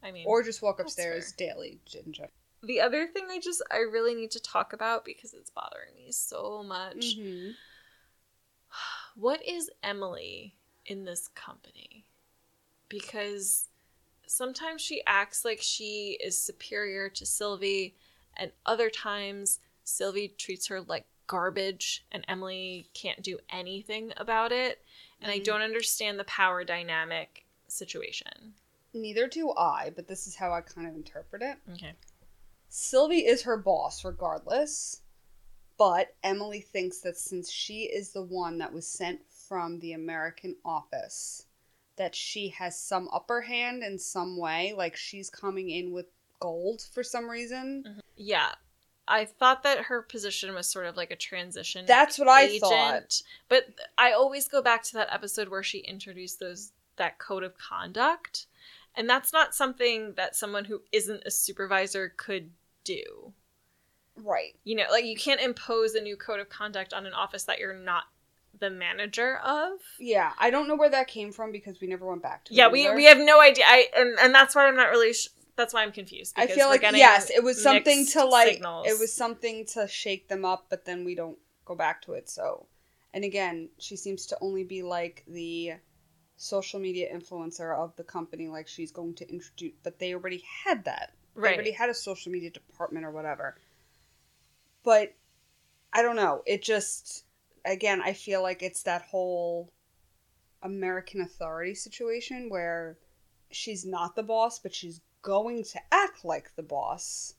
I 0.03 0.11
mean, 0.11 0.25
or 0.27 0.43
just 0.43 0.61
walk 0.61 0.79
upstairs 0.79 1.31
daily. 1.31 1.79
Ginger. 1.85 2.29
The 2.63 2.81
other 2.81 3.07
thing 3.07 3.27
I 3.29 3.39
just 3.39 3.61
I 3.71 3.77
really 3.77 4.15
need 4.15 4.31
to 4.31 4.39
talk 4.41 4.73
about 4.73 5.05
because 5.05 5.33
it's 5.33 5.49
bothering 5.49 5.95
me 5.95 6.11
so 6.11 6.63
much. 6.63 7.17
Mm-hmm. 7.17 7.51
What 9.15 9.45
is 9.45 9.69
Emily 9.81 10.55
in 10.85 11.05
this 11.05 11.27
company? 11.29 12.05
Because 12.89 13.67
sometimes 14.25 14.81
she 14.81 15.01
acts 15.07 15.43
like 15.43 15.59
she 15.61 16.17
is 16.23 16.37
superior 16.37 17.09
to 17.09 17.25
Sylvie, 17.25 17.95
and 18.35 18.51
other 18.65 18.89
times 18.89 19.59
Sylvie 19.83 20.33
treats 20.37 20.67
her 20.67 20.81
like 20.81 21.05
garbage, 21.25 22.05
and 22.11 22.23
Emily 22.27 22.89
can't 22.93 23.23
do 23.23 23.39
anything 23.49 24.13
about 24.17 24.51
it. 24.51 24.83
And 25.19 25.31
I 25.31 25.39
Mhm. 25.39 25.43
don't 25.45 25.61
understand 25.61 26.19
the 26.19 26.23
power 26.25 26.63
dynamic 26.63 27.45
situation. 27.67 28.53
Neither 28.93 29.27
do 29.27 29.51
I, 29.53 29.89
but 29.95 30.07
this 30.07 30.27
is 30.27 30.35
how 30.35 30.53
I 30.53 30.61
kind 30.61 30.87
of 30.87 30.95
interpret 30.95 31.41
it. 31.41 31.57
Okay. 31.73 31.95
Sylvie 32.69 33.25
is 33.25 33.43
her 33.43 33.57
boss 33.57 34.03
regardless, 34.03 35.01
but 35.77 36.15
Emily 36.23 36.61
thinks 36.61 36.99
that 36.99 37.17
since 37.17 37.49
she 37.51 37.83
is 37.83 38.11
the 38.11 38.23
one 38.23 38.57
that 38.57 38.73
was 38.73 38.87
sent 38.87 39.21
from 39.47 39.79
the 39.79 39.93
American 39.93 40.55
office, 40.65 41.45
that 41.95 42.15
she 42.15 42.49
has 42.49 42.79
some 42.79 43.07
upper 43.11 43.41
hand 43.41 43.83
in 43.83 43.97
some 43.97 44.37
way, 44.37 44.73
like 44.75 44.95
she's 44.95 45.29
coming 45.29 45.69
in 45.69 45.91
with 45.91 46.07
gold 46.39 46.81
for 46.93 47.03
some 47.03 47.29
reason. 47.29 47.83
Mm-hmm. 47.87 47.99
Yeah. 48.15 48.49
I 49.07 49.25
thought 49.25 49.63
that 49.63 49.85
her 49.85 50.01
position 50.01 50.53
was 50.53 50.67
sort 50.67 50.85
of 50.85 50.97
like 50.97 51.11
a 51.11 51.15
transition 51.15 51.85
That's 51.85 52.19
what 52.19 52.27
I 52.27 52.59
thought. 52.59 53.21
But 53.47 53.67
I 53.97 54.11
always 54.11 54.49
go 54.49 54.61
back 54.61 54.83
to 54.83 54.93
that 54.95 55.13
episode 55.13 55.47
where 55.47 55.63
she 55.63 55.79
introduced 55.79 56.39
those 56.39 56.71
that 56.97 57.19
code 57.19 57.43
of 57.43 57.57
conduct. 57.57 58.47
And 58.97 59.07
that's 59.07 59.31
not 59.31 59.53
something 59.55 60.15
that 60.17 60.35
someone 60.35 60.65
who 60.65 60.81
isn't 60.91 61.23
a 61.25 61.31
supervisor 61.31 62.13
could 62.17 62.49
do. 62.83 63.33
Right. 64.15 64.55
You 64.63 64.75
know, 64.75 64.85
like 64.89 65.05
you 65.05 65.15
can't 65.15 65.39
impose 65.39 65.93
a 65.93 66.01
new 66.01 66.17
code 66.17 66.39
of 66.39 66.49
conduct 66.49 66.93
on 66.93 67.05
an 67.05 67.13
office 67.13 67.43
that 67.43 67.59
you're 67.59 67.75
not 67.75 68.05
the 68.59 68.69
manager 68.69 69.37
of. 69.37 69.79
Yeah, 69.99 70.31
I 70.39 70.49
don't 70.49 70.67
know 70.67 70.75
where 70.75 70.89
that 70.89 71.07
came 71.07 71.31
from 71.31 71.51
because 71.51 71.79
we 71.79 71.87
never 71.87 72.07
went 72.07 72.23
back 72.23 72.45
to 72.45 72.53
it. 72.53 72.57
Yeah, 72.57 72.69
we 72.69 72.87
either. 72.87 72.95
we 72.95 73.05
have 73.05 73.19
no 73.19 73.39
idea. 73.39 73.65
I 73.67 73.87
and, 73.95 74.17
and 74.19 74.33
that's 74.33 74.55
why 74.55 74.67
I'm 74.67 74.75
not 74.75 74.89
really 74.89 75.13
sh- 75.13 75.29
that's 75.55 75.73
why 75.73 75.83
I'm 75.83 75.91
confused. 75.91 76.33
I 76.37 76.47
feel 76.47 76.67
like 76.67 76.81
yes, 76.81 77.29
it 77.29 77.43
was 77.43 77.61
something 77.61 78.05
to 78.07 78.25
like 78.25 78.53
signals. 78.53 78.87
it 78.87 78.99
was 78.99 79.13
something 79.13 79.65
to 79.73 79.87
shake 79.87 80.27
them 80.27 80.45
up, 80.45 80.67
but 80.69 80.85
then 80.85 81.03
we 81.03 81.15
don't 81.15 81.37
go 81.65 81.75
back 81.75 82.01
to 82.03 82.13
it. 82.13 82.29
So, 82.29 82.67
and 83.13 83.23
again, 83.23 83.69
she 83.77 83.95
seems 83.95 84.25
to 84.27 84.37
only 84.41 84.63
be 84.63 84.83
like 84.83 85.23
the 85.27 85.73
social 86.37 86.79
media 86.79 87.13
influencer 87.13 87.75
of 87.75 87.95
the 87.95 88.03
company, 88.03 88.47
like 88.47 88.67
she's 88.67 88.91
going 88.91 89.15
to 89.15 89.29
introduce. 89.29 89.73
But 89.83 89.99
they 89.99 90.13
already 90.13 90.43
had 90.65 90.85
that. 90.85 91.13
They 91.35 91.41
right. 91.41 91.55
already 91.55 91.71
had 91.71 91.89
a 91.89 91.93
social 91.93 92.31
media 92.31 92.51
department 92.51 93.05
or 93.05 93.11
whatever. 93.11 93.59
But 94.83 95.13
I 95.91 96.01
don't 96.01 96.15
know. 96.15 96.43
It 96.45 96.61
just 96.61 97.25
again, 97.65 98.01
I 98.01 98.13
feel 98.13 98.41
like 98.41 98.63
it's 98.63 98.83
that 98.83 99.01
whole 99.03 99.71
American 100.61 101.21
authority 101.21 101.75
situation 101.75 102.49
where 102.49 102.97
she's 103.51 103.85
not 103.85 104.15
the 104.15 104.23
boss, 104.23 104.59
but 104.59 104.73
she's 104.73 105.01
going 105.21 105.63
to 105.63 105.79
act 105.91 106.23
like 106.23 106.55
the 106.55 106.63
boss 106.63 107.33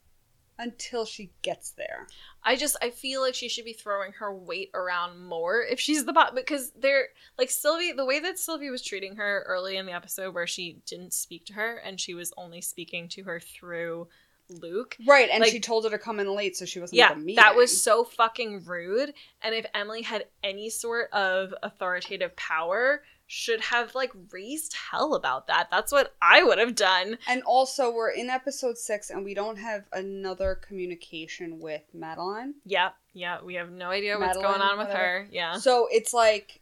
until 0.58 1.04
she 1.04 1.30
gets 1.42 1.70
there. 1.70 2.06
I 2.42 2.56
just 2.56 2.76
I 2.82 2.90
feel 2.90 3.20
like 3.20 3.34
she 3.34 3.48
should 3.48 3.64
be 3.64 3.72
throwing 3.72 4.12
her 4.12 4.34
weight 4.34 4.70
around 4.74 5.24
more 5.24 5.62
if 5.62 5.78
she's 5.78 6.04
the 6.04 6.12
bot 6.12 6.34
because 6.34 6.70
they're 6.72 7.08
like 7.38 7.50
Sylvie 7.50 7.92
the 7.92 8.04
way 8.04 8.20
that 8.20 8.38
Sylvie 8.38 8.70
was 8.70 8.82
treating 8.82 9.16
her 9.16 9.44
early 9.46 9.76
in 9.76 9.86
the 9.86 9.92
episode 9.92 10.34
where 10.34 10.46
she 10.46 10.78
didn't 10.86 11.12
speak 11.12 11.44
to 11.46 11.52
her 11.54 11.76
and 11.76 12.00
she 12.00 12.14
was 12.14 12.32
only 12.36 12.60
speaking 12.60 13.08
to 13.10 13.22
her 13.24 13.38
through 13.40 14.08
Luc. 14.50 14.96
Right, 15.06 15.28
and 15.30 15.42
Like- 15.42 15.52
she 15.52 15.60
told 15.60 15.84
her 15.84 15.90
to 15.90 15.98
come 15.98 16.20
in 16.20 16.34
late 16.34 16.56
so 16.56 16.64
she 16.64 16.80
wasn't 16.80 16.96
Yeah, 16.98 17.08
at 17.10 17.14
the 17.16 17.20
meeting. 17.20 17.36
that 17.36 17.54
was 17.54 17.82
so 17.82 18.02
fucking 18.02 18.64
rude. 18.64 19.12
And 19.42 19.54
if 19.54 19.66
Emily 19.74 20.00
had 20.02 20.24
any 20.42 20.70
sort 20.70 21.12
of 21.12 21.52
authoritative 21.62 22.34
power, 22.34 23.02
should 23.30 23.60
have 23.60 23.94
like 23.94 24.10
raised 24.32 24.74
hell 24.74 25.14
about 25.14 25.46
that. 25.46 25.68
That's 25.70 25.92
what 25.92 26.14
I 26.20 26.42
would 26.42 26.58
have 26.58 26.74
done. 26.74 27.18
And 27.28 27.42
also, 27.42 27.92
we're 27.92 28.10
in 28.10 28.30
episode 28.30 28.78
six, 28.78 29.10
and 29.10 29.22
we 29.22 29.34
don't 29.34 29.58
have 29.58 29.84
another 29.92 30.54
communication 30.54 31.60
with 31.60 31.82
Madeline. 31.92 32.54
Yeah, 32.64 32.90
yeah, 33.12 33.38
we 33.44 33.54
have 33.54 33.70
no 33.70 33.90
idea 33.90 34.18
what's 34.18 34.38
going 34.38 34.62
on 34.62 34.78
with 34.78 34.88
whatever. 34.88 35.04
her. 35.04 35.28
Yeah. 35.30 35.58
So 35.58 35.88
it's 35.90 36.14
like, 36.14 36.60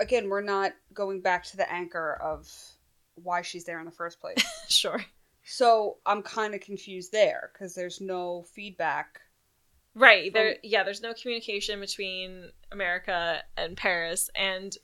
again, 0.00 0.28
we're 0.28 0.42
not 0.42 0.72
going 0.92 1.20
back 1.20 1.44
to 1.44 1.56
the 1.56 1.72
anchor 1.72 2.18
of 2.20 2.52
why 3.14 3.42
she's 3.42 3.64
there 3.64 3.78
in 3.78 3.86
the 3.86 3.92
first 3.92 4.20
place. 4.20 4.44
Sure. 4.68 5.04
so 5.44 5.98
I'm 6.06 6.22
kind 6.22 6.54
of 6.54 6.62
confused 6.62 7.12
there 7.12 7.50
because 7.52 7.74
there's 7.74 8.00
no 8.00 8.42
feedback. 8.54 9.20
Right. 9.94 10.32
There 10.32 10.56
yeah, 10.62 10.82
there's 10.82 11.02
no 11.02 11.12
communication 11.12 11.78
between 11.78 12.50
America 12.72 13.42
and 13.56 13.76
Paris 13.76 14.30
and 14.34 14.74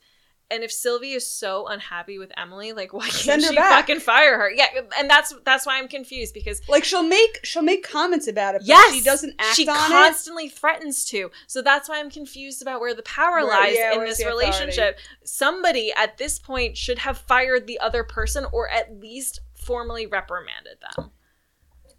and 0.51 0.63
if 0.65 0.73
Sylvie 0.73 1.13
is 1.13 1.27
so 1.27 1.67
unhappy 1.69 2.19
with 2.19 2.33
Emily, 2.37 2.73
like 2.73 2.93
why 2.93 3.09
can't 3.09 3.43
she 3.43 3.55
back. 3.55 3.87
fucking 3.87 4.01
fire 4.01 4.39
her? 4.39 4.51
Yeah, 4.51 4.67
and 4.99 5.09
that's 5.11 5.35
that's 5.45 5.67
why 5.67 5.79
I'm 5.79 5.89
confused 5.89 6.33
because 6.35 6.61
Like 6.69 6.85
she'll 6.85 7.03
make 7.03 7.41
she'll 7.45 7.63
make 7.63 7.83
comments 7.89 8.29
about 8.29 8.55
it, 8.55 8.59
but 8.61 8.67
yes, 8.69 8.95
she 8.95 9.03
doesn't 9.03 9.35
act 9.39 9.57
she 9.57 9.69
on 9.69 9.77
it. 9.77 9.79
constantly 9.89 10.49
threatens 10.49 11.05
to. 11.07 11.31
So 11.47 11.61
that's 11.63 11.89
why 11.89 11.99
I'm 12.01 12.11
confused 12.11 12.63
about 12.63 12.81
where 12.81 12.95
the 12.95 13.03
power 13.03 13.37
Right, 13.37 13.61
lies 13.61 13.77
yeah, 13.77 13.95
in 13.95 14.01
this 14.01 14.19
the 14.19 14.25
authority? 14.25 14.47
relationship. 14.47 14.99
Somebody 15.25 15.93
at 15.97 16.17
this 16.19 16.39
point 16.39 16.77
should 16.77 16.99
have 17.01 17.19
fired 17.19 17.67
the 17.67 17.79
other 17.81 18.03
person 18.05 18.47
or 18.53 18.69
at 18.71 18.99
least 19.01 19.41
formally 19.55 20.07
reprimanded 20.07 20.79
them. 20.97 21.11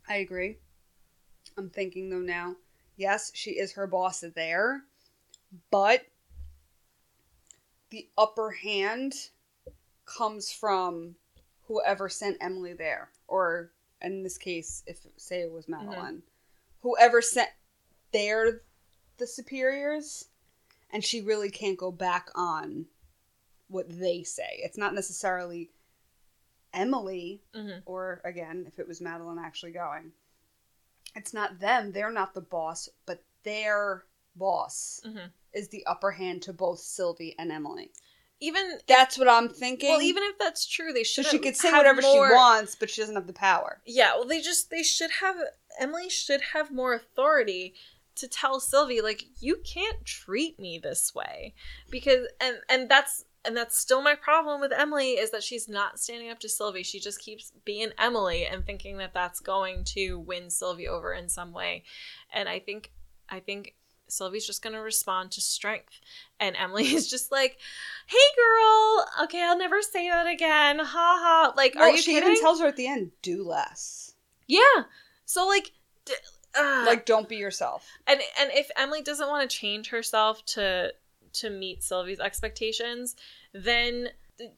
I 0.08 0.16
agree. 0.16 0.58
I'm 1.58 1.70
thinking 1.70 2.10
though 2.10 2.18
now, 2.20 2.56
yes, 2.98 3.32
she 3.36 3.52
is 3.52 3.74
her 3.74 3.86
boss 3.86 4.24
there, 4.36 4.82
but 5.72 6.02
the 7.90 8.08
upper 8.18 8.52
hand 8.52 9.30
comes 10.06 10.52
from 10.52 11.16
whoever 11.68 12.10
sent 12.10 12.38
Emily 12.42 12.74
there, 12.74 13.10
or 13.28 13.72
in 14.02 14.24
this 14.24 14.38
case, 14.38 14.84
if 14.88 15.00
say 15.18 15.42
it 15.42 15.52
was 15.52 15.68
Madeline, 15.68 16.24
whoever 16.82 17.22
sent 17.22 17.50
they're 18.12 18.62
the 19.18 19.28
superiors, 19.28 20.30
and 20.92 21.04
she 21.04 21.22
really 21.22 21.50
can't 21.52 21.78
go 21.78 21.92
back 21.92 22.30
on 22.36 22.88
what 23.68 23.88
they 24.00 24.24
say. 24.24 24.60
It's 24.64 24.78
not 24.78 24.96
necessarily 24.96 25.70
Emily 26.74 27.42
Mhm. 27.54 27.84
or 27.86 28.22
again, 28.24 28.66
if 28.68 28.80
it 28.80 28.88
was 28.88 29.02
Madeline 29.02 29.38
actually 29.40 29.72
going, 29.72 30.14
it's 31.16 31.34
not 31.34 31.60
them. 31.60 31.92
They're 31.92 32.12
not 32.12 32.34
the 32.34 32.42
boss, 32.42 32.90
but 33.06 33.24
their 33.44 34.06
boss 34.36 35.02
Mhm. 35.04 35.32
Is 35.54 35.70
the 35.70 35.86
upper 35.86 36.12
hand 36.12 36.42
to 36.44 36.54
both 36.54 36.80
Sylvie 36.80 37.36
and 37.38 37.52
Emily. 37.52 37.92
Even 38.42 38.80
That's 38.88 39.18
what 39.18 39.28
I'm 39.28 39.50
thinking. 39.50 39.90
well, 39.90 40.02
even 40.02 40.24
if 40.24 40.40
that's 40.40 40.66
true, 40.66 40.94
they 40.94 41.04
should. 41.04 41.26
so 41.26 41.32
she 41.32 41.40
could 41.40 41.58
say 41.58 41.72
whatever 41.72 42.02
more- 42.02 42.30
she 42.30 42.34
wants, 42.34 42.76
but 42.76 42.90
she 42.90 43.02
doesn't 43.02 43.16
have 43.16 43.28
the 43.28 43.34
power. 43.34 43.82
Yeah, 43.86 44.16
well, 44.16 44.26
they 44.26 44.40
just 44.40 44.70
they 44.70 44.84
should 44.84 45.12
have 45.20 45.36
Emily 45.78 46.10
should 46.10 46.42
have 46.54 46.72
more 46.72 46.94
authority 46.94 47.74
to 48.16 48.28
tell 48.28 48.60
Sylvie 48.60 49.02
like 49.02 49.26
you 49.40 49.58
can't 49.66 50.06
treat 50.06 50.60
me 50.60 50.78
this 50.78 51.14
way 51.14 51.54
because 51.90 52.28
and 52.40 52.58
and 52.70 52.90
that's 52.90 53.26
and 53.46 53.56
that's 53.56 53.78
still 53.78 54.02
my 54.02 54.16
problem 54.16 54.60
with 54.60 54.72
Emily 54.74 55.12
is 55.12 55.32
that 55.32 55.44
she's 55.44 55.70
not 55.70 56.00
standing 56.00 56.30
up 56.30 56.40
to 56.40 56.50
Sylvie. 56.50 56.84
She 56.84 57.00
just 57.00 57.20
keeps 57.20 57.52
being 57.64 57.92
Emily 57.98 58.46
and 58.46 58.66
thinking 58.66 58.98
that 58.98 59.14
that's 59.14 59.40
going 59.40 59.84
to 59.96 60.20
win 60.20 60.50
Sylvie 60.50 60.88
over 60.88 61.14
in 61.14 61.30
some 61.30 61.52
way. 61.54 61.84
And 62.34 62.50
I 62.50 62.60
think 62.60 62.92
I 63.30 63.40
think 63.40 63.76
Sylvie's 64.12 64.46
just 64.46 64.62
going 64.62 64.74
to 64.74 64.82
respond 64.82 65.32
to 65.32 65.42
strength. 65.42 66.00
And 66.40 66.56
Emily 66.56 66.84
is 66.96 67.10
just 67.10 67.32
like, 67.32 67.58
"Hey 68.08 68.18
girl, 68.36 69.06
okay, 69.24 69.44
I'll 69.44 69.58
never 69.58 69.82
say 69.82 70.10
that 70.10 70.28
again." 70.28 70.80
Ha 70.80 70.86
ha. 70.86 71.54
Like, 71.56 71.76
Well, 71.76 71.86
are 71.86 71.92
you 71.92 72.02
she 72.02 72.14
kidding? 72.14 72.30
even 72.32 72.42
tells 72.42 72.60
her 72.60 72.68
at 72.68 72.76
the 72.76 72.88
end, 72.88 73.12
"Do 73.22 73.44
less. 73.44 74.14
Yeah. 74.48 74.84
So 75.26 75.48
like 75.48 75.72
d- 76.06 76.14
uh, 76.56 76.84
Like, 76.88 77.06
don't 77.06 77.30
be 77.30 77.38
yourself." 77.38 77.88
and 78.08 78.20
and 78.40 78.52
if 78.54 78.70
Emily 78.76 79.02
doesn't 79.02 79.28
want 79.28 79.50
to 79.50 79.56
change 79.58 79.90
herself 79.90 80.44
to 80.48 80.94
to 81.34 81.50
meet 81.52 81.84
Sylvie's 81.84 82.20
expectations, 82.20 83.16
then 83.54 84.10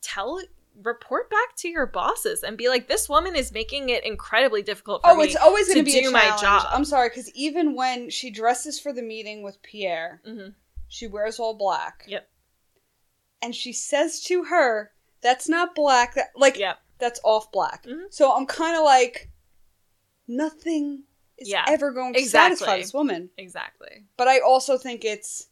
tell 0.01 0.39
report 0.81 1.29
back 1.29 1.55
to 1.57 1.67
your 1.67 1.85
bosses 1.85 2.43
and 2.43 2.57
be 2.57 2.69
like, 2.69 2.87
this 2.87 3.07
woman 3.09 3.35
is 3.35 3.51
making 3.51 3.89
it 3.89 4.03
incredibly 4.05 4.61
difficult 4.61 5.01
for 5.03 5.11
Oh, 5.11 5.15
me. 5.17 5.25
it's 5.25 5.35
always 5.35 5.67
going 5.67 5.79
to 5.79 5.83
be 5.83 5.97
a 5.99 6.03
do 6.03 6.11
my 6.11 6.35
job. 6.41 6.65
I'm 6.69 6.85
sorry, 6.85 7.09
because 7.09 7.29
even 7.35 7.75
when 7.75 8.09
she 8.09 8.29
dresses 8.31 8.79
for 8.79 8.91
the 8.93 9.01
meeting 9.01 9.43
with 9.43 9.61
Pierre, 9.61 10.21
Mhm. 10.25 10.55
she 10.87 11.07
wears 11.07 11.39
all 11.39 11.53
black. 11.53 12.05
Yep. 12.07 12.29
And 13.41 13.55
she 13.55 13.73
says 13.73 14.21
to 14.25 14.45
her, 14.45 14.93
"That's 15.21 15.49
not 15.49 15.75
black. 15.75 16.13
That 16.15 16.31
like 16.35 16.57
Yep. 16.57 16.79
that's 16.99 17.19
off 17.23 17.51
black." 17.51 17.83
Mhm. 17.85 18.13
So 18.13 18.31
I'm 18.35 18.45
kind 18.45 18.75
of 18.77 18.83
like, 18.83 19.29
nothing 20.27 21.03
is 21.37 21.49
Yeah, 21.49 21.65
ever 21.67 21.91
going 21.91 22.13
to 22.13 22.19
exactly. 22.19 22.55
satisfy 22.57 22.77
this 22.77 22.93
woman. 22.93 23.29
Exactly. 23.37 24.05
But 24.15 24.27
I 24.27 24.39
also 24.39 24.77
think 24.77 25.03
it's 25.03 25.47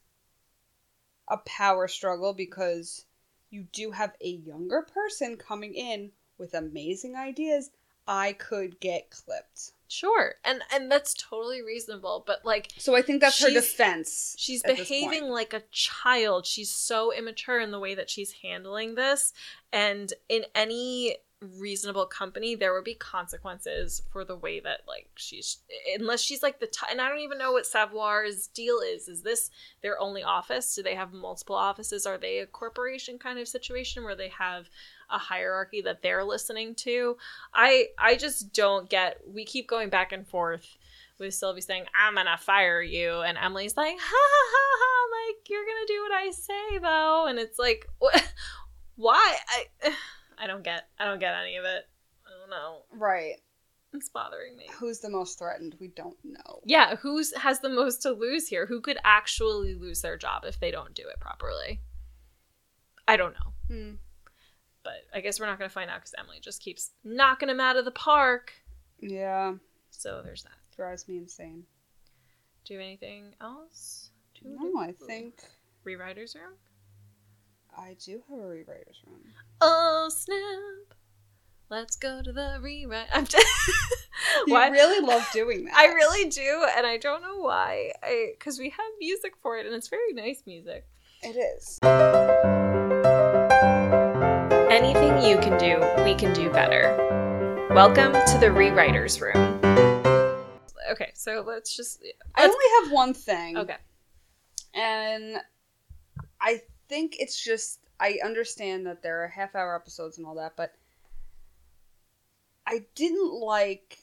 a 1.28 1.38
power 1.40 1.88
struggle 1.88 2.34
because 2.34 3.06
you 3.50 3.66
do 3.72 3.92
have 3.92 4.14
a 4.22 4.30
younger 4.30 4.86
person 4.94 5.38
coming 5.38 5.74
in 5.74 6.12
with 6.38 6.54
amazing 6.54 7.16
ideas. 7.16 7.72
I 8.08 8.34
could 8.34 8.80
get 8.80 9.12
clipped. 9.12 9.74
Sure. 9.88 10.36
And 10.44 10.62
and 10.74 10.92
that's 10.92 11.14
totally 11.14 11.62
reasonable, 11.62 12.24
but 12.26 12.46
like 12.46 12.72
So 12.78 12.96
I 12.96 13.02
think 13.02 13.22
that's 13.22 13.42
her 13.42 13.50
defense. 13.50 14.36
she's 14.38 14.64
behaving 14.64 15.26
like 15.26 15.54
a 15.54 15.64
child. 15.72 16.46
She's 16.46 16.72
so 16.72 17.14
immature 17.14 17.60
in 17.60 17.72
the 17.72 17.80
way 17.80 17.96
that 17.96 18.10
she's 18.10 18.32
handling 18.44 18.96
this 18.96 19.34
and 19.74 20.12
in 20.28 20.46
any 20.56 21.18
reasonable 21.42 22.06
company 22.06 22.54
there 22.54 22.74
would 22.74 22.84
be 22.84 22.96
consequences 22.96 24.02
for 24.12 24.26
the 24.26 24.36
way 24.36 24.60
that 24.60 24.82
like 24.90 25.08
she's 25.16 25.60
unless 25.98 26.20
she's 26.20 26.44
like 26.44 26.60
the 26.60 26.68
t- 26.68 26.86
and 26.92 27.00
I 27.00 27.08
don't 27.08 27.20
even 27.20 27.38
know 27.38 27.54
what 27.54 27.66
Savoir's 27.66 28.48
deal 28.48 28.80
is. 28.80 29.08
Is 29.08 29.22
this 29.22 29.50
their 29.82 29.98
only 30.00 30.22
office? 30.22 30.76
Do 30.76 30.84
they 30.84 30.96
have 30.96 31.14
multiple 31.14 31.56
offices? 31.56 32.06
Are 32.06 32.18
they 32.18 32.40
a 32.40 32.46
corporation 32.46 33.18
kind 33.18 33.40
of 33.40 33.48
situation 33.48 34.04
where 34.04 34.16
they 34.16 34.28
have 34.38 34.70
a 35.10 35.18
hierarchy 35.18 35.82
that 35.82 36.02
they're 36.02 36.26
listening 36.26 36.76
to? 36.76 37.16
I 37.54 37.88
I 37.98 38.16
just 38.18 38.54
don't 38.54 38.90
get 38.90 39.22
we 39.26 39.46
keep 39.46 39.70
going 39.70 39.90
back 39.90 40.12
and 40.12 40.28
forth 40.28 40.76
with 41.20 41.34
Sylvie 41.34 41.62
saying, 41.62 41.86
I'm 41.98 42.16
gonna 42.16 42.38
fire 42.38 42.82
you 42.82 43.22
and 43.22 43.38
Emily's 43.38 43.78
like, 43.78 43.98
ha 43.98 44.02
ha 44.02 44.46
ha 44.52 44.78
ha 44.82 45.30
like 45.30 45.50
you're 45.50 45.66
gonna 45.66 45.88
do 45.88 46.02
what 46.02 46.12
I 46.12 46.32
say 46.32 46.80
though 46.82 47.28
and 47.28 47.40
it's 47.40 47.58
like 47.58 47.88
why? 48.98 49.38
I 49.48 49.94
I 50.40 50.48
don't 50.48 50.64
get 50.64 50.88
I 50.98 51.06
don't 51.06 51.20
get 51.20 51.36
any 51.36 51.58
of 51.58 51.66
it. 51.66 51.88
I 52.26 52.30
don't 52.40 52.50
know. 52.50 52.84
right. 52.98 53.36
It's 53.92 54.08
bothering 54.10 54.56
me. 54.56 54.68
Who's 54.80 55.00
the 55.00 55.10
most 55.10 55.40
threatened? 55.40 55.76
We 55.80 55.88
don't 55.88 56.18
know. 56.24 56.62
Yeah, 56.64 56.96
who's 56.98 57.36
has 57.36 57.60
the 57.60 57.70
most 57.70 58.04
to 58.04 58.12
lose 58.12 58.48
here? 58.48 58.68
Who 58.68 58.82
could 58.82 59.00
actually 59.04 59.74
lose 59.74 60.02
their 60.02 60.16
job 60.16 60.44
if 60.46 60.60
they 60.60 60.70
don't 60.70 60.94
do 60.94 61.08
it 61.08 61.20
properly? 61.20 61.82
I 63.08 63.18
don't 63.18 63.34
know. 63.34 63.54
Hmm. 63.76 63.92
But 64.84 64.94
I 65.14 65.22
guess 65.22 65.40
we're 65.40 65.48
not 65.48 65.58
gonna 65.58 65.70
find 65.70 65.90
out 65.90 65.98
because 66.02 66.14
Emily 66.20 66.38
just 66.40 66.62
keeps 66.62 66.92
knocking 67.04 67.50
him 67.50 67.60
out 67.60 67.78
of 67.78 67.86
the 67.86 67.92
park. 67.92 68.54
Yeah, 69.02 69.56
So 69.90 70.22
there's 70.24 70.44
that. 70.44 70.52
drives 70.76 71.08
me 71.08 71.18
insane. 71.18 71.64
Do 72.66 72.74
you 72.76 72.80
have 72.80 72.86
anything 72.86 73.34
else? 73.42 74.12
to 74.36 74.48
No, 74.48 74.80
I 74.80 74.92
think 75.08 75.42
Rewriter's 75.86 76.36
room? 76.36 76.54
I 77.78 77.96
do 78.04 78.22
have 78.30 78.40
a 78.40 78.42
rewriter's 78.44 79.02
room. 79.06 79.22
Oh 79.62 80.10
snap! 80.10 80.98
Let's 81.70 81.96
go 81.96 82.22
to 82.22 82.32
the 82.32 82.60
rewrite. 82.62 83.08
I'm 83.14 83.26
just. 83.26 83.46
You 84.46 84.54
why? 84.54 84.68
really 84.70 85.06
love 85.06 85.26
doing 85.34 85.66
that. 85.66 85.74
I 85.76 85.86
really 85.88 86.30
do, 86.30 86.66
and 86.78 86.86
I 86.86 86.98
don't 86.98 87.22
know 87.22 87.38
why. 87.40 87.92
I 88.04 88.32
because 88.38 88.60
we 88.60 88.70
have 88.70 88.80
music 89.00 89.34
for 89.42 89.58
it, 89.58 89.66
and 89.66 89.74
it's 89.74 89.88
very 89.88 90.12
nice 90.14 90.44
music. 90.46 90.86
It 91.24 91.36
is. 91.38 91.80
Anything 94.70 95.24
you 95.24 95.38
can 95.40 95.58
do, 95.58 95.80
we 96.04 96.16
can 96.16 96.34
do 96.34 96.50
better. 96.52 96.96
Welcome 97.74 98.12
to 98.14 98.38
the 98.40 98.48
rewriters 98.48 99.20
room. 99.22 99.60
Okay, 100.92 101.12
so 101.14 101.44
let's 101.48 101.76
just. 101.76 102.04
I 102.36 102.44
let's- 102.44 102.54
only 102.54 102.84
have 102.84 102.92
one 102.94 103.14
thing. 103.14 103.58
okay. 103.58 103.78
And 104.74 105.38
I 106.42 106.62
think 106.90 107.16
it's 107.20 107.42
just 107.42 107.80
I 108.00 108.20
understand 108.24 108.86
that 108.88 109.02
there 109.02 109.24
are 109.24 109.28
half 109.28 109.56
hour 109.56 109.76
episodes 109.76 110.18
and 110.18 110.28
all 110.28 110.36
that, 110.36 110.54
but 110.58 110.74
I 112.66 112.86
didn't 112.96 113.34
like 113.34 113.98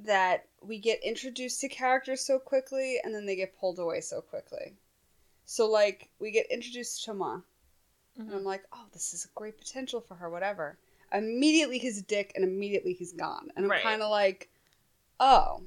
that 0.00 0.46
we 0.62 0.78
get 0.78 1.02
introduced 1.02 1.60
to 1.60 1.68
characters 1.68 2.24
so 2.24 2.38
quickly 2.38 2.98
and 3.02 3.14
then 3.14 3.26
they 3.26 3.36
get 3.36 3.58
pulled 3.58 3.78
away 3.78 4.00
so 4.00 4.20
quickly. 4.20 4.74
So 5.44 5.66
like 5.66 6.08
we 6.20 6.30
get 6.30 6.46
introduced 6.50 7.00
to 7.00 7.06
Thomas 7.06 7.42
and 8.18 8.30
I'm 8.30 8.38
mm-hmm. 8.38 8.46
like, 8.46 8.64
oh, 8.72 8.84
this 8.92 9.14
is 9.14 9.24
a 9.24 9.28
great 9.34 9.58
potential 9.58 10.00
for 10.00 10.14
her, 10.14 10.28
whatever. 10.28 10.78
Immediately 11.12 11.78
he's 11.78 11.98
a 11.98 12.02
dick 12.02 12.32
and 12.34 12.44
immediately 12.44 12.92
he's 12.92 13.12
gone. 13.12 13.50
And 13.56 13.64
I'm 13.64 13.70
Right. 13.70 13.82
kind 13.82 14.02
of 14.02 14.10
like, 14.10 14.48
oh. 15.20 15.62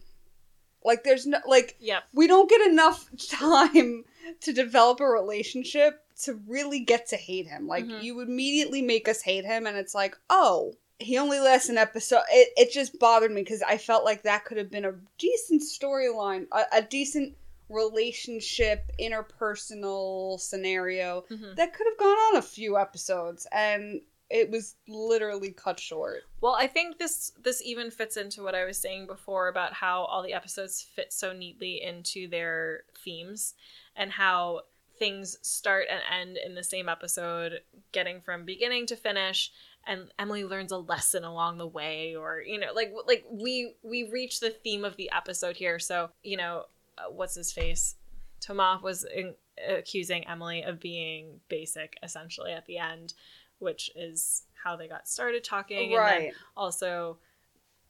Like 0.84 1.04
there's 1.04 1.28
no 1.28 1.40
like 1.46 1.76
Yep. 1.80 2.04
we 2.14 2.28
don't 2.28 2.50
get 2.50 2.62
enough 2.70 3.08
time 3.30 4.04
to 4.42 4.54
develop 4.54 5.00
a 5.00 5.06
relationship 5.08 6.04
to 6.24 6.34
really 6.48 6.80
get 6.80 7.08
to 7.08 7.18
hate 7.18 7.48
him. 7.48 7.68
Like 7.68 7.86
Mhm. 7.86 8.04
you 8.04 8.20
immediately 8.22 8.82
make 8.82 9.08
us 9.08 9.22
hate 9.22 9.46
him 9.46 9.66
and 9.68 9.78
it's 9.78 9.96
like, 9.96 10.18
"Oh, 10.30 10.76
he 11.00 11.18
only 11.18 11.40
lasts 11.40 11.70
an 11.70 11.78
episode." 11.78 12.24
It 12.32 12.54
it 12.58 12.72
just 12.72 13.00
bothered 13.00 13.32
me 13.32 13.44
cuz 13.44 13.62
I 13.62 13.78
felt 13.78 14.06
like 14.06 14.22
that 14.24 14.46
could 14.46 14.58
have 14.58 14.70
been 14.72 14.86
a 14.86 15.00
decent 15.18 15.62
storyline, 15.64 16.48
a, 16.52 16.66
a 16.74 16.82
decent 16.82 17.36
relationship, 17.70 18.92
interpersonal 19.00 20.40
scenario 20.40 21.26
Mhm. 21.30 21.56
that 21.56 21.74
could 21.74 21.88
have 21.88 21.98
gone 21.98 22.18
on 22.18 22.36
a 22.38 22.42
few 22.42 22.78
episodes 22.78 23.48
and 23.52 24.02
it 24.30 24.50
was 24.50 24.76
literally 24.88 25.52
cut 25.52 25.78
short. 25.78 26.24
Well, 26.40 26.56
I 26.56 26.66
think 26.68 26.98
this 26.98 27.32
this 27.44 27.62
even 27.62 27.92
fits 27.92 28.16
into 28.16 28.44
what 28.44 28.56
I 28.56 28.64
was 28.64 28.78
saying 28.78 29.08
before 29.08 29.50
about 29.50 29.74
how 29.74 30.04
all 30.06 30.24
the 30.24 30.32
episodes 30.34 30.82
fit 30.82 31.12
so 31.12 31.34
neatly 31.34 31.82
into 31.82 32.28
their 32.30 32.86
themes 33.04 33.56
and 33.96 34.10
how 34.12 34.62
things 35.02 35.38
start 35.42 35.88
and 35.90 36.00
end 36.22 36.38
in 36.38 36.54
the 36.54 36.64
same 36.64 36.88
episode, 36.88 37.62
getting 37.92 38.22
from 38.22 38.46
beginning 38.46 38.86
to 38.86 38.96
finish 38.96 39.52
and 39.88 40.12
Emily 40.20 40.44
learns 40.44 40.72
a 40.72 40.78
lesson 40.78 41.24
along 41.24 41.58
the 41.58 41.66
way 41.66 42.16
or 42.16 42.40
you 42.46 42.60
know 42.60 42.68
like 42.76 42.94
like 43.08 43.26
we 43.32 43.74
we 43.82 44.08
reach 44.12 44.40
the 44.40 44.52
theme 44.52 44.86
of 44.86 44.96
the 44.96 45.10
episode 45.12 45.58
here 45.58 45.80
so 45.80 46.12
you 46.22 46.38
know 46.38 46.66
uh, 47.00 47.10
what's 47.10 47.34
his 47.34 47.52
face 47.52 47.96
Thomas 48.40 48.84
was 48.84 49.04
in, 49.06 49.34
accusing 49.68 50.28
Emily 50.28 50.62
of 50.62 50.80
being 50.80 51.40
basic 51.50 51.98
essentially 52.04 52.52
at 52.52 52.68
the 52.68 52.78
end 52.78 53.16
which 53.58 53.90
is 53.96 54.44
how 54.64 54.76
they 54.76 54.88
got 54.88 55.08
started 55.08 55.44
talking 55.44 55.96
and 55.96 56.08
then 56.08 56.22
Right. 56.26 56.34
also 56.56 57.18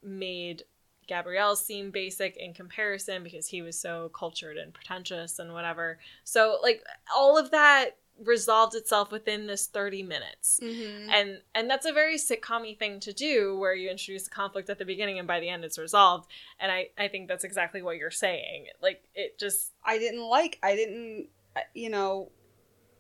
made 0.01 0.64
Gabriel 1.12 1.57
seem 1.57 1.91
basic 1.91 2.38
in 2.38 2.53
comparison 2.53 3.22
because 3.22 3.47
he 3.47 3.62
was 3.62 3.78
so 3.78 4.09
cultured 4.18 4.55
and 4.55 4.74
pretentious 4.74 5.39
and 5.39 5.51
whatever. 5.51 5.99
So 6.24 6.57
like 6.64 6.82
all 7.14 7.38
of 7.38 7.51
that 7.51 7.97
resolved 8.24 8.76
itself 8.76 9.12
within 9.12 9.45
this 9.45 9.68
30 9.68 10.03
minutes. 10.03 10.62
Mhm. 10.64 11.09
And 11.09 11.41
and 11.53 11.70
that's 11.70 11.86
a 11.86 11.91
very 11.91 12.16
sitcom 12.16 12.78
thing 12.80 13.01
to 13.01 13.12
do 13.12 13.57
where 13.57 13.74
you 13.74 13.89
introduce 13.89 14.28
a 14.28 14.30
conflict 14.30 14.70
at 14.70 14.78
the 14.78 14.86
beginning 14.86 15.20
and 15.20 15.28
by 15.28 15.41
the 15.41 15.49
end 15.49 15.66
it's 15.66 15.78
resolved. 15.78 16.30
And 16.62 16.72
I 16.72 16.91
I 16.97 17.09
think 17.09 17.28
that's 17.28 17.43
exactly 17.43 17.82
what 17.82 17.97
you're 17.97 18.09
saying. 18.09 18.68
Like 18.82 19.03
it 19.14 19.38
just 19.38 19.74
I 19.84 19.97
didn't 19.97 20.24
like 20.24 20.59
I 20.64 20.76
didn't 20.78 21.28
uh, 21.57 21.62
you 21.74 21.89
know 21.89 22.32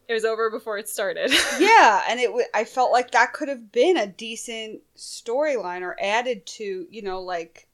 it 0.09 0.13
was 0.13 0.25
over 0.25 0.49
before 0.49 0.77
it 0.77 0.89
started. 0.89 1.31
yeah, 1.59 2.03
and 2.09 2.19
it 2.19 2.25
w- 2.25 2.45
I 2.53 2.65
felt 2.65 2.91
like 2.91 3.11
that 3.11 3.31
could 3.31 3.47
have 3.47 3.71
been 3.71 3.95
a 3.95 4.07
decent 4.07 4.81
storyline 4.97 5.81
or 5.81 5.95
added 6.01 6.45
to, 6.57 6.87
you 6.89 7.01
know, 7.01 7.21
like 7.21 7.69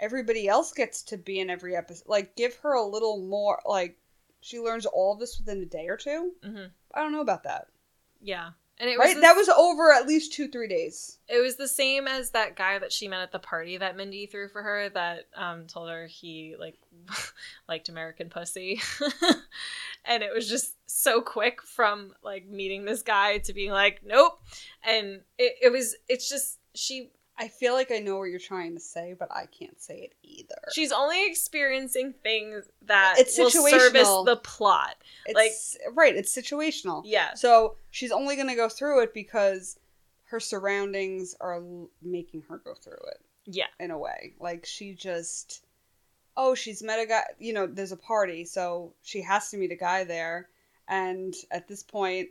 everybody 0.00 0.48
else 0.48 0.72
gets 0.72 1.02
to 1.04 1.16
be 1.16 1.40
in 1.40 1.50
every 1.50 1.74
episode. 1.76 2.08
Like 2.08 2.36
give 2.36 2.54
her 2.56 2.74
a 2.74 2.82
little 2.84 3.18
more 3.18 3.60
like 3.64 3.96
she 4.40 4.58
learns 4.60 4.86
all 4.86 5.14
this 5.16 5.38
within 5.38 5.62
a 5.62 5.66
day 5.66 5.88
or 5.88 5.96
2 5.96 6.32
Mhm. 6.44 6.70
I 6.94 7.00
don't 7.02 7.12
know 7.12 7.20
about 7.22 7.42
that. 7.44 7.68
Yeah. 8.20 8.50
And 8.78 8.90
it 8.90 8.98
was 8.98 9.06
Right? 9.06 9.14
this- 9.14 9.22
That 9.22 9.36
was 9.36 9.48
over 9.48 9.90
at 9.90 10.06
least 10.06 10.34
2-3 10.34 10.68
days. 10.68 11.18
It 11.28 11.38
was 11.40 11.56
the 11.56 11.66
same 11.66 12.06
as 12.06 12.30
that 12.32 12.56
guy 12.56 12.78
that 12.78 12.92
she 12.92 13.08
met 13.08 13.22
at 13.22 13.32
the 13.32 13.38
party 13.38 13.78
that 13.78 13.96
Mindy 13.96 14.26
threw 14.26 14.48
for 14.48 14.62
her 14.62 14.88
that 14.90 15.26
um 15.34 15.66
told 15.66 15.88
her 15.88 16.06
he 16.06 16.56
like 16.58 16.78
liked 17.68 17.88
American 17.88 18.28
pussy. 18.28 18.80
and 20.04 20.22
it 20.22 20.32
was 20.34 20.48
just 20.48 20.74
so 20.86 21.20
quick 21.20 21.62
from 21.62 22.14
like 22.22 22.46
meeting 22.46 22.84
this 22.84 23.02
guy 23.02 23.38
to 23.38 23.52
being 23.52 23.70
like, 23.70 24.02
nope. 24.04 24.40
And 24.84 25.22
it, 25.38 25.56
it 25.62 25.72
was 25.72 25.96
it's 26.08 26.28
just 26.28 26.58
she 26.74 27.10
I 27.38 27.48
feel 27.48 27.74
like 27.74 27.92
I 27.92 27.98
know 27.98 28.16
what 28.18 28.24
you're 28.24 28.38
trying 28.38 28.74
to 28.74 28.80
say, 28.80 29.14
but 29.18 29.30
I 29.30 29.46
can't 29.46 29.80
say 29.80 29.98
it 29.98 30.14
either. 30.22 30.54
she's 30.72 30.92
only 30.92 31.26
experiencing 31.26 32.14
things 32.22 32.68
that 32.82 33.16
It's 33.18 33.36
will 33.36 33.50
service 33.50 34.08
the 34.24 34.40
plot. 34.42 34.96
It's 35.26 35.76
right, 35.92 36.16
it's 36.16 36.34
situational. 36.34 37.02
Yeah. 37.04 37.34
So 37.34 37.76
she's 37.90 38.10
only 38.12 38.36
going 38.36 38.48
to 38.48 38.54
go 38.54 38.68
through 38.68 39.02
it 39.02 39.12
because 39.12 39.78
her 40.24 40.40
surroundings 40.40 41.34
are 41.40 41.56
l- 41.56 41.90
making 42.02 42.42
her 42.48 42.58
go 42.58 42.74
through 42.74 42.94
it. 43.08 43.20
Yeah. 43.48 43.66
in 43.78 43.90
a 43.90 43.98
way. 43.98 44.34
Like 44.40 44.66
she 44.66 44.94
just 44.94 45.62
oh, 46.38 46.54
she's 46.54 46.82
met 46.82 47.00
a 47.00 47.06
guy, 47.06 47.22
you 47.38 47.54
know, 47.54 47.66
there's 47.66 47.92
a 47.92 47.96
party, 47.96 48.44
so 48.44 48.92
she 49.02 49.22
has 49.22 49.50
to 49.50 49.56
meet 49.56 49.72
a 49.72 49.76
guy 49.76 50.04
there 50.04 50.48
and 50.88 51.34
at 51.50 51.66
this 51.66 51.82
point 51.82 52.28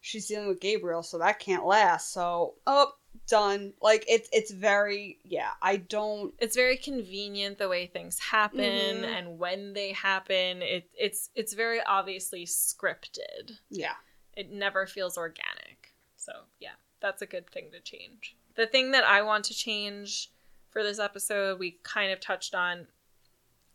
she's 0.00 0.26
dealing 0.26 0.48
with 0.48 0.60
Gabriel, 0.60 1.02
so 1.02 1.18
that 1.18 1.38
can't 1.38 1.66
last. 1.66 2.12
So, 2.12 2.54
oh, 2.66 2.92
done. 3.26 3.72
Like 3.80 4.04
it's 4.08 4.28
it's 4.32 4.50
very 4.50 5.18
yeah. 5.24 5.50
I 5.60 5.76
don't. 5.76 6.32
It's 6.38 6.56
very 6.56 6.76
convenient 6.76 7.58
the 7.58 7.68
way 7.68 7.86
things 7.86 8.18
happen 8.18 8.58
Mhm. 8.60 9.04
and 9.04 9.38
when 9.38 9.72
they 9.72 9.92
happen. 9.92 10.62
It 10.62 10.88
it's 10.94 11.30
it's 11.34 11.52
very 11.54 11.80
obviously 11.82 12.44
scripted. 12.46 13.58
Yeah. 13.70 13.94
It 14.36 14.50
never 14.52 14.86
feels 14.86 15.18
organic. 15.18 15.94
So, 16.16 16.32
yeah, 16.60 16.74
that's 17.00 17.22
a 17.22 17.26
good 17.26 17.48
thing 17.50 17.70
to 17.72 17.80
change. 17.80 18.36
The 18.54 18.66
thing 18.66 18.92
that 18.92 19.04
I 19.04 19.22
want 19.22 19.44
to 19.46 19.54
change 19.54 20.30
for 20.70 20.82
this 20.82 20.98
episode, 20.98 21.58
we 21.58 21.78
kind 21.82 22.12
of 22.12 22.20
touched 22.20 22.54
on. 22.54 22.86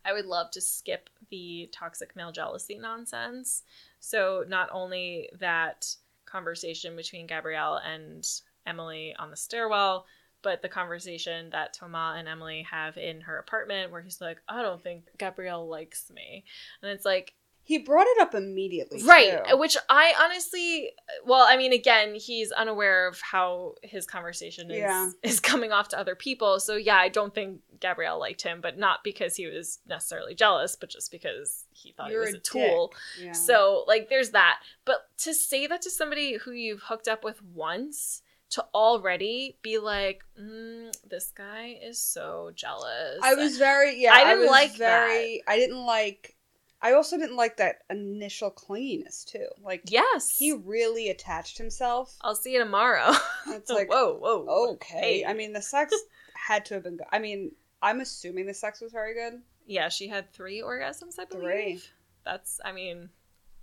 I 0.04 0.12
would 0.12 0.26
love 0.26 0.50
to 0.52 0.60
skip 0.60 1.10
the 1.30 1.68
toxic 1.72 2.14
male 2.14 2.32
jealousy 2.32 2.78
nonsense. 2.78 3.62
So, 4.00 4.44
not 4.46 4.68
only 4.72 5.28
that 5.38 5.96
conversation 6.26 6.96
between 6.96 7.26
Gabriel 7.26 7.76
and 7.76 8.26
Emily 8.66 9.14
on 9.18 9.30
the 9.30 9.36
stairwell, 9.36 10.06
but 10.42 10.62
the 10.62 10.68
conversation 10.68 11.50
that 11.50 11.72
Thomas 11.74 12.18
and 12.18 12.28
Emily 12.28 12.66
have 12.70 12.96
in 12.98 13.22
her 13.22 13.38
apartment 13.38 13.90
where 13.92 14.02
he's 14.02 14.20
like, 14.20 14.38
I 14.48 14.62
don't 14.62 14.82
think 14.82 15.04
Gabriel 15.18 15.68
likes 15.68 16.10
me. 16.10 16.44
And 16.82 16.90
it's 16.90 17.04
like, 17.04 17.34
He 17.62 17.78
brought 17.78 18.06
it 18.06 18.20
up 18.20 18.34
immediately. 18.34 19.02
right 19.04 19.42
too. 19.46 19.54
Uh, 19.54 19.56
which 19.56 19.76
i 19.88 20.12
honestly 20.20 20.90
uh, 21.08 21.12
well 21.24 21.46
i 21.48 21.56
mean 21.56 21.72
again 21.72 22.14
he's 22.14 22.52
unaware 22.52 23.06
of 23.08 23.18
how 23.22 23.74
his 23.82 24.04
conversation 24.06 24.70
is 24.70 24.76
Yeah. 24.76 25.10
is 25.22 25.40
coming 25.40 25.72
off 25.72 25.88
to 25.88 25.98
other 25.98 26.14
people 26.14 26.60
so 26.60 26.76
yeah 26.76 26.96
i 26.98 27.08
don't 27.08 27.34
think 27.34 27.60
gabriel 27.80 28.18
liked 28.18 28.42
him 28.42 28.60
but 28.60 28.76
not 28.78 29.02
because 29.02 29.34
he 29.36 29.46
was 29.46 29.78
necessarily 29.88 30.34
jealous 30.34 30.76
but 30.76 30.90
just 30.90 31.10
because 31.10 31.64
he 31.70 31.92
thought 31.92 32.10
You're 32.10 32.26
he 32.26 32.26
was 32.26 32.34
a 32.34 32.38
a, 32.38 32.40
tool 32.40 32.92
Yeah. 33.18 33.32
so 33.32 33.84
like 33.88 34.08
there's 34.10 34.30
that 34.30 34.60
but 34.84 35.08
to 35.24 35.32
say 35.32 35.66
that 35.66 35.80
to 35.82 35.90
somebody 35.90 36.36
who 36.36 36.50
you've 36.52 36.82
hooked 36.82 37.08
up 37.08 37.24
with 37.24 37.42
once 37.42 38.20
to 38.54 38.64
already 38.72 39.56
be 39.62 39.78
like 39.78 40.22
mm, 40.40 40.92
this 41.08 41.32
guy 41.36 41.76
is 41.82 41.98
so 41.98 42.52
jealous 42.54 43.18
I 43.22 43.34
was 43.34 43.58
very 43.58 44.00
yeah. 44.00 44.12
I 44.12 44.24
didn't 44.24 44.40
was 44.42 44.50
like 44.50 44.76
very. 44.76 45.42
I 45.48 45.56
didn't 45.56 45.84
like. 45.84 46.36
I 46.80 46.92
also 46.92 47.16
didn't 47.18 47.36
like 47.36 47.56
that 47.56 47.78
initial 47.90 48.52
clinginess 48.52 49.24
too. 49.24 49.46
Like 49.62 49.82
yes 49.90 50.36
he 50.38 50.52
really 50.52 51.08
attached 51.10 51.58
himself. 51.58 52.14
i'll 52.20 52.36
see 52.36 52.52
you 52.52 52.60
tomorrow 52.60 53.12
It's 53.48 53.70
like 53.70 53.90
whoa 53.90 54.14
whoa 54.20 54.72
okay. 54.74 54.98
Hey. 55.20 55.24
I 55.24 55.34
mean, 55.34 55.52
the 55.52 55.62
sex 55.62 55.92
had 56.34 56.64
to 56.66 56.74
have 56.74 56.84
been. 56.84 56.98
Good. 56.98 57.06
I 57.10 57.18
mean, 57.18 57.52
I'm 57.82 58.00
assuming 58.00 58.46
the 58.46 58.54
sex 58.54 58.80
was 58.80 58.92
very 58.92 59.14
good. 59.14 59.40
Yeah, 59.66 59.88
she 59.88 60.08
had 60.08 60.32
three 60.32 60.62
orgasms, 60.62 61.18
I 61.18 61.24
believe. 61.24 61.42
Three. 61.44 61.82
That's, 62.24 62.60
I 62.64 62.72
mean, 62.72 63.08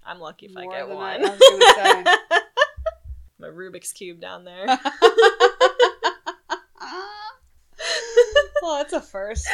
I'm 0.04 0.20
lucky 0.20 0.48
if 0.48 0.54
More 0.54 0.74
I 0.74 0.78
get 0.80 0.90
one. 0.90 1.26
I- 1.26 1.38
I 1.38 2.42
My 3.42 3.48
Rubik's 3.48 3.92
Cube 3.92 4.22
down 4.22 4.44
there. 4.46 4.66
well, 8.62 8.78
that's 8.78 8.94
a 8.94 9.02
first. 9.02 9.48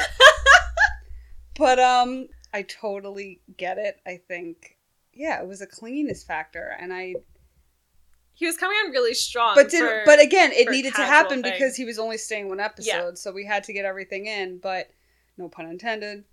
but 1.57 1.79
um, 1.79 2.27
I 2.53 2.63
totally 2.63 3.41
get 3.57 3.77
it. 3.77 3.99
I 4.05 4.19
think, 4.27 4.77
yeah, 5.13 5.41
it 5.41 5.47
was 5.47 5.61
a 5.61 5.67
cleanliness 5.67 6.23
factor, 6.23 6.75
and 6.79 6.93
I. 6.93 7.15
he 8.33 8.45
was 8.45 8.57
coming 8.57 8.77
on 8.85 8.91
really 8.91 9.13
strong. 9.13 9.55
But 9.55 9.69
did 9.69 9.79
for- 9.79 10.03
but 10.05 10.21
again, 10.21 10.51
it 10.51 10.69
needed 10.69 10.93
to 10.95 11.01
happen 11.03 11.41
thing. 11.41 11.53
because 11.53 11.75
he 11.75 11.85
was 11.85 11.97
only 11.99 12.17
staying 12.17 12.49
one 12.49 12.59
episode, 12.59 12.87
Yeah. 12.91 13.11
so 13.15 13.31
we 13.31 13.45
had 13.45 13.63
to 13.65 13.73
get 13.73 13.85
everything 13.85 14.25
in. 14.25 14.59
But 14.59 14.89
no 15.37 15.47
pun 15.49 15.67
intended. 15.67 16.25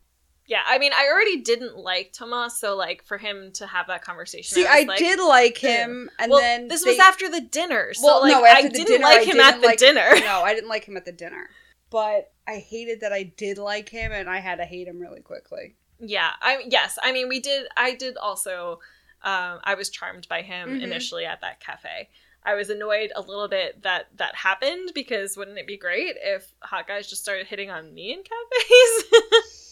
Yeah, 0.47 0.63
I 0.67 0.79
mean, 0.79 0.93
I 0.95 1.09
already 1.13 1.41
didn't 1.41 1.77
like 1.79 2.13
Thomas, 2.13 2.59
so 2.59 2.77
like 2.77 3.05
for 3.05 3.19
him 3.19 3.51
to 3.55 3.67
have 3.67 3.87
that 3.89 4.03
conversation, 4.03 4.55
See, 4.55 4.67
I, 4.67 4.81
I, 4.81 4.83
like, 4.83 4.99
did 4.99 5.19
like 5.21 5.59
him, 5.59 6.11
and 6.19 6.31
well, 6.31 6.41
then 6.41 6.69
this 6.69 6.85
they- 6.85 6.91
was 6.91 6.99
after 6.99 7.29
the 7.31 7.41
dinner, 7.41 7.95
so 7.95 8.05
Well, 8.07 8.21
like 8.23 8.33
no, 8.33 8.45
after 8.45 8.67
I 8.67 8.69
didn't 8.69 8.87
dinner, 8.87 9.05
like 9.05 9.21
him 9.27 9.37
didn't 9.37 9.55
at 9.55 9.61
the 9.61 9.67
like- 9.67 9.79
dinner. 9.79 10.09
No, 10.21 10.43
I 10.43 10.55
didn't 10.55 10.69
like 10.69 10.85
him 10.85 10.97
at 10.97 11.05
the 11.05 11.13
dinner, 11.13 11.49
but 11.91 12.33
I 12.47 12.57
hated 12.57 13.01
that 13.01 13.13
I 13.13 13.23
did 13.23 13.59
like 13.59 13.89
him, 13.89 14.13
and 14.13 14.29
I 14.29 14.39
had 14.41 14.57
to 14.57 14.65
hate 14.65 14.87
him 14.89 14.99
really 15.01 15.21
quickly. 15.23 15.77
Yeah, 16.01 16.31
I 16.43 16.65
yes, 16.69 16.99
I 17.03 17.13
mean 17.13 17.29
we 17.29 17.41
did. 17.41 17.67
I 17.77 17.95
did 17.95 18.17
also. 18.17 18.81
Um, 19.23 19.61
I 19.65 19.75
was 19.75 19.89
charmed 19.89 20.29
by 20.29 20.43
him 20.43 20.69
Mhm. 20.69 20.83
initially 20.83 21.25
at 21.25 21.41
that 21.41 21.59
cafe. 21.61 22.11
I 22.43 22.55
was 22.57 22.69
annoyed 22.69 23.11
a 23.17 23.23
little 23.23 23.49
bit 23.49 23.83
that 23.85 24.09
that 24.17 24.35
happened 24.35 24.91
because 24.95 25.35
wouldn't 25.35 25.57
it 25.57 25.67
be 25.67 25.79
great 25.79 26.17
if 26.21 26.53
hot 26.61 26.87
guys 26.87 27.09
just 27.09 27.23
started 27.23 27.47
hitting 27.47 27.71
on 27.71 27.95
me 27.95 28.13
in 28.13 28.23
cafes, 28.23 29.05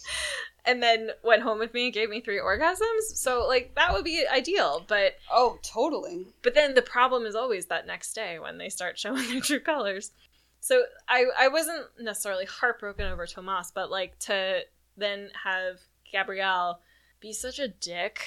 and 0.64 0.82
then 0.82 1.10
went 1.24 1.42
home 1.42 1.58
with 1.58 1.74
me 1.74 1.84
and 1.86 1.94
gave 1.94 2.08
me 2.10 2.20
three 2.20 2.38
orgasms? 2.40 3.14
So 3.14 3.46
like 3.46 3.74
that 3.74 3.92
would 3.92 4.04
be 4.04 4.24
ideal. 4.30 4.84
But 4.86 5.14
Oh, 5.30 5.58
totally. 5.62 6.26
but 6.42 6.54
then 6.54 6.74
the 6.74 6.82
problem 6.82 7.26
is 7.26 7.34
always 7.34 7.66
that 7.66 7.86
next 7.86 8.14
day 8.14 8.38
when 8.38 8.58
they 8.58 8.68
start 8.68 8.98
showing 8.98 9.28
their 9.30 9.40
true 9.40 9.60
colors. 9.60 10.12
So 10.60 10.84
I 11.08 11.26
I 11.38 11.48
wasn't 11.48 11.86
necessarily 11.98 12.44
heartbroken 12.44 13.06
over 13.06 13.26
Tomas, 13.26 13.72
but 13.74 13.90
like 13.90 14.18
to 14.20 14.60
then 14.96 15.30
have 15.44 15.80
Gabriel 16.10 16.80
be 17.20 17.32
such 17.32 17.58
a 17.58 17.68
dick 17.68 18.20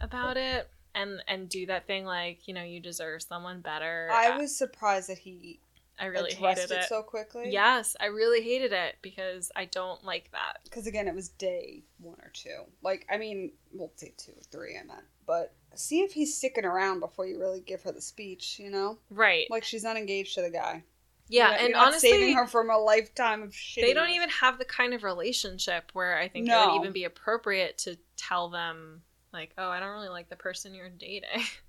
about 0.00 0.36
it 0.36 0.68
and 0.94 1.22
and 1.28 1.48
do 1.48 1.66
that 1.66 1.86
thing 1.86 2.04
like 2.04 2.46
you 2.48 2.54
know 2.54 2.62
you 2.62 2.80
deserve 2.80 3.22
someone 3.22 3.60
better. 3.60 4.08
I 4.12 4.28
uh, 4.30 4.38
was 4.38 4.56
surprised 4.56 5.08
that 5.08 5.18
he 5.18 5.60
I 6.00 6.06
really 6.06 6.32
hated 6.34 6.70
it, 6.70 6.78
it. 6.78 6.84
so 6.88 7.02
quickly. 7.02 7.50
Yes, 7.50 7.96
I 8.00 8.06
really 8.06 8.42
hated 8.42 8.72
it 8.72 8.96
because 9.02 9.50
I 9.56 9.64
don't 9.66 10.02
like 10.04 10.30
that. 10.32 10.58
because 10.64 10.86
again, 10.86 11.08
it 11.08 11.14
was 11.14 11.28
day 11.30 11.82
one 11.98 12.18
or 12.22 12.30
two. 12.32 12.62
Like, 12.82 13.06
I 13.10 13.16
mean, 13.18 13.52
well, 13.72 13.92
day 13.98 14.12
two 14.16 14.32
or 14.32 14.42
three, 14.50 14.76
I 14.78 14.84
meant. 14.84 15.04
But 15.26 15.54
see 15.74 16.00
if 16.00 16.12
he's 16.12 16.36
sticking 16.36 16.64
around 16.64 17.00
before 17.00 17.26
you 17.26 17.38
really 17.38 17.60
give 17.60 17.82
her 17.82 17.92
the 17.92 18.00
speech. 18.00 18.58
You 18.58 18.70
know, 18.70 18.98
Right. 19.10 19.46
like 19.50 19.64
she's 19.64 19.84
not 19.84 19.96
engaged 19.96 20.34
to 20.36 20.42
the 20.42 20.50
guy. 20.50 20.84
Yeah, 21.30 21.50
You're 21.50 21.58
and 21.60 21.68
you're 21.70 21.78
honestly 21.78 22.10
saving 22.10 22.34
her 22.36 22.46
from 22.46 22.70
a 22.70 22.78
lifetime 22.78 23.42
of 23.42 23.54
shit. 23.54 23.84
they 23.84 23.92
don't 23.92 24.10
even 24.10 24.30
have 24.30 24.58
the 24.58 24.64
kind 24.64 24.94
of 24.94 25.02
relationship 25.04 25.90
where 25.92 26.16
I 26.16 26.26
think 26.28 26.48
it 26.48 26.52
would 26.52 26.76
even 26.80 26.92
be 26.92 27.04
appropriate 27.04 27.76
to 27.78 27.98
tell 28.16 28.48
them 28.48 29.02
like, 29.32 29.52
"Oh, 29.58 29.68
I 29.68 29.78
don't 29.78 29.90
really 29.90 30.08
like 30.08 30.30
the 30.30 30.36
person 30.36 30.72
you're 30.74 30.88
dating." 30.88 31.42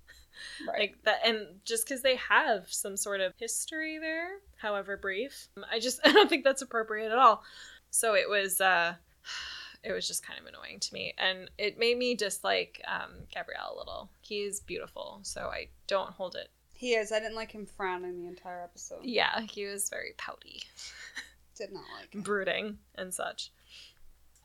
right. 0.68 0.78
like 0.80 0.96
that 1.04 1.18
and 1.24 1.46
just 1.64 1.86
because 1.86 2.02
they 2.02 2.16
have 2.16 2.64
some 2.72 2.96
sort 2.96 3.20
of 3.20 3.32
history 3.36 3.98
there 3.98 4.28
however 4.56 4.96
brief 4.96 5.48
i 5.70 5.78
just 5.78 6.00
i 6.04 6.12
don't 6.12 6.28
think 6.28 6.44
that's 6.44 6.62
appropriate 6.62 7.10
at 7.10 7.18
all 7.18 7.42
so 7.90 8.14
it 8.14 8.28
was 8.28 8.60
uh 8.60 8.94
it 9.82 9.92
was 9.92 10.06
just 10.06 10.26
kind 10.26 10.38
of 10.38 10.46
annoying 10.46 10.78
to 10.78 10.92
me 10.92 11.14
and 11.18 11.50
it 11.56 11.78
made 11.78 11.96
me 11.96 12.14
dislike 12.14 12.82
um 12.86 13.10
gabriel 13.34 13.72
a 13.74 13.76
little 13.78 14.10
he 14.20 14.40
is 14.42 14.60
beautiful 14.60 15.20
so 15.22 15.42
i 15.52 15.66
don't 15.86 16.12
hold 16.12 16.34
it 16.34 16.48
he 16.72 16.94
is. 16.94 17.12
I 17.12 17.18
didn't 17.18 17.34
like 17.34 17.52
him 17.52 17.66
frowning 17.66 18.22
the 18.22 18.26
entire 18.26 18.62
episode. 18.62 19.00
yeah 19.02 19.40
he 19.42 19.66
was 19.66 19.90
very 19.90 20.14
pouty 20.16 20.62
Did 21.58 21.74
not 21.74 21.84
like 22.00 22.14
him. 22.14 22.22
brooding 22.22 22.78
and 22.94 23.12
such 23.12 23.50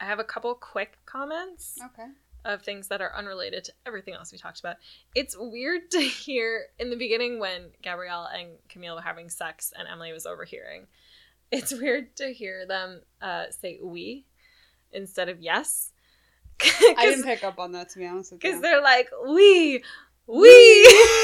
i 0.02 0.06
have 0.06 0.20
a 0.20 0.24
couple 0.26 0.54
quick 0.56 0.98
comments 1.06 1.78
Okay. 1.94 2.10
Of 2.46 2.62
things 2.62 2.90
that 2.90 3.02
are 3.02 3.12
unrelated 3.16 3.64
to 3.64 3.74
everything 3.88 4.14
else 4.14 4.32
we 4.32 4.38
talked 4.38 4.60
about. 4.60 4.76
It's 5.16 5.36
weird 5.38 5.82
to 5.92 6.00
hear 6.00 6.68
in 6.78 6.92
the 6.92 6.96
beginning 6.96 7.40
when 7.40 7.72
Gabriel 7.82 8.26
and 8.26 8.50
Camille 8.70 8.96
were 8.96 9.02
having 9.02 9.30
sex 9.30 9.74
and 9.76 9.88
Emily 9.88 10.14
was 10.14 10.28
overhearing. 10.28 10.86
It's 11.52 11.74
weird 11.82 12.16
to 12.18 12.32
hear 12.32 12.68
them 12.68 13.02
uh, 13.22 13.46
say 13.50 13.80
we 13.84 14.26
instead 14.92 15.28
of 15.28 15.42
yes. 15.42 15.92
I 16.62 16.96
didn't 17.00 17.26
pick 17.26 17.44
up 17.44 17.60
on 17.60 17.72
that 17.72 17.90
to 17.90 18.00
be 18.00 18.06
honest 18.06 18.32
with 18.32 18.44
you. 18.44 18.52
Because 18.52 18.62
they're 18.62 18.82
like, 18.82 19.10
we, 19.28 19.84
we. 20.28 21.24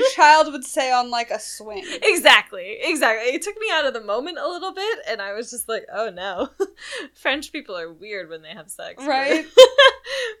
A 0.00 0.14
child 0.14 0.52
would 0.52 0.64
say 0.64 0.92
on 0.92 1.10
like 1.10 1.30
a 1.30 1.38
swing. 1.38 1.84
exactly, 2.02 2.78
exactly. 2.82 3.34
It 3.34 3.42
took 3.42 3.58
me 3.58 3.66
out 3.72 3.84
of 3.86 3.94
the 3.94 4.00
moment 4.00 4.38
a 4.38 4.48
little 4.48 4.72
bit, 4.72 4.98
and 5.08 5.20
I 5.20 5.32
was 5.34 5.50
just 5.50 5.68
like, 5.68 5.84
"Oh 5.92 6.10
no, 6.10 6.50
French 7.14 7.52
people 7.52 7.76
are 7.76 7.92
weird 7.92 8.28
when 8.28 8.42
they 8.42 8.50
have 8.50 8.70
sex." 8.70 9.04
Right. 9.04 9.44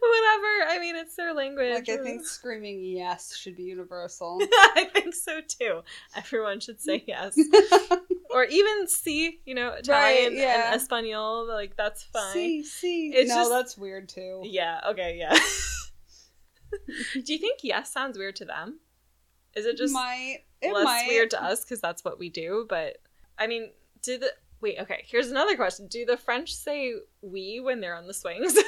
Whatever. 0.00 0.70
I 0.70 0.78
mean, 0.80 0.96
it's 0.96 1.16
their 1.16 1.34
language. 1.34 1.74
Like 1.74 1.88
I 1.88 2.02
think 2.02 2.24
screaming 2.24 2.82
yes 2.84 3.36
should 3.36 3.56
be 3.56 3.64
universal. 3.64 4.38
I 4.52 4.88
think 4.92 5.14
so 5.14 5.40
too. 5.46 5.82
Everyone 6.16 6.60
should 6.60 6.80
say 6.80 7.04
yes, 7.06 7.38
or 8.30 8.44
even 8.44 8.88
see. 8.88 9.40
You 9.44 9.54
know, 9.54 9.70
Italian 9.70 10.36
yeah. 10.36 10.72
and 10.72 10.76
Espanol. 10.80 11.46
Like 11.48 11.76
that's 11.76 12.02
fine. 12.04 12.32
see, 12.32 12.64
see. 12.64 13.08
It's 13.14 13.28
no, 13.28 13.36
just- 13.36 13.50
that's 13.50 13.78
weird 13.78 14.08
too. 14.08 14.42
Yeah. 14.44 14.80
Okay. 14.90 15.16
Yeah. 15.18 15.36
Do 17.14 17.32
you 17.32 17.38
think 17.38 17.60
yes 17.62 17.92
sounds 17.92 18.16
weird 18.16 18.36
to 18.36 18.44
them? 18.46 18.80
Is 19.54 19.66
it 19.66 19.76
just 19.76 19.92
might 19.92 20.40
it 20.60 20.72
less 20.72 20.84
might 20.84 21.06
weird 21.08 21.30
to 21.30 21.42
us 21.42 21.64
because 21.64 21.80
that's 21.80 22.04
what 22.04 22.18
we 22.18 22.28
do? 22.28 22.66
But 22.68 22.98
I 23.38 23.46
mean, 23.46 23.70
do 24.02 24.18
the 24.18 24.32
wait? 24.60 24.78
Okay, 24.80 25.04
here's 25.06 25.30
another 25.30 25.56
question: 25.56 25.86
Do 25.88 26.04
the 26.04 26.16
French 26.16 26.54
say 26.54 26.94
"we" 27.20 27.60
when 27.60 27.80
they're 27.80 27.96
on 27.96 28.06
the 28.06 28.14
swings? 28.14 28.54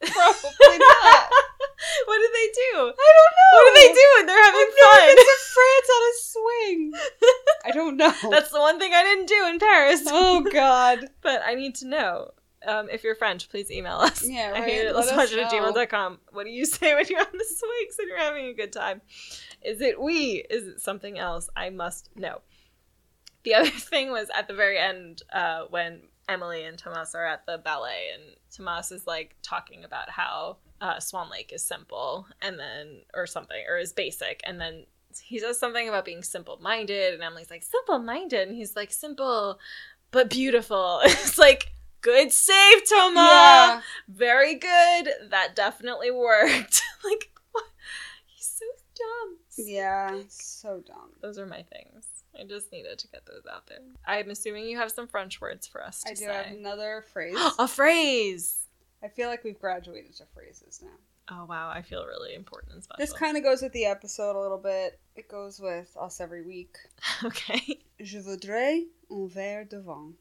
Probably 0.00 0.78
not. 0.78 1.30
what 2.06 2.18
do 2.18 2.28
they 2.32 2.48
do? 2.52 2.72
I 2.74 3.12
don't 3.16 3.34
know. 3.36 3.52
What 3.52 3.64
do 3.64 3.72
they 3.74 3.92
do 3.92 4.06
when 4.16 4.26
they're 4.26 4.44
having 4.44 4.70
fun? 4.80 5.06
been 5.06 5.16
to 5.16 5.38
France 5.54 5.88
on 5.96 6.02
a 6.02 6.14
swing. 6.20 6.92
I 7.64 7.70
don't 7.72 7.96
know. 7.96 8.30
That's 8.30 8.50
the 8.50 8.60
one 8.60 8.78
thing 8.78 8.92
I 8.94 9.02
didn't 9.02 9.26
do 9.28 9.46
in 9.48 9.58
Paris. 9.58 10.02
oh 10.06 10.42
God. 10.52 11.08
but 11.22 11.42
I 11.44 11.54
need 11.54 11.74
to 11.76 11.88
know. 11.88 12.30
Um, 12.66 12.88
if 12.90 13.04
you're 13.04 13.14
French, 13.14 13.48
please 13.48 13.70
email 13.70 13.96
us. 13.96 14.26
Yeah, 14.26 14.52
I 14.56 14.62
hate 14.62 14.86
it. 14.86 14.94
Let 14.94 15.06
Let's 15.06 15.12
us 15.12 15.32
it 15.32 15.38
at 15.38 15.50
gmail.com. 15.50 16.18
What 16.32 16.44
do 16.44 16.50
you 16.50 16.64
say 16.66 16.94
when 16.94 17.06
you're 17.08 17.20
on 17.20 17.26
the 17.32 17.44
swings 17.44 17.98
and 17.98 18.08
you're 18.08 18.18
having 18.18 18.46
a 18.46 18.54
good 18.54 18.72
time? 18.72 19.02
Is 19.62 19.80
it 19.80 20.00
we? 20.00 20.44
Is 20.50 20.66
it 20.66 20.80
something 20.80 21.18
else? 21.18 21.48
I 21.56 21.70
must 21.70 22.10
know. 22.16 22.40
The 23.44 23.54
other 23.56 23.70
thing 23.70 24.10
was 24.10 24.28
at 24.36 24.48
the 24.48 24.54
very 24.54 24.78
end 24.78 25.22
uh, 25.32 25.64
when 25.70 26.02
Emily 26.28 26.64
and 26.64 26.78
Tomas 26.78 27.14
are 27.14 27.26
at 27.26 27.46
the 27.46 27.58
ballet, 27.58 28.08
and 28.14 28.36
Tomas 28.54 28.90
is 28.90 29.06
like 29.06 29.36
talking 29.42 29.84
about 29.84 30.10
how 30.10 30.58
uh, 30.80 30.98
Swan 30.98 31.30
Lake 31.30 31.52
is 31.52 31.62
simple, 31.62 32.26
and 32.42 32.58
then 32.58 33.02
or 33.14 33.26
something, 33.26 33.62
or 33.68 33.78
is 33.78 33.92
basic, 33.92 34.40
and 34.44 34.60
then 34.60 34.86
he 35.22 35.38
says 35.38 35.58
something 35.58 35.88
about 35.88 36.04
being 36.04 36.22
simple 36.22 36.58
minded, 36.60 37.14
and 37.14 37.22
Emily's 37.22 37.50
like 37.50 37.62
simple 37.62 37.98
minded, 37.98 38.48
and 38.48 38.56
he's 38.56 38.74
like 38.74 38.90
simple 38.90 39.58
but 40.10 40.30
beautiful. 40.30 41.00
it's 41.04 41.38
like 41.38 41.72
good 42.06 42.32
save, 42.32 42.88
Tomas 42.88 43.16
Yeah. 43.16 43.80
very 44.08 44.54
good. 44.54 45.08
That 45.30 45.54
definitely 45.56 46.10
worked. 46.12 46.80
like, 47.04 47.30
what? 47.52 47.64
He's 48.26 48.46
so 48.46 48.64
dumb. 48.94 49.36
Yeah. 49.58 50.20
So 50.28 50.82
dumb. 50.86 51.10
Those 51.20 51.38
are 51.38 51.46
my 51.46 51.62
things. 51.62 52.06
I 52.38 52.44
just 52.44 52.70
needed 52.70 52.98
to 52.98 53.08
get 53.08 53.26
those 53.26 53.42
out 53.52 53.66
there. 53.66 53.80
I'm 54.06 54.30
assuming 54.30 54.66
you 54.66 54.76
have 54.78 54.92
some 54.92 55.08
French 55.08 55.40
words 55.40 55.66
for 55.66 55.82
us 55.82 56.02
to 56.02 56.10
I 56.10 56.14
do 56.14 56.20
say. 56.26 56.32
have 56.32 56.46
another 56.46 57.04
phrase. 57.12 57.36
A 57.58 57.66
phrase. 57.66 58.68
I 59.02 59.08
feel 59.08 59.28
like 59.28 59.42
we've 59.42 59.58
graduated 59.58 60.14
to 60.16 60.24
phrases 60.34 60.80
now. 60.82 60.90
Oh 61.28 61.44
wow, 61.44 61.68
I 61.74 61.82
feel 61.82 62.06
really 62.06 62.34
important 62.34 62.74
and 62.74 62.84
special. 62.84 62.98
This 63.04 63.12
kind 63.12 63.36
of 63.36 63.42
goes 63.42 63.60
with 63.60 63.72
the 63.72 63.86
episode 63.86 64.36
a 64.38 64.40
little 64.40 64.58
bit. 64.58 65.00
It 65.16 65.28
goes 65.28 65.58
with 65.58 65.96
us 66.00 66.20
every 66.20 66.42
week. 66.42 66.76
okay. 67.24 67.80
Je 68.00 68.18
voudrais 68.20 68.84
un 69.10 69.28
verre 69.28 69.64
de 69.64 69.80
vin. 69.80 70.12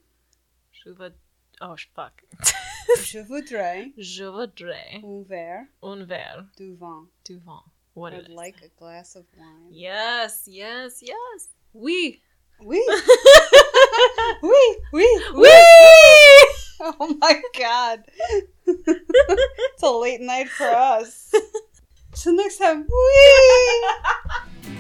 Je 0.72 0.90
veux... 0.92 1.14
Oh 1.62 1.76
fuck. 1.96 2.22
Je 3.04 3.20
voudrais 3.20 3.92
Je 3.98 4.26
voudrais 4.26 5.02
un 5.04 5.24
verre 5.28 5.66
un 5.82 6.06
verre 6.06 6.46
de 6.58 6.76
vin. 6.80 7.08
du 7.24 7.40
vin. 7.40 7.62
What 7.94 8.14
I'd 8.14 8.30
like 8.30 8.56
a 8.64 8.70
glass 8.78 9.16
of 9.16 9.26
wine. 9.38 9.70
Yes, 9.72 10.44
yes, 10.48 11.02
yes. 11.02 11.50
We. 11.74 12.22
Oui. 12.62 12.82
oui, 14.42 14.76
oui, 14.94 15.08
We. 15.34 15.50
Oh 16.80 17.14
my 17.20 17.42
god. 17.58 18.04
it's 18.66 19.84
a 19.84 19.92
late 19.92 20.22
night 20.22 20.48
for 20.50 20.68
us. 20.70 21.34
Till 22.14 22.34
next 22.34 22.58
time. 22.60 22.86
Wee! 22.88 24.75